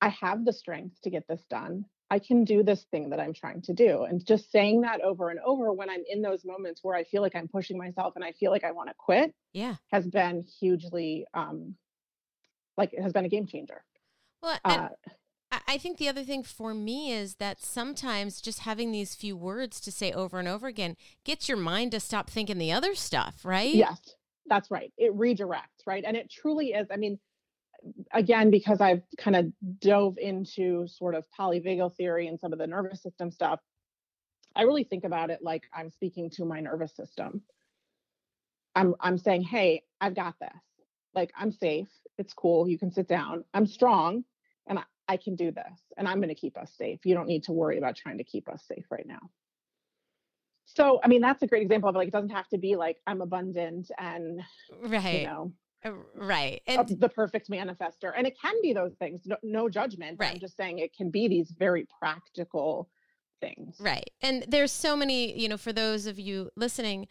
I 0.00 0.08
have 0.10 0.44
the 0.44 0.52
strength 0.52 1.00
to 1.02 1.10
get 1.10 1.26
this 1.28 1.44
done. 1.48 1.84
I 2.10 2.18
can 2.20 2.44
do 2.44 2.62
this 2.62 2.84
thing 2.90 3.10
that 3.10 3.18
I'm 3.20 3.32
trying 3.32 3.62
to 3.62 3.72
do. 3.72 4.04
And 4.04 4.24
just 4.24 4.52
saying 4.52 4.82
that 4.82 5.00
over 5.00 5.30
and 5.30 5.40
over 5.40 5.72
when 5.72 5.90
I'm 5.90 6.04
in 6.08 6.22
those 6.22 6.44
moments 6.44 6.80
where 6.84 6.94
I 6.94 7.02
feel 7.04 7.22
like 7.22 7.34
I'm 7.34 7.48
pushing 7.48 7.76
myself 7.78 8.14
and 8.14 8.24
I 8.24 8.32
feel 8.32 8.52
like 8.52 8.62
I 8.64 8.72
want 8.72 8.88
to 8.90 8.94
quit 8.96 9.34
Yeah. 9.52 9.76
has 9.90 10.06
been 10.06 10.42
hugely, 10.60 11.26
um, 11.34 11.74
like, 12.76 12.92
it 12.92 13.02
has 13.02 13.12
been 13.12 13.24
a 13.24 13.28
game 13.28 13.46
changer. 13.46 13.82
Well, 14.42 14.58
Uh, 14.64 14.88
I 15.50 15.60
I 15.68 15.78
think 15.78 15.98
the 15.98 16.08
other 16.08 16.22
thing 16.22 16.42
for 16.42 16.74
me 16.74 17.12
is 17.12 17.36
that 17.36 17.60
sometimes 17.62 18.40
just 18.40 18.60
having 18.60 18.92
these 18.92 19.14
few 19.14 19.36
words 19.36 19.80
to 19.80 19.92
say 19.92 20.12
over 20.12 20.38
and 20.38 20.46
over 20.48 20.66
again 20.66 20.96
gets 21.24 21.48
your 21.48 21.56
mind 21.56 21.92
to 21.92 22.00
stop 22.00 22.28
thinking 22.28 22.58
the 22.58 22.72
other 22.72 22.94
stuff, 22.94 23.44
right? 23.44 23.72
yes, 23.74 23.98
that's 24.46 24.70
right. 24.70 24.92
It 24.98 25.12
redirects, 25.16 25.86
right? 25.86 26.04
And 26.04 26.16
it 26.16 26.30
truly 26.30 26.72
is. 26.72 26.86
I 26.90 26.96
mean, 26.96 27.18
again, 28.12 28.50
because 28.50 28.80
I've 28.80 29.02
kind 29.18 29.36
of 29.36 29.52
dove 29.80 30.18
into 30.18 30.86
sort 30.86 31.14
of 31.14 31.24
polyvagal 31.38 31.96
theory 31.96 32.26
and 32.28 32.38
some 32.38 32.52
of 32.52 32.58
the 32.58 32.66
nervous 32.66 33.02
system 33.02 33.30
stuff, 33.30 33.60
I 34.54 34.62
really 34.62 34.84
think 34.84 35.04
about 35.04 35.30
it 35.30 35.42
like 35.42 35.64
I'm 35.72 35.90
speaking 35.90 36.30
to 36.30 36.44
my 36.44 36.60
nervous 36.60 36.94
system. 36.94 37.42
I'm 38.74 38.94
I'm 39.00 39.18
saying, 39.18 39.42
"Hey, 39.42 39.84
I've 40.00 40.14
got 40.14 40.38
this. 40.40 40.62
Like 41.14 41.32
I'm 41.36 41.52
safe. 41.52 41.88
It's 42.18 42.32
cool. 42.34 42.68
You 42.68 42.78
can 42.78 42.90
sit 42.90 43.08
down. 43.08 43.44
I'm 43.54 43.66
strong 43.66 44.24
and 44.66 44.78
I, 44.78 44.84
I 45.08 45.16
can 45.16 45.36
do 45.36 45.50
this. 45.50 45.80
And 45.96 46.08
I'm 46.08 46.18
going 46.18 46.28
to 46.28 46.34
keep 46.34 46.56
us 46.56 46.72
safe. 46.76 47.04
You 47.04 47.14
don't 47.14 47.26
need 47.28 47.44
to 47.44 47.52
worry 47.52 47.78
about 47.78 47.96
trying 47.96 48.18
to 48.18 48.24
keep 48.24 48.48
us 48.48 48.64
safe 48.66 48.86
right 48.90 49.06
now." 49.06 49.30
So, 50.66 51.00
I 51.02 51.08
mean, 51.08 51.20
that's 51.20 51.42
a 51.42 51.46
great 51.46 51.62
example 51.62 51.88
of 51.88 51.94
like 51.94 52.08
it 52.08 52.12
doesn't 52.12 52.30
have 52.30 52.48
to 52.48 52.58
be 52.58 52.76
like 52.76 52.98
I'm 53.06 53.20
abundant 53.20 53.90
and, 53.98 54.42
Right. 54.82 55.20
you 55.20 55.26
know, 55.26 55.52
Right. 56.14 56.62
uh, 56.68 56.80
And 56.80 57.00
the 57.00 57.08
perfect 57.08 57.50
manifester. 57.50 58.12
And 58.16 58.26
it 58.26 58.36
can 58.40 58.54
be 58.62 58.72
those 58.72 58.94
things. 58.98 59.22
No, 59.24 59.36
no 59.42 59.68
judgment. 59.68 60.18
I'm 60.20 60.38
just 60.38 60.56
saying 60.56 60.78
it 60.78 60.96
can 60.96 61.10
be 61.10 61.28
these 61.28 61.52
very 61.58 61.86
practical 61.98 62.88
things. 63.40 63.76
Right. 63.80 64.10
And 64.22 64.44
there's 64.48 64.72
so 64.72 64.96
many, 64.96 65.38
you 65.38 65.48
know, 65.48 65.56
for 65.56 65.72
those 65.72 66.06
of 66.06 66.18
you 66.18 66.50
listening 66.56 67.08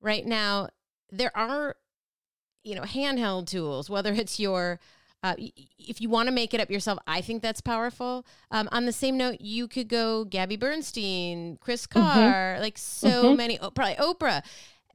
right 0.00 0.26
now, 0.26 0.68
there 1.10 1.36
are 1.36 1.76
you 2.64 2.74
know, 2.74 2.82
handheld 2.82 3.46
tools, 3.46 3.90
whether 3.90 4.12
it's 4.12 4.38
your 4.38 4.80
uh, 5.24 5.34
if 5.78 6.00
you 6.00 6.08
want 6.08 6.26
to 6.26 6.32
make 6.32 6.52
it 6.52 6.60
up 6.60 6.68
yourself, 6.68 6.98
I 7.06 7.20
think 7.20 7.42
that's 7.42 7.60
powerful. 7.60 8.26
Um, 8.50 8.68
on 8.72 8.86
the 8.86 8.92
same 8.92 9.16
note, 9.16 9.40
you 9.40 9.68
could 9.68 9.88
go 9.88 10.24
Gabby 10.24 10.56
Bernstein, 10.56 11.58
Kris 11.60 11.86
mm-hmm. 11.86 12.00
Carr, 12.00 12.54
mm-hmm. 12.54 12.62
like 12.62 12.76
so 12.76 13.26
mm-hmm. 13.26 13.36
many, 13.36 13.58
oh, 13.60 13.70
probably 13.70 13.94
Oprah. 13.94 14.42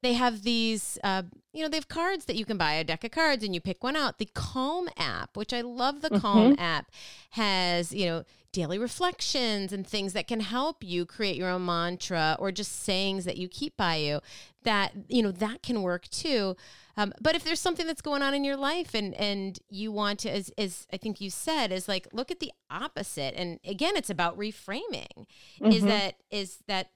They 0.02 0.14
have 0.14 0.44
these, 0.44 0.98
uh, 1.04 1.24
you 1.54 1.64
know, 1.64 1.70
they 1.70 1.78
have 1.78 1.88
cards 1.88 2.26
that 2.26 2.36
you 2.36 2.46
can 2.46 2.58
buy 2.58 2.74
a 2.74 2.84
deck 2.84 3.04
of 3.04 3.12
cards 3.12 3.44
and 3.44 3.54
you 3.54 3.62
pick 3.62 3.84
one 3.84 3.96
out. 3.96 4.20
The 4.20 4.30
Calm 4.34 4.90
app, 4.98 5.36
which 5.36 5.54
I 5.54 5.62
love 5.62 6.02
the 6.02 6.10
mm-hmm. 6.10 6.20
Calm 6.20 6.56
app, 6.60 6.92
has, 7.32 7.94
you 7.94 8.06
know, 8.06 8.24
daily 8.58 8.80
reflections 8.80 9.72
and 9.72 9.86
things 9.86 10.14
that 10.14 10.28
can 10.28 10.40
help 10.40 10.84
you 10.84 11.06
create 11.06 11.36
your 11.36 11.50
own 11.50 11.66
mantra 11.66 12.36
or 12.40 12.52
just 12.52 12.84
sayings 12.84 13.24
that 13.26 13.38
you 13.38 13.48
keep 13.48 13.78
by 13.78 13.96
you 13.96 14.20
that 14.64 14.94
you 15.08 15.22
know 15.22 15.32
that 15.32 15.62
can 15.62 15.84
work 15.84 16.08
too 16.08 16.56
um, 16.96 17.14
but 17.22 17.36
if 17.36 17.44
there's 17.44 17.60
something 17.60 17.86
that's 17.86 18.02
going 18.02 18.24
on 18.24 18.34
in 18.34 18.44
your 18.44 18.58
life 18.58 18.96
and 18.96 19.14
and 19.14 19.60
you 19.70 19.92
want 19.92 20.18
to 20.18 20.30
as, 20.30 20.52
as 20.58 20.88
i 20.92 20.98
think 20.98 21.22
you 21.22 21.30
said 21.30 21.72
is 21.72 21.88
like 21.88 22.08
look 22.12 22.32
at 22.32 22.40
the 22.40 22.52
opposite 22.72 23.36
and 23.36 23.60
again 23.64 23.96
it's 23.96 24.10
about 24.10 24.36
reframing 24.38 25.26
mm-hmm. 25.62 25.72
is 25.72 25.84
that 25.84 26.16
is 26.32 26.58
that 26.68 26.90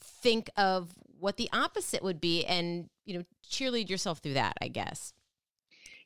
think 0.00 0.50
of 0.56 0.90
what 1.20 1.36
the 1.36 1.48
opposite 1.52 2.02
would 2.02 2.20
be 2.20 2.44
and 2.44 2.88
you 3.04 3.18
know 3.18 3.24
cheerlead 3.48 3.88
yourself 3.88 4.18
through 4.18 4.34
that 4.34 4.54
i 4.60 4.68
guess 4.68 5.12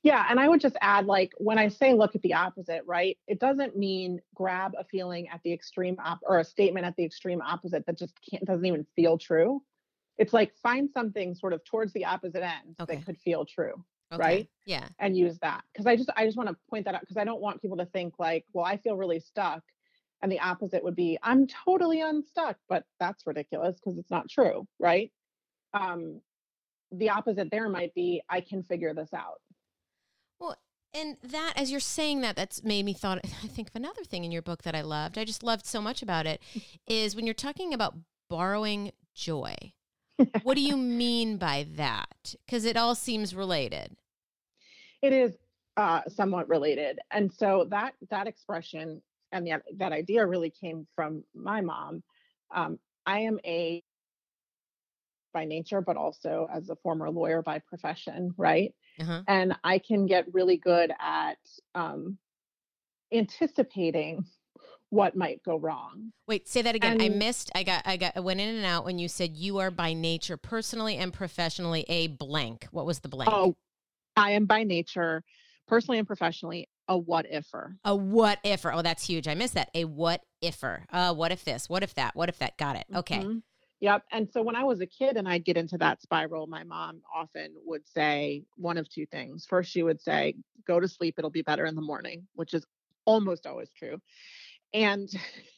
yeah, 0.05 0.27
and 0.29 0.39
I 0.39 0.51
would 0.51 0.61
just 0.61 0.77
add 0.83 1.07
like 1.07 1.33
when 1.39 1.59
I 1.59 1.69
say 1.69 1.95
look 1.95 2.15
at 2.15 2.21
the 2.21 2.35
opposite, 2.35 2.83
right? 2.87 3.17
It 3.27 3.41
doesn't 3.41 3.75
mean 3.75 4.21
grab 4.35 4.75
a 4.79 4.85
feeling 4.85 5.29
at 5.31 5.41
the 5.45 5.53
extreme 5.53 5.97
op 6.05 6.19
or 6.27 6.41
a 6.41 6.45
statement 6.45 6.85
at 6.85 6.95
the 6.97 7.05
extreme 7.05 7.41
opposite 7.41 7.87
that 7.87 7.97
just 7.97 8.13
can't 8.31 8.45
doesn't 8.45 8.67
even 8.67 8.87
feel 8.95 9.17
true. 9.17 9.63
It's 10.19 10.35
like 10.35 10.55
find 10.63 10.91
something 10.91 11.35
sort 11.35 11.55
of 11.55 11.65
towards 11.65 11.95
the 11.95 12.05
opposite 12.05 12.43
end 12.43 12.77
okay. 12.79 12.97
that 12.97 13.07
could 13.07 13.17
feel 13.17 13.47
true. 13.47 13.83
Okay. 14.13 14.23
Right? 14.23 14.49
Yeah. 14.67 14.87
And 14.99 15.17
use 15.17 15.39
that. 15.39 15.65
Cuz 15.75 15.87
I 15.87 15.97
just 15.97 16.11
I 16.19 16.27
just 16.27 16.37
want 16.37 16.51
to 16.51 16.57
point 16.69 16.85
that 16.85 16.95
out 16.95 17.01
because 17.01 17.17
I 17.17 17.25
don't 17.25 17.41
want 17.41 17.63
people 17.63 17.79
to 17.79 17.87
think 17.87 18.19
like, 18.19 18.45
well, 18.53 18.67
I 18.67 18.77
feel 18.77 18.99
really 18.99 19.21
stuck 19.21 19.63
and 20.25 20.33
the 20.33 20.41
opposite 20.41 20.83
would 20.83 20.97
be 20.97 21.19
I'm 21.23 21.47
totally 21.47 22.01
unstuck, 22.01 22.57
but 22.67 22.85
that's 22.99 23.27
ridiculous 23.27 23.79
because 23.79 23.99
it's 23.99 24.11
not 24.11 24.29
true, 24.29 24.67
right? 24.81 25.13
Um 25.75 26.21
the 26.91 27.11
opposite 27.11 27.51
there 27.51 27.69
might 27.69 27.95
be 27.95 28.23
I 28.29 28.41
can 28.41 28.63
figure 28.63 28.95
this 28.95 29.13
out 29.13 29.41
well, 30.41 30.57
and 30.95 31.17
that, 31.23 31.55
as 31.57 31.71
you're 31.71 31.81
saying 31.81 32.23
that, 32.23 32.37
that's 32.37 32.65
made 32.65 32.85
me 32.85 32.95
thought. 32.95 33.21
I 33.25 33.47
think 33.49 33.69
of 33.69 33.77
another 33.77 34.03
thing 34.03 34.25
in 34.25 34.33
your 34.33 34.43
book 34.43 34.63
that 34.63 34.75
I 34.75 34.81
loved. 34.81 35.19
I 35.19 35.25
just 35.25 35.43
loved 35.43 35.67
so 35.67 35.81
much 35.81 36.03
about 36.03 36.27
it, 36.27 36.41
is 36.87 37.15
when 37.15 37.27
you're 37.27 37.35
talking 37.35 37.75
about 37.75 37.95
borrowing 38.31 38.93
joy. 39.15 39.55
what 40.43 40.55
do 40.55 40.63
you 40.63 40.77
mean 41.05 41.37
by 41.37 41.67
that? 41.77 42.35
Because 42.47 42.65
it 42.65 42.79
all 42.79 42.95
seems 42.95 43.35
related. 43.35 43.95
It 45.03 45.13
is 45.13 45.37
uh, 45.77 46.01
somewhat 46.09 46.49
related, 46.49 46.99
and 47.11 47.31
so 47.31 47.67
that 47.71 47.93
that 48.11 48.27
expression 48.27 49.03
and 49.35 49.47
that 49.49 49.63
that 49.77 49.93
idea 49.93 50.25
really 50.25 50.51
came 50.51 50.87
from 50.95 51.25
my 51.35 51.61
mom. 51.61 52.03
Um, 52.55 52.79
I 53.05 53.21
am 53.21 53.39
a 53.45 53.83
by 55.35 55.45
nature, 55.45 55.81
but 55.81 55.97
also 55.97 56.49
as 56.55 56.71
a 56.71 56.77
former 56.77 57.11
lawyer 57.11 57.43
by 57.43 57.59
profession, 57.59 58.33
right? 58.39 58.73
Uh-huh. 59.01 59.23
And 59.27 59.57
I 59.65 59.79
can 59.79 60.07
get 60.07 60.33
really 60.33 60.57
good 60.57 60.93
at 61.01 61.39
um, 61.75 62.17
anticipating 63.13 64.25
what 64.91 65.17
might 65.17 65.43
go 65.43 65.57
wrong. 65.57 66.13
Wait, 66.29 66.47
say 66.47 66.63
that 66.63 66.77
again. 66.77 66.93
And, 66.93 67.03
I 67.03 67.09
missed. 67.09 67.51
I 67.53 67.65
got. 67.65 67.83
I 67.85 67.97
got. 67.97 68.13
I 68.17 68.21
went 68.21 68.41
in 68.41 68.55
and 68.55 68.65
out 68.65 68.85
when 68.85 68.99
you 68.99 69.09
said 69.09 69.37
you 69.37 69.59
are 69.59 69.73
by 69.73 69.93
nature, 69.93 70.37
personally 70.37 70.97
and 70.97 71.13
professionally, 71.13 71.85
a 71.89 72.07
blank. 72.07 72.69
What 72.71 72.87
was 72.87 73.01
the 73.01 73.09
blank? 73.09 73.31
Oh, 73.33 73.57
I 74.17 74.31
am 74.31 74.47
by 74.47 74.63
nature, 74.63 75.25
personally 75.67 75.99
and 75.99 76.07
professionally, 76.07 76.69
a 76.89 76.97
what 76.97 77.27
ifer. 77.31 77.77
A 77.85 77.95
what 77.95 78.43
ifer. 78.45 78.73
Oh, 78.75 78.83
that's 78.83 79.07
huge. 79.07 79.29
I 79.29 79.35
missed 79.35 79.55
that. 79.55 79.71
A 79.75 79.85
what 79.85 80.23
ifer. 80.43 80.85
Uh, 80.93 81.15
what 81.15 81.33
if 81.33 81.45
this? 81.45 81.69
What 81.69 81.83
if 81.83 81.95
that? 81.95 82.15
What 82.15 82.29
if 82.29 82.39
that? 82.39 82.57
Got 82.59 82.77
it. 82.77 82.87
Okay. 82.95 83.19
Mm-hmm. 83.19 83.39
Yep. 83.81 84.03
And 84.13 84.29
so 84.31 84.43
when 84.43 84.57
I 84.57 84.65
was 84.65 84.81
a 84.81 84.87
kid 84.87 85.17
and 85.17 85.29
I'd 85.29 85.45
get 85.45 85.57
into 85.57 85.77
that 85.79 86.01
spiral, 86.01 86.47
my 86.47 86.65
mom 86.65 87.03
often 87.15 87.53
would 87.67 87.87
say 87.87 88.45
one 88.57 88.79
of 88.79 88.89
two 88.89 89.05
things. 89.07 89.47
First, 89.47 89.71
she 89.71 89.83
would 89.83 90.01
say, 90.01 90.37
go 90.67 90.81
to 90.81 90.89
sleep, 90.89 91.17
it'll 91.19 91.31
be 91.31 91.43
better 91.43 91.67
in 91.67 91.75
the 91.75 91.83
morning, 91.83 92.27
which 92.35 92.55
is 92.55 92.65
almost 93.05 93.47
always 93.47 93.71
true. 93.77 93.99
And 94.73 95.11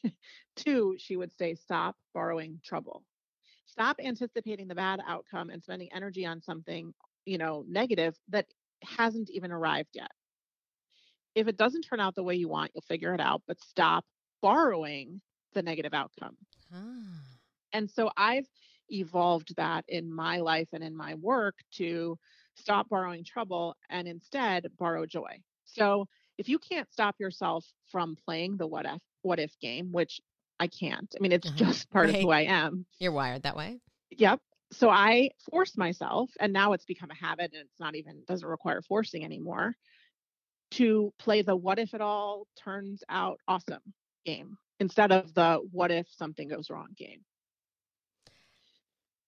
two, 0.57 0.95
she 0.97 1.15
would 1.15 1.31
say, 1.37 1.55
stop 1.55 1.95
borrowing 2.13 2.59
trouble. 2.65 3.03
Stop 3.65 3.97
anticipating 4.03 4.67
the 4.67 4.75
bad 4.75 4.99
outcome 5.07 5.49
and 5.49 5.63
spending 5.63 5.89
energy 5.93 6.25
on 6.25 6.41
something, 6.41 6.93
you 7.25 7.37
know, 7.37 7.63
negative 7.67 8.17
that 8.29 8.47
hasn't 8.83 9.29
even 9.29 9.51
arrived 9.51 9.91
yet. 9.93 10.11
If 11.37 11.47
it 11.47 11.57
doesn't 11.57 11.83
turn 11.83 11.99
out 11.99 12.15
the 12.15 12.23
way 12.23 12.35
you 12.35 12.49
want, 12.49 12.71
you'll 12.73 12.81
figure 12.81 13.13
it 13.13 13.21
out, 13.21 13.43
but 13.47 13.59
stop 13.61 14.03
borrowing 14.41 15.21
the 15.53 15.61
negative 15.61 15.93
outcome. 15.93 16.35
Ah 16.73 17.27
and 17.73 17.89
so 17.89 18.09
I've 18.17 18.47
evolved 18.89 19.55
that 19.57 19.85
in 19.87 20.11
my 20.11 20.39
life 20.39 20.69
and 20.73 20.83
in 20.83 20.95
my 20.95 21.15
work 21.15 21.55
to 21.73 22.17
stop 22.55 22.89
borrowing 22.89 23.23
trouble 23.23 23.75
and 23.89 24.07
instead 24.07 24.65
borrow 24.79 25.05
joy. 25.05 25.39
So 25.65 26.07
if 26.37 26.47
you 26.47 26.59
can't 26.59 26.91
stop 26.91 27.15
yourself 27.19 27.65
from 27.91 28.15
playing 28.25 28.57
the 28.57 28.67
what 28.67 28.85
if 28.85 29.01
what 29.21 29.39
if 29.39 29.51
game, 29.59 29.91
which 29.91 30.21
I 30.59 30.67
can't. 30.67 31.13
I 31.15 31.21
mean, 31.21 31.31
it's 31.31 31.47
uh-huh. 31.47 31.57
just 31.57 31.89
part 31.91 32.07
right. 32.07 32.15
of 32.15 32.21
who 32.21 32.31
I 32.31 32.41
am. 32.41 32.85
You're 32.99 33.11
wired 33.11 33.43
that 33.43 33.55
way. 33.55 33.79
Yep. 34.11 34.39
So 34.71 34.89
I 34.89 35.29
force 35.51 35.77
myself, 35.77 36.29
and 36.39 36.51
now 36.51 36.73
it's 36.73 36.85
become 36.85 37.11
a 37.11 37.15
habit 37.15 37.51
and 37.53 37.61
it's 37.61 37.79
not 37.79 37.95
even 37.95 38.23
doesn't 38.27 38.47
require 38.47 38.81
forcing 38.81 39.23
anymore 39.23 39.75
to 40.71 41.13
play 41.17 41.41
the 41.41 41.55
what 41.55 41.79
if 41.79 41.93
it 41.93 42.01
all 42.01 42.47
turns 42.57 43.03
out 43.09 43.39
awesome 43.47 43.81
game 44.25 44.57
instead 44.79 45.11
of 45.11 45.33
the 45.33 45.59
what 45.71 45.91
if 45.91 46.07
something 46.09 46.47
goes 46.47 46.69
wrong 46.69 46.89
game. 46.95 47.21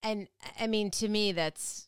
And 0.04 0.28
I 0.60 0.68
mean, 0.68 0.92
to 0.92 1.08
me, 1.08 1.32
that's 1.32 1.88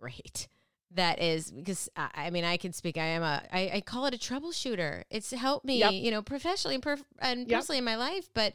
great. 0.00 0.48
That 0.94 1.22
is 1.22 1.50
because 1.50 1.88
I, 1.96 2.28
mean, 2.28 2.44
I 2.44 2.58
can 2.58 2.74
speak. 2.74 2.98
I 2.98 3.06
am 3.06 3.22
a, 3.22 3.42
I, 3.50 3.70
I 3.76 3.80
call 3.80 4.04
it 4.04 4.12
a 4.12 4.18
troubleshooter. 4.18 5.04
It's 5.08 5.30
helped 5.30 5.64
me, 5.64 5.78
yep. 5.78 5.94
you 5.94 6.10
know, 6.10 6.20
professionally 6.20 6.74
and, 6.74 6.84
perf- 6.84 7.06
and 7.18 7.48
yep. 7.48 7.60
personally 7.60 7.78
in 7.78 7.84
my 7.84 7.96
life. 7.96 8.28
But 8.34 8.52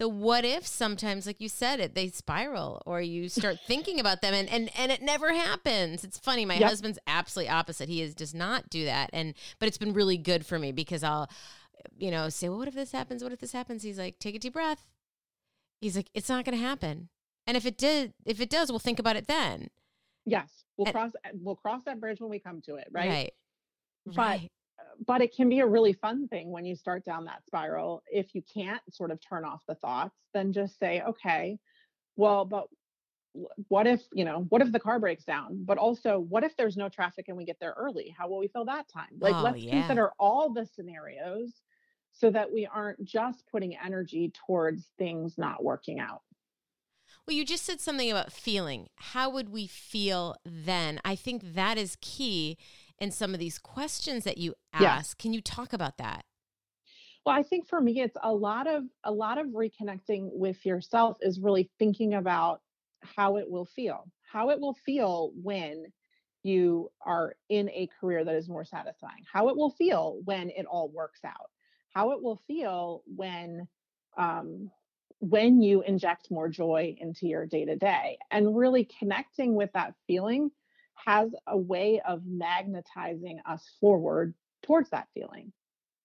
the 0.00 0.08
what 0.08 0.46
if 0.46 0.66
sometimes, 0.66 1.26
like 1.26 1.42
you 1.42 1.48
said, 1.50 1.78
it 1.78 1.94
they 1.94 2.08
spiral 2.08 2.82
or 2.86 3.02
you 3.02 3.28
start 3.28 3.58
thinking 3.66 4.00
about 4.00 4.22
them 4.22 4.32
and, 4.32 4.48
and, 4.48 4.70
and 4.76 4.90
it 4.90 5.02
never 5.02 5.34
happens. 5.34 6.02
It's 6.02 6.18
funny. 6.18 6.46
My 6.46 6.54
yep. 6.54 6.70
husband's 6.70 6.98
absolutely 7.06 7.50
opposite. 7.50 7.90
He 7.90 8.00
is, 8.00 8.14
does 8.14 8.34
not 8.34 8.70
do 8.70 8.86
that. 8.86 9.10
And, 9.12 9.34
but 9.58 9.68
it's 9.68 9.76
been 9.76 9.92
really 9.92 10.16
good 10.16 10.46
for 10.46 10.58
me 10.58 10.72
because 10.72 11.04
I'll, 11.04 11.30
you 11.98 12.10
know, 12.10 12.30
say, 12.30 12.48
well, 12.48 12.58
what 12.58 12.66
if 12.66 12.74
this 12.74 12.92
happens? 12.92 13.22
What 13.22 13.32
if 13.32 13.40
this 13.40 13.52
happens? 13.52 13.82
He's 13.82 13.98
like, 13.98 14.18
take 14.18 14.34
a 14.34 14.38
deep 14.38 14.54
breath. 14.54 14.88
He's 15.82 15.96
like, 15.96 16.08
it's 16.14 16.30
not 16.30 16.46
going 16.46 16.56
to 16.56 16.64
happen. 16.64 17.10
And 17.46 17.58
if 17.58 17.66
it 17.66 17.76
did, 17.76 18.14
if 18.24 18.40
it 18.40 18.48
does, 18.48 18.70
we'll 18.70 18.78
think 18.78 18.98
about 18.98 19.16
it 19.16 19.26
then. 19.26 19.68
Yes, 20.24 20.64
we'll 20.78 20.86
and, 20.86 20.94
cross 20.94 21.12
we'll 21.34 21.56
cross 21.56 21.82
that 21.84 22.00
bridge 22.00 22.20
when 22.20 22.30
we 22.30 22.38
come 22.38 22.62
to 22.62 22.76
it, 22.76 22.88
right? 22.90 23.08
Right. 23.08 23.32
But 24.06 24.16
right. 24.16 24.50
But 25.06 25.20
it 25.20 25.34
can 25.34 25.48
be 25.48 25.60
a 25.60 25.66
really 25.66 25.92
fun 25.92 26.28
thing 26.28 26.50
when 26.50 26.64
you 26.64 26.76
start 26.76 27.04
down 27.04 27.24
that 27.24 27.44
spiral. 27.46 28.02
If 28.06 28.34
you 28.34 28.42
can't 28.52 28.82
sort 28.90 29.10
of 29.10 29.18
turn 29.20 29.44
off 29.44 29.62
the 29.66 29.74
thoughts, 29.74 30.16
then 30.34 30.52
just 30.52 30.78
say, 30.78 31.02
okay, 31.02 31.58
well, 32.16 32.44
but 32.44 32.66
what 33.68 33.86
if 33.86 34.02
you 34.12 34.24
know 34.24 34.44
what 34.48 34.60
if 34.60 34.72
the 34.72 34.80
car 34.80 34.98
breaks 34.98 35.22
down 35.22 35.62
but 35.64 35.78
also 35.78 36.18
what 36.18 36.42
if 36.42 36.56
there's 36.56 36.76
no 36.76 36.88
traffic 36.88 37.26
and 37.28 37.36
we 37.36 37.44
get 37.44 37.56
there 37.60 37.74
early 37.78 38.12
how 38.18 38.28
will 38.28 38.38
we 38.38 38.48
fill 38.48 38.64
that 38.64 38.88
time 38.88 39.06
like 39.20 39.34
oh, 39.36 39.42
let's 39.42 39.58
yeah. 39.58 39.70
consider 39.70 40.10
all 40.18 40.52
the 40.52 40.66
scenarios 40.66 41.62
so 42.12 42.28
that 42.28 42.52
we 42.52 42.66
aren't 42.66 43.02
just 43.04 43.44
putting 43.50 43.76
energy 43.76 44.32
towards 44.46 44.90
things 44.98 45.38
not 45.38 45.62
working 45.62 46.00
out 46.00 46.22
well, 47.26 47.36
you 47.36 47.44
just 47.44 47.64
said 47.64 47.80
something 47.80 48.10
about 48.10 48.32
feeling. 48.32 48.88
How 48.96 49.30
would 49.30 49.50
we 49.50 49.66
feel 49.66 50.36
then? 50.44 51.00
I 51.04 51.14
think 51.14 51.54
that 51.54 51.76
is 51.76 51.96
key 52.00 52.56
in 53.00 53.10
some 53.10 53.32
of 53.34 53.40
these 53.40 53.58
questions 53.58 54.24
that 54.24 54.38
you 54.38 54.54
ask. 54.72 55.16
Yeah. 55.18 55.22
Can 55.22 55.32
you 55.32 55.40
talk 55.40 55.72
about 55.72 55.98
that? 55.98 56.24
Well, 57.24 57.34
I 57.34 57.42
think 57.42 57.68
for 57.68 57.80
me 57.80 58.00
it's 58.00 58.16
a 58.22 58.32
lot 58.32 58.66
of 58.66 58.84
a 59.04 59.12
lot 59.12 59.38
of 59.38 59.48
reconnecting 59.48 60.30
with 60.32 60.64
yourself 60.64 61.18
is 61.20 61.38
really 61.38 61.70
thinking 61.78 62.14
about 62.14 62.60
how 63.02 63.36
it 63.36 63.50
will 63.50 63.66
feel. 63.66 64.10
How 64.30 64.50
it 64.50 64.60
will 64.60 64.76
feel 64.86 65.32
when 65.42 65.86
you 66.42 66.90
are 67.04 67.34
in 67.48 67.68
a 67.70 67.88
career 68.00 68.24
that 68.24 68.34
is 68.34 68.48
more 68.48 68.64
satisfying. 68.64 69.24
How 69.30 69.48
it 69.48 69.56
will 69.56 69.70
feel 69.70 70.20
when 70.24 70.50
it 70.50 70.64
all 70.66 70.88
works 70.88 71.20
out. 71.24 71.50
How 71.92 72.12
it 72.12 72.22
will 72.22 72.40
feel 72.46 73.02
when 73.04 73.68
um, 74.16 74.70
when 75.18 75.60
you 75.60 75.82
inject 75.82 76.30
more 76.30 76.48
joy 76.48 76.96
into 76.98 77.26
your 77.26 77.44
day 77.46 77.66
to 77.66 77.76
day 77.76 78.16
and 78.30 78.56
really 78.56 78.88
connecting 78.98 79.54
with 79.54 79.70
that 79.74 79.94
feeling 80.06 80.50
has 81.04 81.30
a 81.46 81.56
way 81.56 82.00
of 82.06 82.22
magnetizing 82.26 83.40
us 83.46 83.68
forward 83.80 84.34
towards 84.62 84.90
that 84.90 85.08
feeling. 85.14 85.52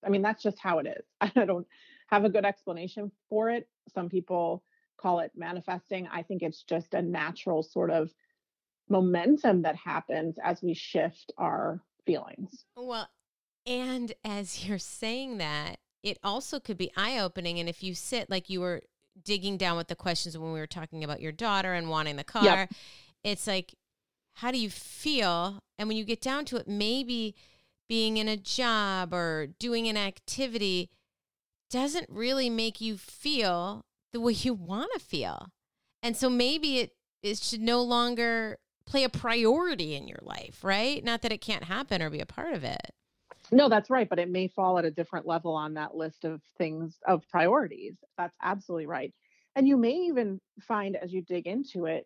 I 0.05 0.09
mean, 0.09 0.21
that's 0.21 0.43
just 0.43 0.59
how 0.59 0.79
it 0.79 0.87
is. 0.87 1.05
I 1.35 1.45
don't 1.45 1.67
have 2.07 2.25
a 2.25 2.29
good 2.29 2.45
explanation 2.45 3.11
for 3.29 3.49
it. 3.49 3.67
Some 3.93 4.09
people 4.09 4.63
call 4.97 5.19
it 5.19 5.31
manifesting. 5.35 6.07
I 6.11 6.21
think 6.21 6.41
it's 6.41 6.63
just 6.63 6.93
a 6.93 7.01
natural 7.01 7.63
sort 7.63 7.91
of 7.91 8.11
momentum 8.89 9.63
that 9.63 9.75
happens 9.75 10.37
as 10.43 10.61
we 10.61 10.73
shift 10.73 11.31
our 11.37 11.81
feelings. 12.05 12.65
Well, 12.77 13.09
and 13.65 14.13
as 14.23 14.65
you're 14.65 14.77
saying 14.77 15.39
that, 15.39 15.79
it 16.03 16.19
also 16.23 16.59
could 16.59 16.77
be 16.77 16.91
eye 16.95 17.17
opening. 17.17 17.59
And 17.59 17.67
if 17.67 17.81
you 17.81 17.95
sit 17.95 18.29
like 18.29 18.49
you 18.49 18.61
were 18.61 18.83
digging 19.23 19.57
down 19.57 19.75
with 19.75 19.87
the 19.87 19.95
questions 19.95 20.37
when 20.37 20.53
we 20.53 20.59
were 20.59 20.67
talking 20.67 21.03
about 21.03 21.21
your 21.21 21.31
daughter 21.31 21.73
and 21.73 21.89
wanting 21.89 22.15
the 22.15 22.23
car, 22.23 22.43
yep. 22.43 22.71
it's 23.23 23.47
like, 23.47 23.73
how 24.36 24.51
do 24.51 24.57
you 24.57 24.69
feel? 24.69 25.59
And 25.77 25.88
when 25.88 25.97
you 25.97 26.03
get 26.03 26.21
down 26.21 26.45
to 26.45 26.57
it, 26.57 26.67
maybe 26.67 27.36
being 27.88 28.17
in 28.17 28.27
a 28.27 28.38
job 28.38 29.13
or 29.13 29.47
doing 29.59 29.88
an 29.88 29.97
activity 29.97 30.89
doesn't 31.69 32.09
really 32.09 32.49
make 32.49 32.79
you 32.81 32.97
feel 32.97 33.86
the 34.13 34.19
way 34.19 34.33
you 34.33 34.53
want 34.53 34.91
to 34.93 34.99
feel. 34.99 35.49
And 36.01 36.15
so 36.15 36.29
maybe 36.29 36.79
it, 36.79 36.91
it 37.23 37.39
should 37.39 37.61
no 37.61 37.81
longer 37.81 38.57
play 38.86 39.03
a 39.03 39.09
priority 39.09 39.95
in 39.95 40.07
your 40.07 40.19
life, 40.21 40.63
right? 40.63 41.03
Not 41.03 41.21
that 41.23 41.31
it 41.31 41.41
can't 41.41 41.63
happen 41.63 42.01
or 42.01 42.09
be 42.09 42.19
a 42.19 42.25
part 42.25 42.53
of 42.53 42.63
it. 42.63 42.91
No, 43.51 43.69
that's 43.69 43.89
right. 43.89 44.07
But 44.07 44.19
it 44.19 44.29
may 44.29 44.47
fall 44.47 44.77
at 44.77 44.86
a 44.86 44.91
different 44.91 45.27
level 45.27 45.53
on 45.53 45.73
that 45.75 45.95
list 45.95 46.25
of 46.25 46.41
things 46.57 46.97
of 47.07 47.27
priorities. 47.29 47.95
That's 48.17 48.36
absolutely 48.41 48.88
right. 48.88 49.13
And 49.55 49.67
you 49.67 49.77
may 49.77 49.93
even 49.93 50.39
find 50.61 50.95
as 50.95 51.13
you 51.13 51.21
dig 51.21 51.47
into 51.47 51.86
it, 51.86 52.05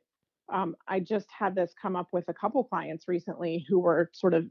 um, 0.51 0.75
I 0.87 0.99
just 0.99 1.27
had 1.37 1.55
this 1.55 1.73
come 1.79 1.95
up 1.95 2.07
with 2.11 2.25
a 2.27 2.33
couple 2.33 2.63
clients 2.63 3.07
recently 3.07 3.65
who 3.67 3.79
were 3.79 4.09
sort 4.13 4.33
of 4.33 4.45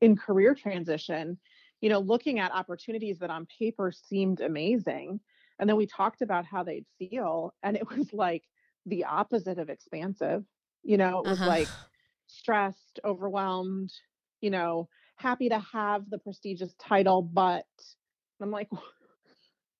in 0.00 0.16
career 0.16 0.54
transition, 0.54 1.38
you 1.80 1.88
know, 1.88 2.00
looking 2.00 2.38
at 2.38 2.52
opportunities 2.52 3.18
that 3.18 3.30
on 3.30 3.46
paper 3.58 3.92
seemed 3.92 4.40
amazing. 4.40 5.20
And 5.58 5.68
then 5.68 5.76
we 5.76 5.86
talked 5.86 6.22
about 6.22 6.44
how 6.44 6.64
they'd 6.64 6.86
feel, 6.98 7.54
and 7.62 7.76
it 7.76 7.88
was 7.96 8.12
like 8.12 8.42
the 8.86 9.04
opposite 9.04 9.58
of 9.58 9.70
expansive. 9.70 10.44
You 10.82 10.98
know, 10.98 11.20
it 11.20 11.28
was 11.28 11.40
uh-huh. 11.40 11.48
like 11.48 11.68
stressed, 12.26 13.00
overwhelmed, 13.04 13.92
you 14.40 14.50
know, 14.50 14.88
happy 15.16 15.48
to 15.48 15.58
have 15.72 16.08
the 16.10 16.18
prestigious 16.18 16.74
title, 16.78 17.22
but 17.22 17.64
I'm 18.40 18.50
like, 18.50 18.68
is 18.72 18.78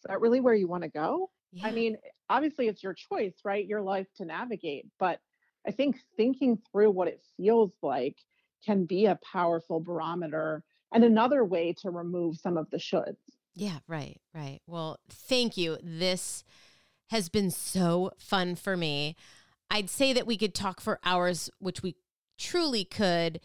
that 0.06 0.20
really 0.20 0.40
where 0.40 0.54
you 0.54 0.68
want 0.68 0.84
to 0.84 0.88
go? 0.88 1.30
Yeah. 1.52 1.66
I 1.66 1.72
mean, 1.72 1.96
obviously 2.30 2.68
it's 2.68 2.82
your 2.82 2.94
choice, 2.94 3.34
right? 3.44 3.66
Your 3.66 3.82
life 3.82 4.06
to 4.16 4.24
navigate. 4.24 4.86
But 4.98 5.20
I 5.66 5.70
think 5.70 5.96
thinking 6.16 6.58
through 6.70 6.90
what 6.90 7.08
it 7.08 7.20
feels 7.36 7.72
like 7.82 8.16
can 8.64 8.84
be 8.84 9.06
a 9.06 9.18
powerful 9.32 9.80
barometer 9.80 10.62
and 10.92 11.04
another 11.04 11.44
way 11.44 11.74
to 11.82 11.90
remove 11.90 12.36
some 12.36 12.56
of 12.56 12.70
the 12.70 12.76
shoulds. 12.76 13.16
Yeah, 13.54 13.78
right, 13.86 14.20
right. 14.34 14.60
Well, 14.66 14.98
thank 15.08 15.56
you. 15.56 15.78
This 15.82 16.44
has 17.10 17.28
been 17.28 17.50
so 17.50 18.12
fun 18.18 18.56
for 18.56 18.76
me. 18.76 19.16
I'd 19.70 19.90
say 19.90 20.12
that 20.12 20.26
we 20.26 20.36
could 20.36 20.54
talk 20.54 20.80
for 20.80 20.98
hours, 21.04 21.50
which 21.58 21.82
we 21.82 21.96
truly 22.38 22.84
could. 22.84 23.40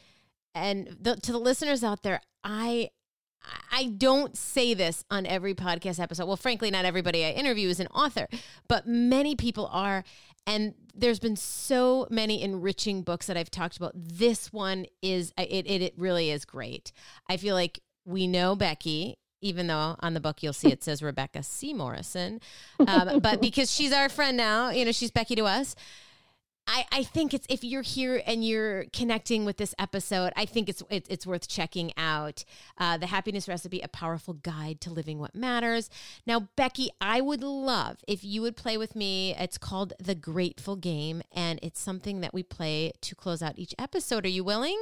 And 0.56 0.98
the, 1.00 1.16
to 1.18 1.32
the 1.32 1.40
listeners 1.40 1.84
out 1.84 2.04
there, 2.04 2.22
I 2.44 2.90
I 3.72 3.86
don't 3.86 4.38
say 4.38 4.74
this 4.74 5.04
on 5.10 5.26
every 5.26 5.54
podcast 5.54 6.00
episode. 6.00 6.26
Well, 6.26 6.36
frankly, 6.38 6.72
not 6.72 6.86
everybody 6.86 7.26
I 7.26 7.32
interview 7.32 7.70
is 7.70 7.80
an 7.80 7.88
author, 7.88 8.28
but 8.68 8.88
many 8.88 9.36
people 9.36 9.70
are. 9.72 10.04
And 10.50 10.74
there's 10.96 11.20
been 11.20 11.36
so 11.36 12.08
many 12.10 12.42
enriching 12.42 13.04
books 13.04 13.28
that 13.28 13.38
I've 13.38 13.52
talked 13.52 13.78
about. 13.78 13.92
This 13.94 14.52
one 14.52 14.88
is 15.04 15.32
it, 15.38 15.68
it, 15.68 15.82
it 15.82 15.94
really 15.96 16.32
is 16.32 16.44
great. 16.44 16.92
I 17.30 17.38
feel 17.38 17.56
like 17.56 17.80
we 18.04 18.26
know 18.26 18.56
Becky 18.56 19.18
even 19.42 19.68
though 19.68 19.96
on 20.00 20.14
the 20.14 20.20
book 20.20 20.44
you'll 20.44 20.52
see 20.52 20.70
it 20.70 20.84
says 20.84 21.02
Rebecca 21.02 21.44
C. 21.44 21.74
Morrison. 21.74 22.42
Um, 22.86 23.20
but 23.20 23.40
because 23.42 23.72
she's 23.72 23.94
our 23.94 24.10
friend 24.10 24.36
now, 24.36 24.70
you 24.70 24.84
know, 24.84 24.92
she's 24.92 25.12
Becky 25.12 25.36
to 25.36 25.46
us. 25.46 25.76
I, 26.72 26.86
I 26.92 27.04
think 27.04 27.34
it's 27.34 27.48
if 27.50 27.64
you're 27.64 27.82
here 27.82 28.22
and 28.28 28.46
you're 28.46 28.86
connecting 28.94 29.44
with 29.44 29.58
this 29.58 29.74
episode, 29.80 30.32
I 30.36 30.46
think 30.46 30.70
it's 30.70 30.84
it, 30.92 31.08
it's 31.10 31.26
worth 31.26 31.48
checking 31.48 31.92
out. 31.98 32.46
Uh, 32.78 32.96
the 32.98 33.08
Happiness 33.08 33.48
Recipe: 33.48 33.82
A 33.82 33.88
Powerful 33.88 34.36
Guide 34.36 34.80
to 34.82 34.92
Living 34.92 35.18
What 35.18 35.34
Matters. 35.34 35.90
Now, 36.28 36.50
Becky, 36.56 36.92
I 37.02 37.22
would 37.22 37.42
love 37.42 37.98
if 38.08 38.24
you 38.24 38.44
would 38.44 38.56
play 38.56 38.78
with 38.78 38.96
me. 38.96 39.36
It's 39.36 39.58
called 39.58 39.94
the 40.00 40.14
Grateful 40.14 40.76
Game, 40.76 41.24
and 41.32 41.60
it's 41.64 41.82
something 41.82 42.22
that 42.22 42.36
we 42.36 42.44
play 42.44 42.92
to 43.02 43.16
close 43.16 43.42
out 43.42 43.58
each 43.58 43.74
episode. 43.80 44.24
Are 44.26 44.30
you 44.30 44.44
willing? 44.44 44.78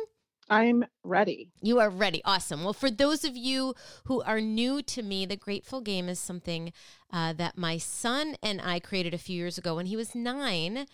I'm 0.50 0.86
ready. 1.04 1.52
You 1.62 1.80
are 1.80 1.90
ready. 1.90 2.22
Awesome. 2.26 2.66
Well, 2.66 2.74
for 2.74 2.92
those 2.92 3.24
of 3.24 3.38
you 3.38 3.76
who 4.06 4.22
are 4.24 4.42
new 4.42 4.82
to 4.82 5.04
me, 5.04 5.26
the 5.26 5.36
Grateful 5.38 5.80
Game 5.80 6.10
is 6.10 6.20
something 6.20 6.74
uh, 7.12 7.32
that 7.34 7.58
my 7.58 7.78
son 7.78 8.36
and 8.44 8.62
I 8.62 8.80
created 8.80 9.14
a 9.14 9.18
few 9.18 9.38
years 9.38 9.58
ago 9.58 9.76
when 9.76 9.86
he 9.86 9.96
was 9.96 10.16
nine 10.16 10.86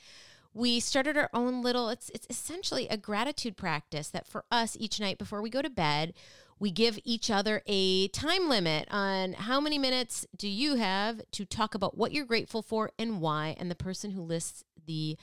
we 0.54 0.80
started 0.80 1.18
our 1.18 1.30
own 1.34 1.62
little 1.62 1.90
it's 1.90 2.10
it's 2.10 2.28
essentially 2.30 2.88
a 2.88 2.98
gratitude 2.98 3.58
practice 3.58 4.10
that 4.10 4.28
for 4.28 4.46
us 4.52 4.78
each 4.80 5.00
night 5.00 5.18
before 5.18 5.42
we 5.42 5.50
go 5.50 5.62
to 5.62 5.70
bed 5.70 6.14
we 6.60 6.72
give 6.72 7.00
each 7.04 7.30
other 7.30 7.62
a 7.66 8.08
time 8.10 8.48
limit 8.48 8.88
on 8.92 9.34
how 9.34 9.60
many 9.60 9.78
minutes 9.78 10.26
do 10.38 10.48
you 10.48 10.76
have 10.76 11.22
to 11.32 11.46
talk 11.46 11.76
about 11.76 11.98
what 11.98 12.12
you're 12.12 12.26
grateful 12.26 12.62
for 12.62 12.92
and 12.98 13.20
why 13.20 13.56
and 13.60 13.70
the 13.70 13.76
person 13.76 14.12
who 14.12 14.22
lists 14.22 14.64
the 14.86 15.18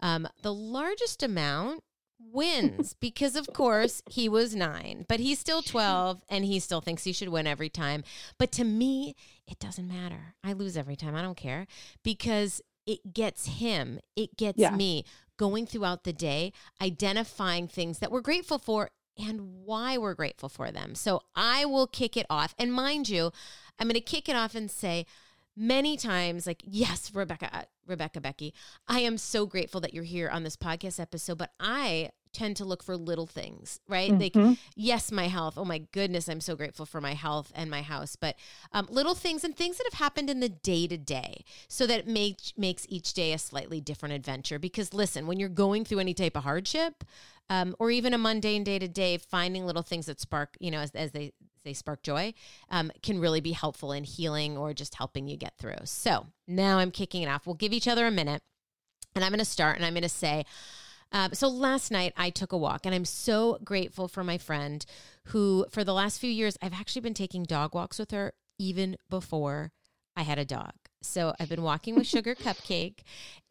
um, 0.00 0.28
the 0.42 0.52
largest 0.52 1.22
amount 1.22 1.82
wins 2.18 2.94
because 3.00 3.36
of 3.36 3.46
course 3.52 4.02
he 4.10 4.28
was 4.28 4.54
9 4.54 5.06
but 5.08 5.20
he's 5.20 5.38
still 5.38 5.62
12 5.62 6.22
and 6.28 6.44
he 6.44 6.58
still 6.58 6.80
thinks 6.80 7.04
he 7.04 7.12
should 7.12 7.28
win 7.28 7.46
every 7.46 7.68
time. 7.68 8.02
But 8.38 8.52
to 8.52 8.64
me 8.64 9.14
it 9.46 9.58
doesn't 9.58 9.88
matter. 9.88 10.34
I 10.42 10.52
lose 10.52 10.76
every 10.76 10.96
time. 10.96 11.14
I 11.14 11.22
don't 11.22 11.36
care 11.36 11.66
because 12.02 12.62
it 12.86 13.12
gets 13.12 13.46
him, 13.46 14.00
it 14.16 14.36
gets 14.36 14.58
yeah. 14.58 14.74
me 14.74 15.04
going 15.36 15.66
throughout 15.66 16.04
the 16.04 16.12
day, 16.12 16.52
identifying 16.80 17.66
things 17.68 17.98
that 17.98 18.10
we're 18.10 18.20
grateful 18.20 18.58
for 18.58 18.90
and 19.18 19.64
why 19.64 19.96
we're 19.96 20.14
grateful 20.14 20.48
for 20.48 20.70
them. 20.70 20.94
So 20.94 21.22
I 21.34 21.64
will 21.64 21.86
kick 21.86 22.16
it 22.16 22.26
off. 22.28 22.54
And 22.58 22.72
mind 22.72 23.08
you, 23.08 23.32
I'm 23.78 23.86
going 23.86 23.94
to 23.94 24.00
kick 24.00 24.28
it 24.28 24.36
off 24.36 24.54
and 24.54 24.70
say, 24.70 25.06
many 25.56 25.96
times 25.96 26.46
like 26.46 26.62
yes 26.64 27.10
rebecca 27.14 27.48
uh, 27.52 27.62
rebecca 27.86 28.20
becky 28.20 28.52
i 28.88 29.00
am 29.00 29.16
so 29.16 29.46
grateful 29.46 29.80
that 29.80 29.94
you're 29.94 30.04
here 30.04 30.28
on 30.28 30.42
this 30.42 30.56
podcast 30.56 30.98
episode 30.98 31.38
but 31.38 31.52
i 31.60 32.10
tend 32.34 32.56
to 32.56 32.64
look 32.64 32.82
for 32.82 32.96
little 32.96 33.26
things, 33.26 33.80
right? 33.88 34.10
Mm-hmm. 34.10 34.38
Like, 34.40 34.58
yes, 34.74 35.10
my 35.10 35.28
health. 35.28 35.54
Oh 35.56 35.64
my 35.64 35.78
goodness, 35.92 36.28
I'm 36.28 36.40
so 36.40 36.56
grateful 36.56 36.84
for 36.84 37.00
my 37.00 37.14
health 37.14 37.50
and 37.54 37.70
my 37.70 37.80
house. 37.80 38.16
But 38.16 38.36
um, 38.72 38.88
little 38.90 39.14
things 39.14 39.44
and 39.44 39.56
things 39.56 39.78
that 39.78 39.86
have 39.90 39.98
happened 39.98 40.28
in 40.28 40.40
the 40.40 40.48
day 40.48 40.86
to 40.88 40.98
day, 40.98 41.44
so 41.68 41.86
that 41.86 42.00
it 42.00 42.08
make, 42.08 42.38
makes 42.56 42.84
each 42.90 43.14
day 43.14 43.32
a 43.32 43.38
slightly 43.38 43.80
different 43.80 44.14
adventure. 44.14 44.58
Because 44.58 44.92
listen, 44.92 45.26
when 45.26 45.38
you're 45.38 45.48
going 45.48 45.84
through 45.84 46.00
any 46.00 46.12
type 46.12 46.36
of 46.36 46.42
hardship, 46.42 47.04
um, 47.48 47.74
or 47.78 47.90
even 47.90 48.12
a 48.12 48.18
mundane 48.18 48.64
day 48.64 48.78
to 48.78 48.88
day, 48.88 49.16
finding 49.16 49.64
little 49.64 49.82
things 49.82 50.06
that 50.06 50.20
spark, 50.20 50.56
you 50.60 50.70
know, 50.70 50.80
as, 50.80 50.90
as 50.90 51.12
they 51.12 51.32
they 51.64 51.72
spark 51.72 52.02
joy, 52.02 52.34
um, 52.70 52.92
can 53.02 53.18
really 53.18 53.40
be 53.40 53.52
helpful 53.52 53.92
in 53.92 54.04
healing 54.04 54.56
or 54.56 54.72
just 54.74 54.94
helping 54.94 55.26
you 55.26 55.36
get 55.36 55.56
through. 55.58 55.76
So 55.84 56.26
now 56.46 56.78
I'm 56.78 56.90
kicking 56.90 57.22
it 57.22 57.28
off. 57.28 57.46
We'll 57.46 57.54
give 57.54 57.72
each 57.72 57.88
other 57.88 58.06
a 58.06 58.10
minute, 58.10 58.42
and 59.14 59.24
I'm 59.24 59.30
going 59.30 59.38
to 59.38 59.44
start, 59.44 59.76
and 59.76 59.84
I'm 59.84 59.94
going 59.94 60.02
to 60.02 60.08
say. 60.08 60.44
Um, 61.12 61.32
so 61.32 61.48
last 61.48 61.90
night 61.90 62.12
I 62.16 62.30
took 62.30 62.52
a 62.52 62.58
walk, 62.58 62.84
and 62.84 62.94
I'm 62.94 63.04
so 63.04 63.58
grateful 63.64 64.08
for 64.08 64.24
my 64.24 64.36
friend 64.38 64.84
who, 65.28 65.66
for 65.70 65.84
the 65.84 65.94
last 65.94 66.18
few 66.18 66.30
years, 66.30 66.58
I've 66.60 66.74
actually 66.74 67.02
been 67.02 67.14
taking 67.14 67.44
dog 67.44 67.74
walks 67.74 67.98
with 67.98 68.10
her 68.10 68.32
even 68.58 68.96
before 69.08 69.72
I 70.16 70.22
had 70.22 70.38
a 70.38 70.44
dog. 70.44 70.72
So 71.02 71.34
I've 71.38 71.48
been 71.48 71.62
walking 71.62 71.94
with 71.94 72.06
Sugar 72.06 72.34
Cupcake 72.34 73.00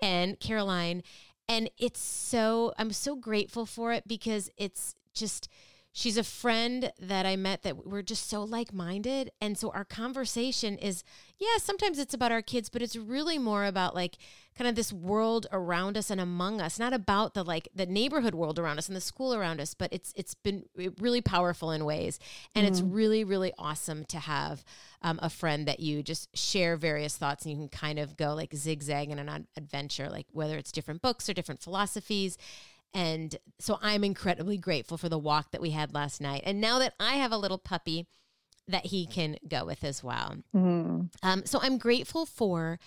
and 0.01 0.39
Caroline, 0.39 1.03
and 1.47 1.69
it's 1.77 2.01
so, 2.01 2.73
I'm 2.77 2.91
so 2.91 3.15
grateful 3.15 3.65
for 3.65 3.93
it 3.93 4.07
because 4.07 4.49
it's 4.57 4.95
just, 5.13 5.47
she's 5.95 6.17
a 6.17 6.23
friend 6.23 6.91
that 6.99 7.23
I 7.27 7.35
met 7.35 7.61
that 7.61 7.85
we're 7.85 8.01
just 8.01 8.27
so 8.27 8.43
like 8.43 8.73
minded. 8.73 9.31
And 9.39 9.55
so 9.55 9.69
our 9.69 9.85
conversation 9.85 10.75
is, 10.79 11.03
yeah, 11.37 11.57
sometimes 11.59 11.99
it's 11.99 12.15
about 12.15 12.31
our 12.31 12.41
kids, 12.41 12.67
but 12.67 12.81
it's 12.81 12.95
really 12.95 13.37
more 13.37 13.65
about 13.65 13.93
like 13.93 14.17
kind 14.57 14.67
of 14.67 14.73
this 14.73 14.91
world 14.91 15.45
around 15.51 15.95
us 15.95 16.09
and 16.09 16.19
among 16.19 16.59
us, 16.59 16.79
not 16.79 16.93
about 16.93 17.35
the 17.35 17.43
like 17.43 17.69
the 17.75 17.85
neighborhood 17.85 18.33
world 18.33 18.57
around 18.57 18.79
us 18.79 18.87
and 18.87 18.95
the 18.95 19.01
school 19.01 19.35
around 19.35 19.61
us, 19.61 19.75
but 19.75 19.93
it's 19.93 20.11
it's 20.15 20.33
been 20.33 20.65
really 20.99 21.21
powerful 21.21 21.69
in 21.69 21.85
ways. 21.85 22.19
And 22.55 22.65
mm-hmm. 22.65 22.73
it's 22.73 22.81
really, 22.81 23.23
really 23.23 23.53
awesome 23.59 24.03
to 24.05 24.17
have 24.17 24.65
um, 25.03 25.19
a 25.21 25.29
friend 25.29 25.67
that 25.67 25.79
you 25.79 26.01
just 26.01 26.35
share 26.35 26.75
various 26.75 27.17
thoughts 27.17 27.45
and 27.45 27.51
you 27.51 27.57
can 27.57 27.69
kind 27.69 27.99
of 27.99 28.17
go 28.17 28.33
like 28.33 28.55
zigzag 28.55 29.11
in 29.11 29.19
an 29.19 29.47
adventure, 29.55 30.09
like 30.09 30.25
whether 30.31 30.57
it's 30.57 30.71
different 30.71 31.03
books 31.03 31.29
or 31.29 31.33
different 31.33 31.61
philosophies 31.61 32.35
and 32.93 33.35
so 33.59 33.79
I'm 33.81 34.03
incredibly 34.03 34.57
grateful 34.57 34.97
for 34.97 35.09
the 35.09 35.17
walk 35.17 35.51
that 35.51 35.61
we 35.61 35.71
had 35.71 35.93
last 35.93 36.21
night. 36.21 36.43
And 36.45 36.61
now 36.61 36.79
that 36.79 36.93
I 36.99 37.15
have 37.15 37.31
a 37.31 37.37
little 37.37 37.57
puppy 37.57 38.05
that 38.67 38.87
he 38.87 39.05
can 39.05 39.37
go 39.47 39.65
with 39.65 39.83
as 39.83 40.03
well. 40.03 40.35
Mm. 40.55 41.09
Um, 41.21 41.45
so 41.45 41.59
I'm 41.61 41.77
grateful 41.77 42.25
for. 42.25 42.79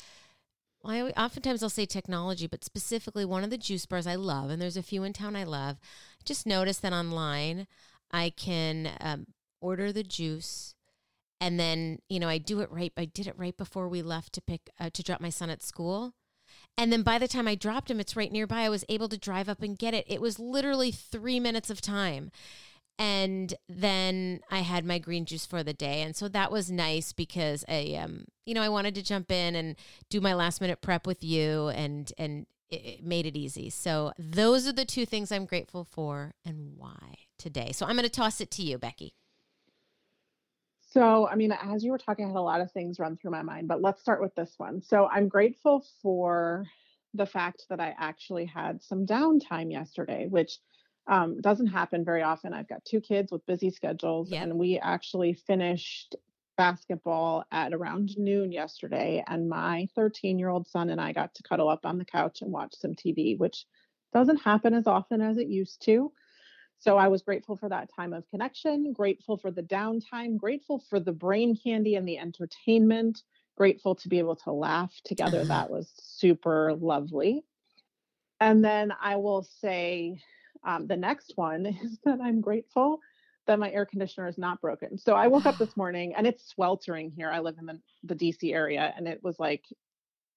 I, 0.85 1.01
oftentimes 1.17 1.65
I'll 1.65 1.69
say 1.69 1.85
technology, 1.85 2.47
but 2.47 2.63
specifically 2.63 3.25
one 3.25 3.43
of 3.43 3.51
the 3.51 3.59
juice 3.59 3.87
bars 3.87 4.07
I 4.07 4.15
love, 4.15 4.51
and 4.51 4.63
there's 4.63 4.77
a 4.77 4.85
few 4.85 5.03
in 5.03 5.13
town 5.13 5.35
I 5.35 5.43
love. 5.43 5.79
Just 6.25 6.47
notice 6.47 6.79
that 6.79 6.93
online 6.93 7.67
I 8.13 8.31
can 8.31 8.91
um, 9.01 9.27
order 9.61 9.93
the 9.93 10.05
juice, 10.05 10.77
and 11.41 11.59
then 11.59 11.99
you 12.09 12.21
know 12.21 12.29
I 12.29 12.39
do 12.39 12.61
it 12.61 12.71
right. 12.71 12.93
I 12.97 13.07
did 13.07 13.27
it 13.27 13.37
right 13.37 13.57
before 13.57 13.89
we 13.89 14.01
left 14.01 14.33
to 14.35 14.41
pick 14.41 14.71
uh, 14.79 14.91
to 14.91 15.03
drop 15.03 15.21
my 15.21 15.31
son 15.31 15.51
at 15.51 15.63
school, 15.63 16.15
And 16.79 16.93
then 16.93 17.03
by 17.03 17.19
the 17.19 17.29
time 17.29 17.49
I 17.49 17.55
dropped 17.55 17.91
him, 17.91 18.01
it's 18.01 18.17
right 18.17 18.31
nearby. 18.31 18.63
I 18.63 18.69
was 18.69 18.85
able 18.89 19.09
to 19.09 19.19
drive 19.19 19.49
up 19.49 19.63
and 19.63 19.79
get 19.79 19.95
it. 19.95 20.05
It 20.09 20.21
was 20.21 20.39
literally 20.39 20.91
three 20.91 21.41
minutes 21.41 21.71
of 21.71 21.81
time. 21.81 22.31
And 22.99 23.55
then 23.69 24.41
I 24.51 24.61
had 24.61 24.85
my 24.85 24.99
green 24.99 25.27
juice 25.27 25.47
for 25.47 25.63
the 25.63 25.75
day. 25.75 26.03
And 26.03 26.17
so 26.17 26.29
that 26.29 26.51
was 26.51 26.71
nice 26.71 27.13
because 27.13 27.65
I, 27.69 27.99
um, 28.03 28.25
you 28.47 28.55
know, 28.55 28.63
I 28.63 28.69
wanted 28.69 28.95
to 28.95 29.03
jump 29.03 29.31
in 29.31 29.55
and 29.55 29.77
do 30.09 30.21
my 30.21 30.35
last 30.35 30.61
minute 30.61 30.81
prep 30.81 31.07
with 31.07 31.23
you 31.23 31.69
and, 31.69 32.11
and 32.17 32.47
it, 32.71 32.85
it 32.85 33.05
made 33.05 33.27
it 33.27 33.37
easy. 33.37 33.69
So 33.71 34.13
those 34.19 34.67
are 34.67 34.73
the 34.73 34.87
two 34.87 35.05
things 35.05 35.31
I'm 35.31 35.45
grateful 35.45 35.85
for 35.85 36.35
and 36.45 36.73
why 36.77 37.17
today. 37.39 37.73
So 37.73 37.85
I'm 37.85 37.97
going 37.97 38.05
to 38.05 38.11
toss 38.11 38.41
it 38.41 38.51
to 38.53 38.63
you, 38.63 38.79
Becky. 38.79 39.15
So, 40.97 41.29
I 41.29 41.35
mean, 41.35 41.53
as 41.53 41.85
you 41.85 41.91
were 41.91 41.99
talking, 41.99 42.25
I 42.25 42.29
had 42.29 42.39
a 42.39 42.41
lot 42.41 42.63
of 42.63 42.73
things 42.73 42.99
run 42.99 43.19
through 43.19 43.31
my 43.31 43.43
mind, 43.43 43.69
but 43.69 43.83
let's 43.83 44.01
start 44.01 44.23
with 44.23 44.35
this 44.35 44.55
one. 44.57 44.81
So, 44.81 45.07
I'm 45.13 45.29
grateful 45.29 45.85
for 46.01 46.65
the 47.13 47.27
fact 47.27 47.67
that 47.69 47.81
I 47.81 47.95
actually 47.99 48.47
had 48.47 48.83
some 48.83 49.05
downtime 49.05 49.71
yesterday, 49.71 50.27
which 50.27 50.59
um, 51.07 51.39
doesn't 51.43 51.67
happen 51.67 52.03
very 52.03 52.23
often. 52.23 52.55
I've 52.55 52.71
got 52.71 52.83
two 52.87 53.03
kids 53.03 53.31
with 53.31 53.45
busy 53.45 53.69
schedules, 53.69 54.31
yep. 54.31 54.45
and 54.45 54.59
we 54.59 54.79
actually 54.79 55.35
finished 55.35 56.17
basketball 56.57 57.45
at 57.53 57.75
around 57.75 58.17
noon 58.17 58.51
yesterday. 58.51 59.23
And 59.27 59.51
my 59.51 59.89
13 59.97 60.39
year 60.39 60.49
old 60.49 60.67
son 60.67 60.89
and 60.89 60.99
I 60.99 61.13
got 61.13 61.35
to 61.35 61.43
cuddle 61.43 61.69
up 61.69 61.85
on 61.85 61.99
the 61.99 62.07
couch 62.07 62.41
and 62.41 62.51
watch 62.51 62.75
some 62.75 62.95
TV, 62.95 63.39
which 63.39 63.67
doesn't 64.15 64.39
happen 64.39 64.73
as 64.73 64.87
often 64.87 65.21
as 65.21 65.37
it 65.37 65.49
used 65.49 65.83
to. 65.83 66.11
So 66.79 66.99
I 66.99 67.09
was 67.09 67.23
grateful 67.23 67.57
for 67.57 67.69
that 67.69 67.91
time 67.95 68.13
of 68.13 68.29
connection, 68.29 68.93
grateful 68.93 69.37
for 69.37 69.51
the 69.51 69.63
downtime, 69.63 70.37
grateful 70.37 70.79
for 70.79 71.01
the 71.01 71.13
brain 71.13 71.57
candy 71.57 71.97
and 71.97 72.07
the 72.07 72.19
entertainment, 72.19 73.23
grateful 73.57 73.95
to 73.97 74.09
be 74.09 74.19
able 74.19 74.37
to 74.37 74.53
laugh 74.53 74.93
together. 75.05 75.45
that 75.49 75.71
was 75.71 75.91
super 75.97 76.75
lovely. 76.75 77.45
And 78.41 78.65
then 78.65 78.93
I 79.01 79.17
will 79.17 79.43
say 79.43 80.21
um, 80.65 80.87
the 80.87 80.97
next 80.97 81.33
one 81.37 81.67
is 81.83 81.99
that 82.05 82.21
I'm 82.21 82.41
grateful 82.41 83.01
that 83.47 83.59
my 83.59 83.71
air 83.71 83.87
conditioner 83.87 84.27
is 84.27 84.39
not 84.39 84.61
broken. 84.61 84.99
So 84.99 85.15
I 85.15 85.29
woke 85.29 85.47
up 85.47 85.59
this 85.59 85.77
morning 85.77 86.15
and 86.15 86.27
it's 86.27 86.49
sweltering 86.49 87.11
here. 87.11 87.31
I 87.31 87.41
live 87.41 87.57
in 87.59 87.67
the, 87.67 87.81
the 88.05 88.15
DC 88.15 88.53
area 88.53 88.93
and 88.97 89.09
it 89.09 89.23
was 89.23 89.39
like 89.39 89.65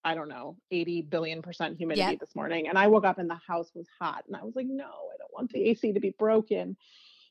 I 0.03 0.15
don't 0.15 0.29
know, 0.29 0.57
80 0.71 1.03
billion 1.03 1.41
percent 1.41 1.77
humidity 1.77 2.11
yep. 2.11 2.19
this 2.19 2.35
morning. 2.35 2.67
And 2.67 2.77
I 2.77 2.87
woke 2.87 3.05
up 3.05 3.19
and 3.19 3.29
the 3.29 3.39
house 3.47 3.71
was 3.75 3.87
hot. 3.99 4.23
And 4.27 4.35
I 4.35 4.43
was 4.43 4.55
like, 4.55 4.67
no, 4.67 4.85
I 4.85 5.17
don't 5.17 5.33
want 5.33 5.51
the 5.51 5.63
AC 5.69 5.93
to 5.93 5.99
be 5.99 6.15
broken. 6.17 6.77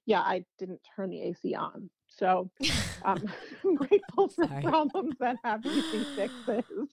Yeah, 0.06 0.20
I 0.20 0.44
didn't 0.58 0.80
turn 0.94 1.10
the 1.10 1.22
AC 1.22 1.54
on. 1.54 1.90
So 2.08 2.50
um, 3.04 3.24
I'm 3.64 3.74
grateful 3.74 4.28
for 4.28 4.46
Sorry. 4.46 4.62
problems 4.62 5.14
that 5.20 5.36
have 5.44 5.64
easy 5.66 6.06
fixes. 6.14 6.88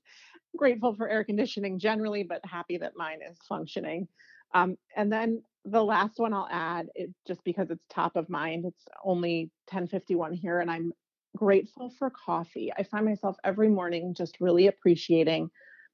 grateful 0.58 0.96
for 0.96 1.10
air 1.10 1.24
conditioning 1.24 1.80
generally, 1.80 2.24
but 2.24 2.42
happy 2.46 2.78
that 2.78 2.94
mine 2.96 3.20
is 3.30 3.38
functioning. 3.48 4.08
Um, 4.54 4.78
and 4.96 5.12
then 5.12 5.44
the 5.66 5.84
last 5.84 6.20
one 6.20 6.34
I'll 6.34 6.48
add, 6.50 6.88
it, 6.96 7.10
just 7.28 7.44
because 7.44 7.70
it's 7.72 7.84
top 7.90 8.16
of 8.16 8.30
mind, 8.30 8.66
it's 8.66 8.86
only 9.04 9.50
1051 9.72 10.34
here, 10.34 10.60
and 10.60 10.72
I'm 10.72 10.94
grateful 11.36 11.92
for 11.98 12.10
coffee. 12.10 12.72
I 12.78 12.84
find 12.84 13.06
myself 13.06 13.36
every 13.44 13.70
morning 13.70 14.14
just 14.14 14.40
really 14.40 14.68
appreciating 14.68 15.50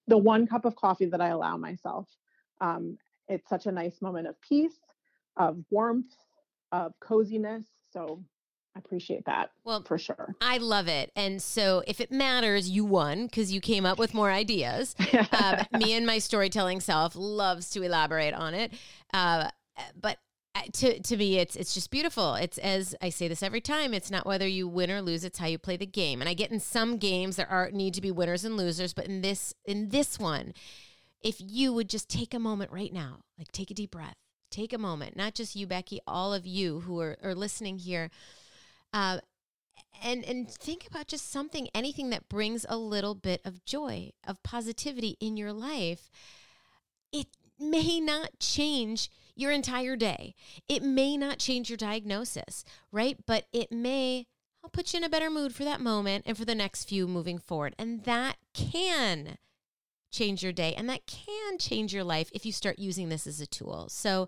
the 0.07 0.17
one 0.17 0.47
cup 0.47 0.65
of 0.65 0.75
coffee 0.75 1.05
that 1.05 1.21
I 1.21 1.29
allow 1.29 1.57
myself. 1.57 2.07
Um, 2.59 2.97
it's 3.27 3.47
such 3.49 3.65
a 3.65 3.71
nice 3.71 4.01
moment 4.01 4.27
of 4.27 4.39
peace, 4.41 4.77
of 5.37 5.57
warmth, 5.69 6.13
of 6.71 6.93
coziness. 6.99 7.65
So 7.91 8.23
I 8.75 8.79
appreciate 8.79 9.25
that. 9.25 9.51
Well, 9.63 9.83
for 9.83 9.97
sure. 9.97 10.35
I 10.41 10.57
love 10.57 10.87
it. 10.87 11.11
And 11.15 11.41
so, 11.41 11.83
if 11.87 11.99
it 11.99 12.11
matters, 12.11 12.69
you 12.69 12.85
won 12.85 13.25
because 13.25 13.51
you 13.51 13.59
came 13.59 13.85
up 13.85 13.99
with 13.99 14.13
more 14.13 14.31
ideas. 14.31 14.95
uh, 15.31 15.63
me 15.77 15.93
and 15.93 16.05
my 16.05 16.19
storytelling 16.19 16.79
self 16.79 17.15
loves 17.15 17.69
to 17.71 17.81
elaborate 17.81 18.33
on 18.33 18.53
it. 18.53 18.73
Uh, 19.13 19.49
but 19.99 20.17
to 20.73 20.99
to 20.99 21.17
me 21.17 21.37
it's 21.37 21.55
it's 21.55 21.73
just 21.73 21.91
beautiful. 21.91 22.35
It's 22.35 22.57
as 22.57 22.95
i 23.01 23.09
say 23.09 23.27
this 23.27 23.43
every 23.43 23.61
time 23.61 23.93
it's 23.93 24.11
not 24.11 24.25
whether 24.25 24.47
you 24.47 24.67
win 24.67 24.91
or 24.91 25.01
lose 25.01 25.23
it's 25.23 25.39
how 25.39 25.47
you 25.47 25.57
play 25.57 25.77
the 25.77 25.85
game. 25.85 26.21
And 26.21 26.29
i 26.29 26.33
get 26.33 26.51
in 26.51 26.59
some 26.59 26.97
games 26.97 27.35
there 27.35 27.49
are 27.49 27.71
need 27.71 27.93
to 27.95 28.01
be 28.01 28.11
winners 28.11 28.45
and 28.45 28.57
losers 28.57 28.93
but 28.93 29.05
in 29.05 29.21
this 29.21 29.53
in 29.65 29.89
this 29.89 30.19
one 30.19 30.53
if 31.21 31.37
you 31.39 31.71
would 31.73 31.89
just 31.89 32.09
take 32.09 32.33
a 32.33 32.39
moment 32.39 32.71
right 32.71 32.93
now 32.93 33.19
like 33.37 33.51
take 33.51 33.71
a 33.71 33.75
deep 33.75 33.91
breath 33.91 34.15
take 34.49 34.73
a 34.73 34.77
moment 34.77 35.15
not 35.15 35.33
just 35.35 35.55
you 35.55 35.65
becky 35.65 35.99
all 36.05 36.33
of 36.33 36.45
you 36.45 36.81
who 36.81 36.99
are, 36.99 37.17
are 37.23 37.35
listening 37.35 37.77
here 37.77 38.09
uh, 38.93 39.19
and 40.03 40.23
and 40.25 40.49
think 40.49 40.87
about 40.87 41.07
just 41.07 41.31
something 41.31 41.67
anything 41.73 42.09
that 42.09 42.29
brings 42.29 42.65
a 42.67 42.77
little 42.77 43.15
bit 43.15 43.41
of 43.45 43.65
joy 43.65 44.11
of 44.27 44.41
positivity 44.43 45.17
in 45.19 45.37
your 45.37 45.53
life. 45.53 46.09
It 47.11 47.27
may 47.59 47.99
not 47.99 48.39
change 48.39 49.09
your 49.41 49.51
entire 49.51 49.95
day. 49.95 50.35
It 50.69 50.83
may 50.83 51.17
not 51.17 51.39
change 51.39 51.69
your 51.69 51.77
diagnosis, 51.77 52.63
right? 52.91 53.17
But 53.25 53.45
it 53.51 53.71
may 53.71 54.27
help 54.61 54.73
put 54.73 54.93
you 54.93 54.97
in 54.97 55.03
a 55.03 55.09
better 55.09 55.29
mood 55.29 55.53
for 55.53 55.63
that 55.63 55.81
moment 55.81 56.23
and 56.27 56.37
for 56.37 56.45
the 56.45 56.55
next 56.55 56.87
few 56.87 57.07
moving 57.07 57.39
forward. 57.39 57.75
And 57.77 58.03
that 58.03 58.37
can 58.53 59.37
change 60.11 60.43
your 60.43 60.51
day 60.51 60.73
and 60.77 60.89
that 60.89 61.07
can 61.07 61.57
change 61.57 61.93
your 61.93 62.03
life 62.03 62.29
if 62.33 62.45
you 62.45 62.51
start 62.51 62.79
using 62.79 63.09
this 63.09 63.25
as 63.25 63.41
a 63.41 63.47
tool. 63.47 63.87
So, 63.89 64.27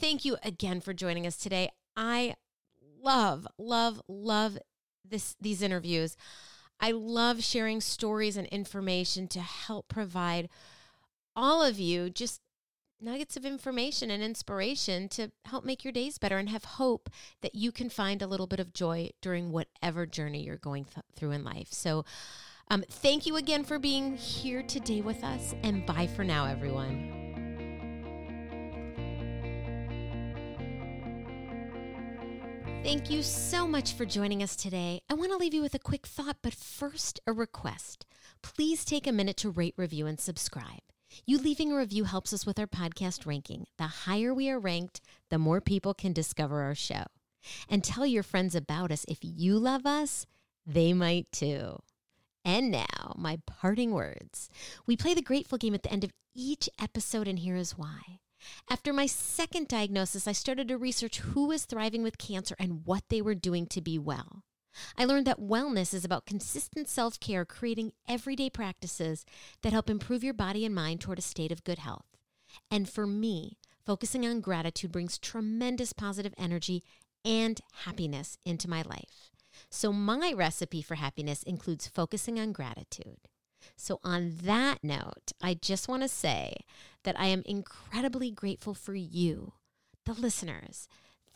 thank 0.00 0.24
you 0.24 0.36
again 0.42 0.80
for 0.80 0.94
joining 0.94 1.26
us 1.26 1.36
today. 1.36 1.70
I 1.96 2.34
love, 3.02 3.46
love, 3.58 4.00
love 4.08 4.58
this 5.04 5.36
these 5.40 5.62
interviews. 5.62 6.16
I 6.80 6.92
love 6.92 7.42
sharing 7.42 7.80
stories 7.80 8.36
and 8.36 8.46
information 8.48 9.26
to 9.28 9.40
help 9.40 9.88
provide 9.88 10.48
all 11.34 11.62
of 11.62 11.78
you 11.78 12.10
just 12.10 12.40
nuggets 13.00 13.36
of 13.36 13.44
information 13.44 14.10
and 14.10 14.22
inspiration 14.22 15.08
to 15.08 15.30
help 15.44 15.64
make 15.64 15.84
your 15.84 15.92
days 15.92 16.18
better 16.18 16.36
and 16.38 16.48
have 16.48 16.64
hope 16.64 17.08
that 17.42 17.54
you 17.54 17.70
can 17.70 17.88
find 17.88 18.22
a 18.22 18.26
little 18.26 18.46
bit 18.46 18.60
of 18.60 18.72
joy 18.72 19.10
during 19.20 19.52
whatever 19.52 20.06
journey 20.06 20.42
you're 20.44 20.56
going 20.56 20.84
th- 20.84 21.04
through 21.14 21.30
in 21.30 21.44
life. 21.44 21.68
So, 21.70 22.04
um, 22.70 22.84
thank 22.90 23.24
you 23.24 23.36
again 23.36 23.64
for 23.64 23.78
being 23.78 24.16
here 24.16 24.62
today 24.62 25.00
with 25.00 25.24
us, 25.24 25.54
and 25.62 25.86
bye 25.86 26.06
for 26.06 26.22
now, 26.22 26.44
everyone. 26.44 27.14
Thank 32.84 33.10
you 33.10 33.22
so 33.22 33.66
much 33.66 33.94
for 33.94 34.04
joining 34.04 34.42
us 34.42 34.54
today. 34.54 35.00
I 35.10 35.14
want 35.14 35.30
to 35.32 35.36
leave 35.36 35.54
you 35.54 35.62
with 35.62 35.74
a 35.74 35.78
quick 35.78 36.06
thought, 36.06 36.38
but 36.42 36.54
first, 36.54 37.20
a 37.26 37.32
request. 37.32 38.06
Please 38.42 38.84
take 38.84 39.06
a 39.06 39.12
minute 39.12 39.36
to 39.38 39.50
rate, 39.50 39.74
review, 39.76 40.06
and 40.06 40.20
subscribe. 40.20 40.80
You 41.26 41.38
leaving 41.38 41.72
a 41.72 41.76
review 41.76 42.04
helps 42.04 42.32
us 42.32 42.46
with 42.46 42.58
our 42.58 42.66
podcast 42.66 43.26
ranking. 43.26 43.66
The 43.76 43.86
higher 43.86 44.34
we 44.34 44.50
are 44.50 44.58
ranked, 44.58 45.00
the 45.30 45.38
more 45.38 45.60
people 45.60 45.94
can 45.94 46.12
discover 46.12 46.62
our 46.62 46.74
show. 46.74 47.04
And 47.68 47.82
tell 47.82 48.06
your 48.06 48.22
friends 48.22 48.54
about 48.54 48.92
us. 48.92 49.04
If 49.08 49.18
you 49.22 49.58
love 49.58 49.86
us, 49.86 50.26
they 50.66 50.92
might 50.92 51.30
too. 51.32 51.78
And 52.44 52.70
now, 52.70 53.14
my 53.16 53.40
parting 53.46 53.92
words. 53.92 54.48
We 54.86 54.96
play 54.96 55.14
the 55.14 55.22
grateful 55.22 55.58
game 55.58 55.74
at 55.74 55.82
the 55.82 55.92
end 55.92 56.04
of 56.04 56.12
each 56.34 56.68
episode, 56.80 57.28
and 57.28 57.38
here 57.38 57.56
is 57.56 57.76
why. 57.76 58.20
After 58.70 58.92
my 58.92 59.06
second 59.06 59.68
diagnosis, 59.68 60.28
I 60.28 60.32
started 60.32 60.68
to 60.68 60.78
research 60.78 61.18
who 61.18 61.46
was 61.46 61.64
thriving 61.64 62.02
with 62.02 62.18
cancer 62.18 62.54
and 62.58 62.86
what 62.86 63.04
they 63.08 63.20
were 63.20 63.34
doing 63.34 63.66
to 63.66 63.80
be 63.80 63.98
well. 63.98 64.44
I 64.96 65.04
learned 65.04 65.26
that 65.26 65.40
wellness 65.40 65.94
is 65.94 66.04
about 66.04 66.26
consistent 66.26 66.88
self 66.88 67.18
care, 67.20 67.44
creating 67.44 67.92
everyday 68.08 68.50
practices 68.50 69.24
that 69.62 69.72
help 69.72 69.90
improve 69.90 70.24
your 70.24 70.34
body 70.34 70.64
and 70.64 70.74
mind 70.74 71.00
toward 71.00 71.18
a 71.18 71.22
state 71.22 71.52
of 71.52 71.64
good 71.64 71.78
health. 71.78 72.06
And 72.70 72.88
for 72.88 73.06
me, 73.06 73.58
focusing 73.84 74.26
on 74.26 74.40
gratitude 74.40 74.92
brings 74.92 75.18
tremendous 75.18 75.92
positive 75.92 76.34
energy 76.38 76.82
and 77.24 77.60
happiness 77.84 78.38
into 78.44 78.68
my 78.68 78.82
life. 78.82 79.30
So, 79.70 79.92
my 79.92 80.32
recipe 80.32 80.82
for 80.82 80.94
happiness 80.96 81.42
includes 81.42 81.88
focusing 81.88 82.38
on 82.38 82.52
gratitude. 82.52 83.18
So, 83.76 83.98
on 84.04 84.34
that 84.42 84.78
note, 84.82 85.32
I 85.42 85.54
just 85.54 85.88
want 85.88 86.02
to 86.02 86.08
say 86.08 86.56
that 87.04 87.18
I 87.18 87.26
am 87.26 87.42
incredibly 87.44 88.30
grateful 88.30 88.74
for 88.74 88.94
you, 88.94 89.54
the 90.04 90.14
listeners 90.14 90.88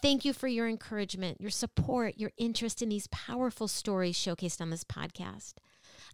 Thank 0.02 0.24
you 0.24 0.32
for 0.32 0.48
your 0.48 0.68
encouragement, 0.68 1.40
your 1.40 1.50
support, 1.50 2.14
your 2.18 2.32
interest 2.36 2.82
in 2.82 2.88
these 2.88 3.06
powerful 3.06 3.68
stories 3.68 4.16
showcased 4.16 4.60
on 4.60 4.70
this 4.70 4.82
podcast. 4.82 5.54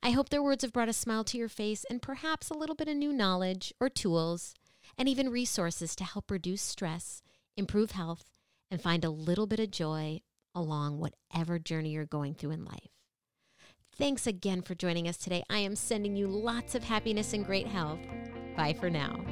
I 0.03 0.11
hope 0.11 0.29
their 0.29 0.43
words 0.43 0.63
have 0.63 0.75
brought 0.75 0.91
a 0.91 0.93
smile 0.93 1.25
to 1.25 1.39
your 1.39 1.49
face 1.49 1.87
and 1.89 2.03
perhaps 2.03 2.51
a 2.51 2.55
little 2.55 2.77
bit 2.77 2.89
of 2.89 2.97
new 2.97 3.15
knowledge 3.15 3.73
or 3.81 3.89
tools 3.89 4.55
and 4.99 5.09
even 5.09 5.31
resources 5.31 5.97
to 5.97 6.05
help 6.05 6.31
reduce 6.31 6.61
stress, 6.61 7.23
improve 7.57 7.93
health, 7.93 8.39
and 8.71 8.83
find 8.83 9.07
a 9.07 9.11
little 9.11 9.47
bit 9.47 9.59
of 9.59 9.71
joy 9.71 10.21
along 10.55 10.99
whatever 10.99 11.59
journey 11.59 11.91
you're 11.91 12.05
going 12.05 12.35
through 12.35 12.51
in 12.51 12.67
life. 12.67 12.91
Thanks 13.97 14.27
again 14.27 14.61
for 14.61 14.75
joining 14.75 15.09
us 15.09 15.17
today. 15.17 15.43
I 15.49 15.59
am 15.59 15.75
sending 15.75 16.15
you 16.15 16.27
lots 16.27 16.75
of 16.75 16.85
happiness 16.85 17.33
and 17.33 17.45
great 17.45 17.67
health. 17.67 18.01
Bye 18.55 18.77
for 18.79 18.91
now. 18.91 19.25